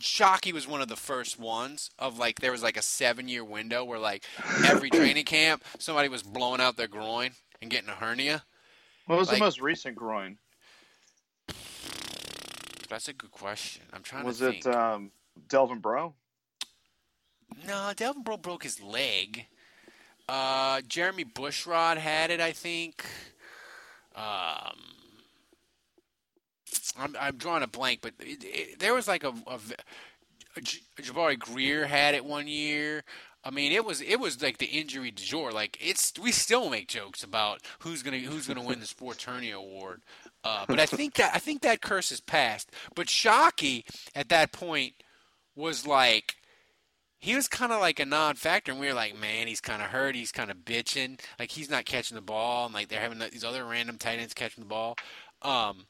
Shockey 0.00 0.52
was 0.52 0.68
one 0.68 0.82
of 0.82 0.88
the 0.88 0.96
first 0.96 1.38
ones 1.40 1.90
of 1.98 2.18
like 2.18 2.40
there 2.40 2.52
was 2.52 2.62
like 2.62 2.76
a 2.76 2.82
seven 2.82 3.26
year 3.26 3.42
window 3.42 3.84
where 3.84 3.98
like 3.98 4.22
every 4.66 4.90
training 4.90 5.24
camp 5.24 5.64
somebody 5.78 6.08
was 6.10 6.22
blowing 6.22 6.60
out 6.60 6.76
their 6.76 6.88
groin 6.88 7.30
and 7.62 7.70
getting 7.70 7.88
a 7.88 7.92
hernia. 7.92 8.44
What 9.06 9.18
was 9.18 9.28
Like- 9.28 9.38
the 9.38 9.44
most 9.44 9.60
recent 9.62 9.96
groin? 9.96 10.36
That's 12.88 13.08
a 13.08 13.12
good 13.12 13.30
question. 13.30 13.82
I'm 13.92 14.02
trying 14.02 14.24
Was 14.24 14.38
to 14.38 14.46
Was 14.46 14.54
it 14.56 14.66
um, 14.66 15.10
Delvin 15.48 15.78
Breaux? 15.78 16.14
No, 17.66 17.92
Delvin 17.96 18.22
Breaux 18.22 18.36
broke 18.36 18.62
his 18.62 18.80
leg. 18.80 19.46
Uh, 20.28 20.80
Jermon 20.80 21.32
Bushrod 21.32 21.96
had 21.96 22.30
it, 22.30 22.40
I 22.40 22.52
think. 22.52 23.04
Um, 24.18 24.78
I'm, 26.98 27.16
I'm 27.20 27.36
drawing 27.36 27.62
a 27.62 27.68
blank, 27.68 28.00
but 28.02 28.14
it, 28.18 28.42
it, 28.42 28.78
there 28.80 28.94
was 28.94 29.06
like 29.06 29.22
a 29.22 29.32
Jabari 31.00 31.38
Greer 31.38 31.86
had 31.86 32.14
it 32.14 32.24
one 32.24 32.48
year. 32.48 33.04
I 33.44 33.50
mean, 33.50 33.70
it 33.72 33.84
was 33.84 34.00
it 34.00 34.18
was 34.18 34.42
like 34.42 34.58
the 34.58 34.66
injury 34.66 35.10
du 35.10 35.22
jour. 35.22 35.52
Like 35.52 35.78
it's 35.80 36.12
we 36.20 36.32
still 36.32 36.68
make 36.68 36.88
jokes 36.88 37.22
about 37.22 37.60
who's 37.80 38.02
gonna 38.02 38.18
who's 38.18 38.48
gonna 38.48 38.64
win 38.64 38.80
the 38.80 38.86
Sports 38.86 39.24
Hernia 39.24 39.56
Award. 39.56 40.02
Uh, 40.42 40.64
but 40.66 40.80
I 40.80 40.86
think 40.86 41.14
that 41.14 41.32
I 41.34 41.38
think 41.38 41.62
that 41.62 41.80
curse 41.80 42.10
is 42.10 42.20
past. 42.20 42.72
But 42.94 43.06
Shockey 43.06 43.84
at 44.14 44.28
that 44.30 44.52
point 44.52 44.94
was 45.54 45.86
like 45.86 46.34
he 47.18 47.34
was 47.34 47.48
kind 47.48 47.72
of 47.72 47.80
like 47.80 48.00
a 48.00 48.06
non-factor, 48.06 48.72
and 48.72 48.80
we 48.80 48.86
were 48.88 48.94
like, 48.94 49.18
man, 49.18 49.46
he's 49.48 49.60
kind 49.60 49.82
of 49.82 49.88
hurt. 49.88 50.14
He's 50.14 50.32
kind 50.32 50.50
of 50.50 50.58
bitching. 50.58 51.20
Like 51.38 51.50
he's 51.52 51.70
not 51.70 51.84
catching 51.84 52.14
the 52.14 52.20
ball, 52.22 52.66
and 52.66 52.74
like 52.74 52.88
they're 52.88 53.00
having 53.00 53.18
these 53.18 53.44
other 53.44 53.64
random 53.64 53.98
tight 53.98 54.18
ends 54.20 54.34
catching 54.34 54.62
the 54.62 54.68
ball. 54.68 54.96
Um, 55.42 55.86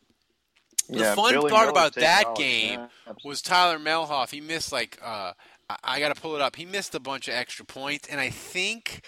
the 0.92 1.04
Yeah, 1.04 1.04
fun 1.04 1.40
Billy 1.40 1.42
part 1.42 1.68
Miller's 1.68 1.90
about 1.92 1.98
that 1.98 2.24
all 2.24 2.42
his 2.42 2.54
game 2.54 2.80
snaps. 3.04 3.24
was 3.24 3.42
Taylor 3.42 3.78
Mehlhaff. 3.78 4.30
He 4.30 4.40
missed 4.40 4.72
like 4.72 4.98
uh, 5.04 5.32
I, 5.68 5.76
I 5.84 6.00
got 6.00 6.14
to 6.14 6.20
pull 6.20 6.34
it 6.36 6.42
up. 6.42 6.56
He 6.56 6.64
missed 6.66 6.94
a 6.94 7.00
bunch 7.00 7.28
of 7.28 7.34
extra 7.34 7.64
points, 7.64 8.08
and 8.08 8.20
I 8.20 8.30
think 8.30 9.02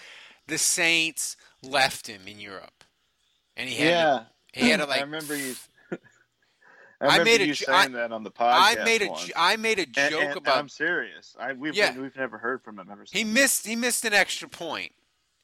the 0.47 0.57
Saints 0.57 1.37
left 1.63 2.07
him 2.07 2.27
in 2.27 2.39
Europe, 2.39 2.83
and 3.55 3.69
he 3.69 3.77
had 3.77 3.97
yeah, 3.97 4.25
to, 4.53 4.59
he 4.59 4.69
had 4.69 4.79
to 4.79 4.85
like. 4.85 4.99
I 4.99 5.01
remember 5.01 5.35
you. 5.35 5.55
I 7.01 7.19
I 7.19 7.23
made 7.23 7.41
a 7.41 7.53
saying 7.55 7.69
I- 7.75 7.87
that 7.89 8.11
on 8.11 8.23
the 8.23 8.31
podcast. 8.31 8.77
I 8.79 8.83
made 8.83 9.01
a 9.01 9.07
once. 9.09 9.31
I 9.35 9.55
made 9.57 9.79
a 9.79 9.85
joke 9.85 10.11
and- 10.13 10.23
and 10.29 10.37
about 10.37 10.57
I'm 10.57 10.69
serious. 10.69 11.35
I 11.39 11.53
we've 11.53 11.73
Yeah. 11.75 11.97
we've 11.97 12.15
never 12.15 12.37
heard 12.37 12.63
from 12.63 12.79
him 12.79 12.87
ever. 12.91 13.05
Since. 13.05 13.17
He 13.17 13.23
missed 13.23 13.65
he 13.65 13.75
missed 13.75 14.05
an 14.05 14.13
extra 14.13 14.47
point, 14.47 14.93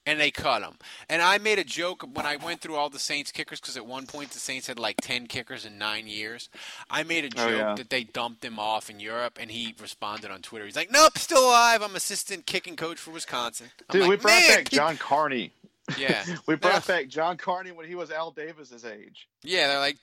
and 0.05 0.19
they 0.19 0.31
cut 0.31 0.61
him. 0.61 0.77
And 1.09 1.21
I 1.21 1.37
made 1.37 1.59
a 1.59 1.63
joke 1.63 2.03
when 2.13 2.25
I 2.25 2.35
went 2.37 2.61
through 2.61 2.75
all 2.75 2.89
the 2.89 2.99
Saints 2.99 3.31
kickers 3.31 3.59
because 3.59 3.75
at 3.75 3.85
one 3.85 4.05
point 4.05 4.31
the 4.31 4.39
Saints 4.39 4.67
had 4.67 4.77
like 4.79 4.97
ten 5.01 5.27
kickers 5.27 5.65
in 5.65 5.77
nine 5.77 6.07
years. 6.07 6.49
I 6.89 7.03
made 7.03 7.25
a 7.25 7.41
Oh, 7.41 7.47
joke 7.49 7.57
yeah. 7.57 7.75
that 7.75 7.89
they 7.89 8.03
dumped 8.03 8.45
him 8.45 8.59
off 8.59 8.89
in 8.89 8.99
Europe, 8.99 9.37
and 9.41 9.49
he 9.51 9.73
responded 9.79 10.31
on 10.31 10.41
Twitter. 10.41 10.65
He's 10.65 10.75
like, 10.75 10.91
"Nope, 10.91 11.17
still 11.17 11.45
alive. 11.47 11.81
I'm 11.81 11.95
assistant 11.95 12.45
kicking 12.45 12.75
coach 12.75 12.99
for 12.99 13.11
Wisconsin." 13.11 13.71
I'm 13.89 13.93
Dude, 13.93 14.01
like, 14.03 14.09
we 14.11 14.15
brought 14.17 14.47
back 14.47 14.69
John 14.69 14.97
Carney. 14.97 15.51
Yeah, 15.97 16.23
We 16.47 16.55
brought 16.55 16.87
Yeah. 16.87 16.95
back 16.95 17.07
John 17.07 17.37
Carney 17.37 17.71
when 17.71 17.87
he 17.87 17.95
was 17.95 18.11
Al 18.11 18.31
Davis's 18.31 18.83
age. 18.83 19.27
yeah. 19.43 19.67
They're 19.67 19.79
like, 19.79 19.97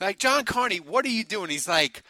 like 0.00 0.18
John 0.18 0.44
Carney, 0.44 0.80
what 0.80 1.04
are 1.04 1.08
you 1.10 1.24
doing? 1.24 1.50
He's 1.50 1.68
like. 1.68 2.02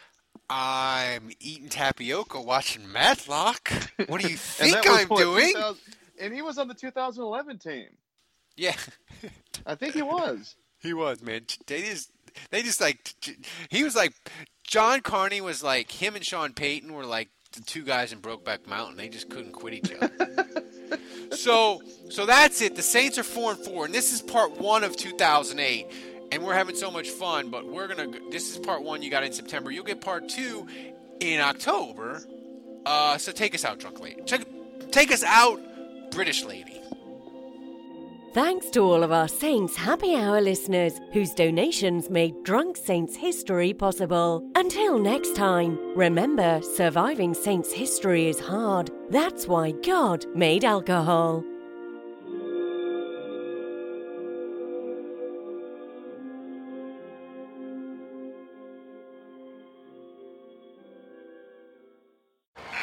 I'm 0.49 1.29
eating 1.39 1.69
tapioca, 1.69 2.41
watching 2.41 2.91
Matlock. 2.91 3.71
What 4.07 4.19
do 4.21 4.27
you 4.29 4.35
think 4.37 4.77
I'm 4.85 5.07
what, 5.07 5.19
doing? 5.19 5.53
2000 5.53 5.77
And 6.19 6.33
he 6.33 6.41
was 6.41 6.57
on 6.57 6.67
the 6.67 6.73
2011 6.73 7.57
team. 7.59 7.85
Yeah. 8.57 8.75
I 9.65 9.75
think 9.75 9.93
he 9.93 10.01
was. 10.01 10.55
He 10.81 10.93
was, 10.95 11.21
man. 11.21 11.41
They 11.67 11.83
just, 11.83 12.11
they 12.49 12.63
just 12.63 12.81
like, 12.81 13.13
he 13.69 13.83
was 13.83 13.95
like, 13.95 14.13
John 14.63 15.01
Carney 15.01 15.39
was 15.39 15.61
like, 15.63 15.91
him 15.91 16.15
and 16.15 16.25
Sean 16.25 16.53
Payton 16.53 16.91
were 16.91 17.05
like 17.05 17.29
the 17.51 17.61
two 17.61 17.83
guys 17.83 18.11
in 18.11 18.19
Brokeback 18.19 18.65
Mountain. 18.67 18.97
They 18.97 19.07
just 19.07 19.29
couldn't 19.29 19.51
quit 19.51 19.75
each 19.75 19.91
other. 19.93 20.47
So, 21.31 21.81
so 22.09 22.25
that's 22.25 22.61
it. 22.61 22.75
The 22.75 22.81
Saints 22.81 23.17
are 23.17 23.23
four 23.23 23.51
and 23.51 23.59
four, 23.59 23.85
and 23.85 23.93
this 23.93 24.13
is 24.13 24.21
part 24.21 24.59
one 24.59 24.83
of 24.83 24.95
2008, 24.95 25.87
and 26.31 26.43
we're 26.43 26.53
having 26.53 26.75
so 26.75 26.91
much 26.91 27.09
fun. 27.09 27.49
But 27.49 27.65
we're 27.65 27.87
gonna. 27.87 28.07
This 28.29 28.51
is 28.51 28.59
part 28.59 28.83
one. 28.83 29.01
You 29.01 29.09
got 29.09 29.23
in 29.23 29.33
September. 29.33 29.71
You'll 29.71 29.83
get 29.83 30.01
part 30.01 30.29
two 30.29 30.67
in 31.19 31.41
October. 31.41 32.21
Uh, 32.85 33.17
so 33.17 33.31
take 33.31 33.53
us 33.53 33.65
out, 33.65 33.79
drunk 33.79 33.99
lady. 33.99 34.21
Check, 34.25 34.41
take 34.91 35.11
us 35.11 35.23
out, 35.23 35.59
British 36.11 36.43
lady. 36.43 36.70
Thanks 38.33 38.69
to 38.69 38.79
all 38.79 39.03
of 39.03 39.11
our 39.11 39.27
Saints 39.27 39.75
Happy 39.75 40.15
Hour 40.15 40.39
listeners 40.39 41.01
whose 41.11 41.33
donations 41.33 42.09
made 42.09 42.45
Drunk 42.45 42.77
Saints 42.77 43.13
history 43.13 43.73
possible. 43.73 44.41
Until 44.55 44.97
next 44.99 45.35
time, 45.35 45.77
remember 45.97 46.61
surviving 46.61 47.33
Saints 47.33 47.73
history 47.73 48.29
is 48.29 48.39
hard. 48.39 48.89
That's 49.09 49.49
why 49.49 49.71
God 49.71 50.25
made 50.33 50.63
alcohol. 50.63 51.43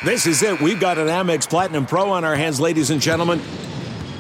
This 0.05 0.27
is 0.27 0.43
it. 0.43 0.61
We've 0.61 0.79
got 0.79 0.99
an 0.99 1.07
Amex 1.07 1.49
Platinum 1.49 1.87
Pro 1.87 2.11
on 2.11 2.23
our 2.23 2.37
hands, 2.37 2.61
ladies 2.61 2.91
and 2.91 3.01
gentlemen. 3.01 3.41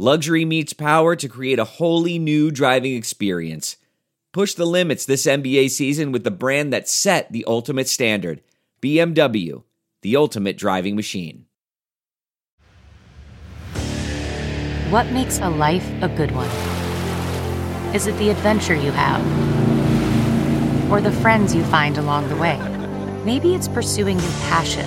Luxury 0.00 0.44
meets 0.44 0.72
power 0.72 1.16
to 1.16 1.28
create 1.28 1.58
a 1.58 1.64
wholly 1.64 2.20
new 2.20 2.52
driving 2.52 2.94
experience. 2.94 3.76
Push 4.32 4.54
the 4.54 4.64
limits 4.64 5.04
this 5.04 5.26
NBA 5.26 5.70
season 5.70 6.12
with 6.12 6.22
the 6.22 6.30
brand 6.30 6.72
that 6.72 6.88
set 6.88 7.32
the 7.32 7.44
ultimate 7.48 7.88
standard 7.88 8.40
BMW, 8.80 9.64
the 10.02 10.14
ultimate 10.14 10.56
driving 10.56 10.94
machine. 10.94 11.46
What 14.90 15.10
makes 15.10 15.40
a 15.40 15.50
life 15.50 15.90
a 16.00 16.08
good 16.08 16.30
one? 16.30 16.46
Is 17.92 18.06
it 18.06 18.16
the 18.18 18.30
adventure 18.30 18.76
you 18.76 18.92
have? 18.92 19.20
Or 20.92 21.00
the 21.00 21.10
friends 21.10 21.56
you 21.56 21.64
find 21.64 21.98
along 21.98 22.28
the 22.28 22.36
way? 22.36 22.56
Maybe 23.24 23.52
it's 23.52 23.66
pursuing 23.66 24.20
your 24.20 24.32
passion 24.46 24.86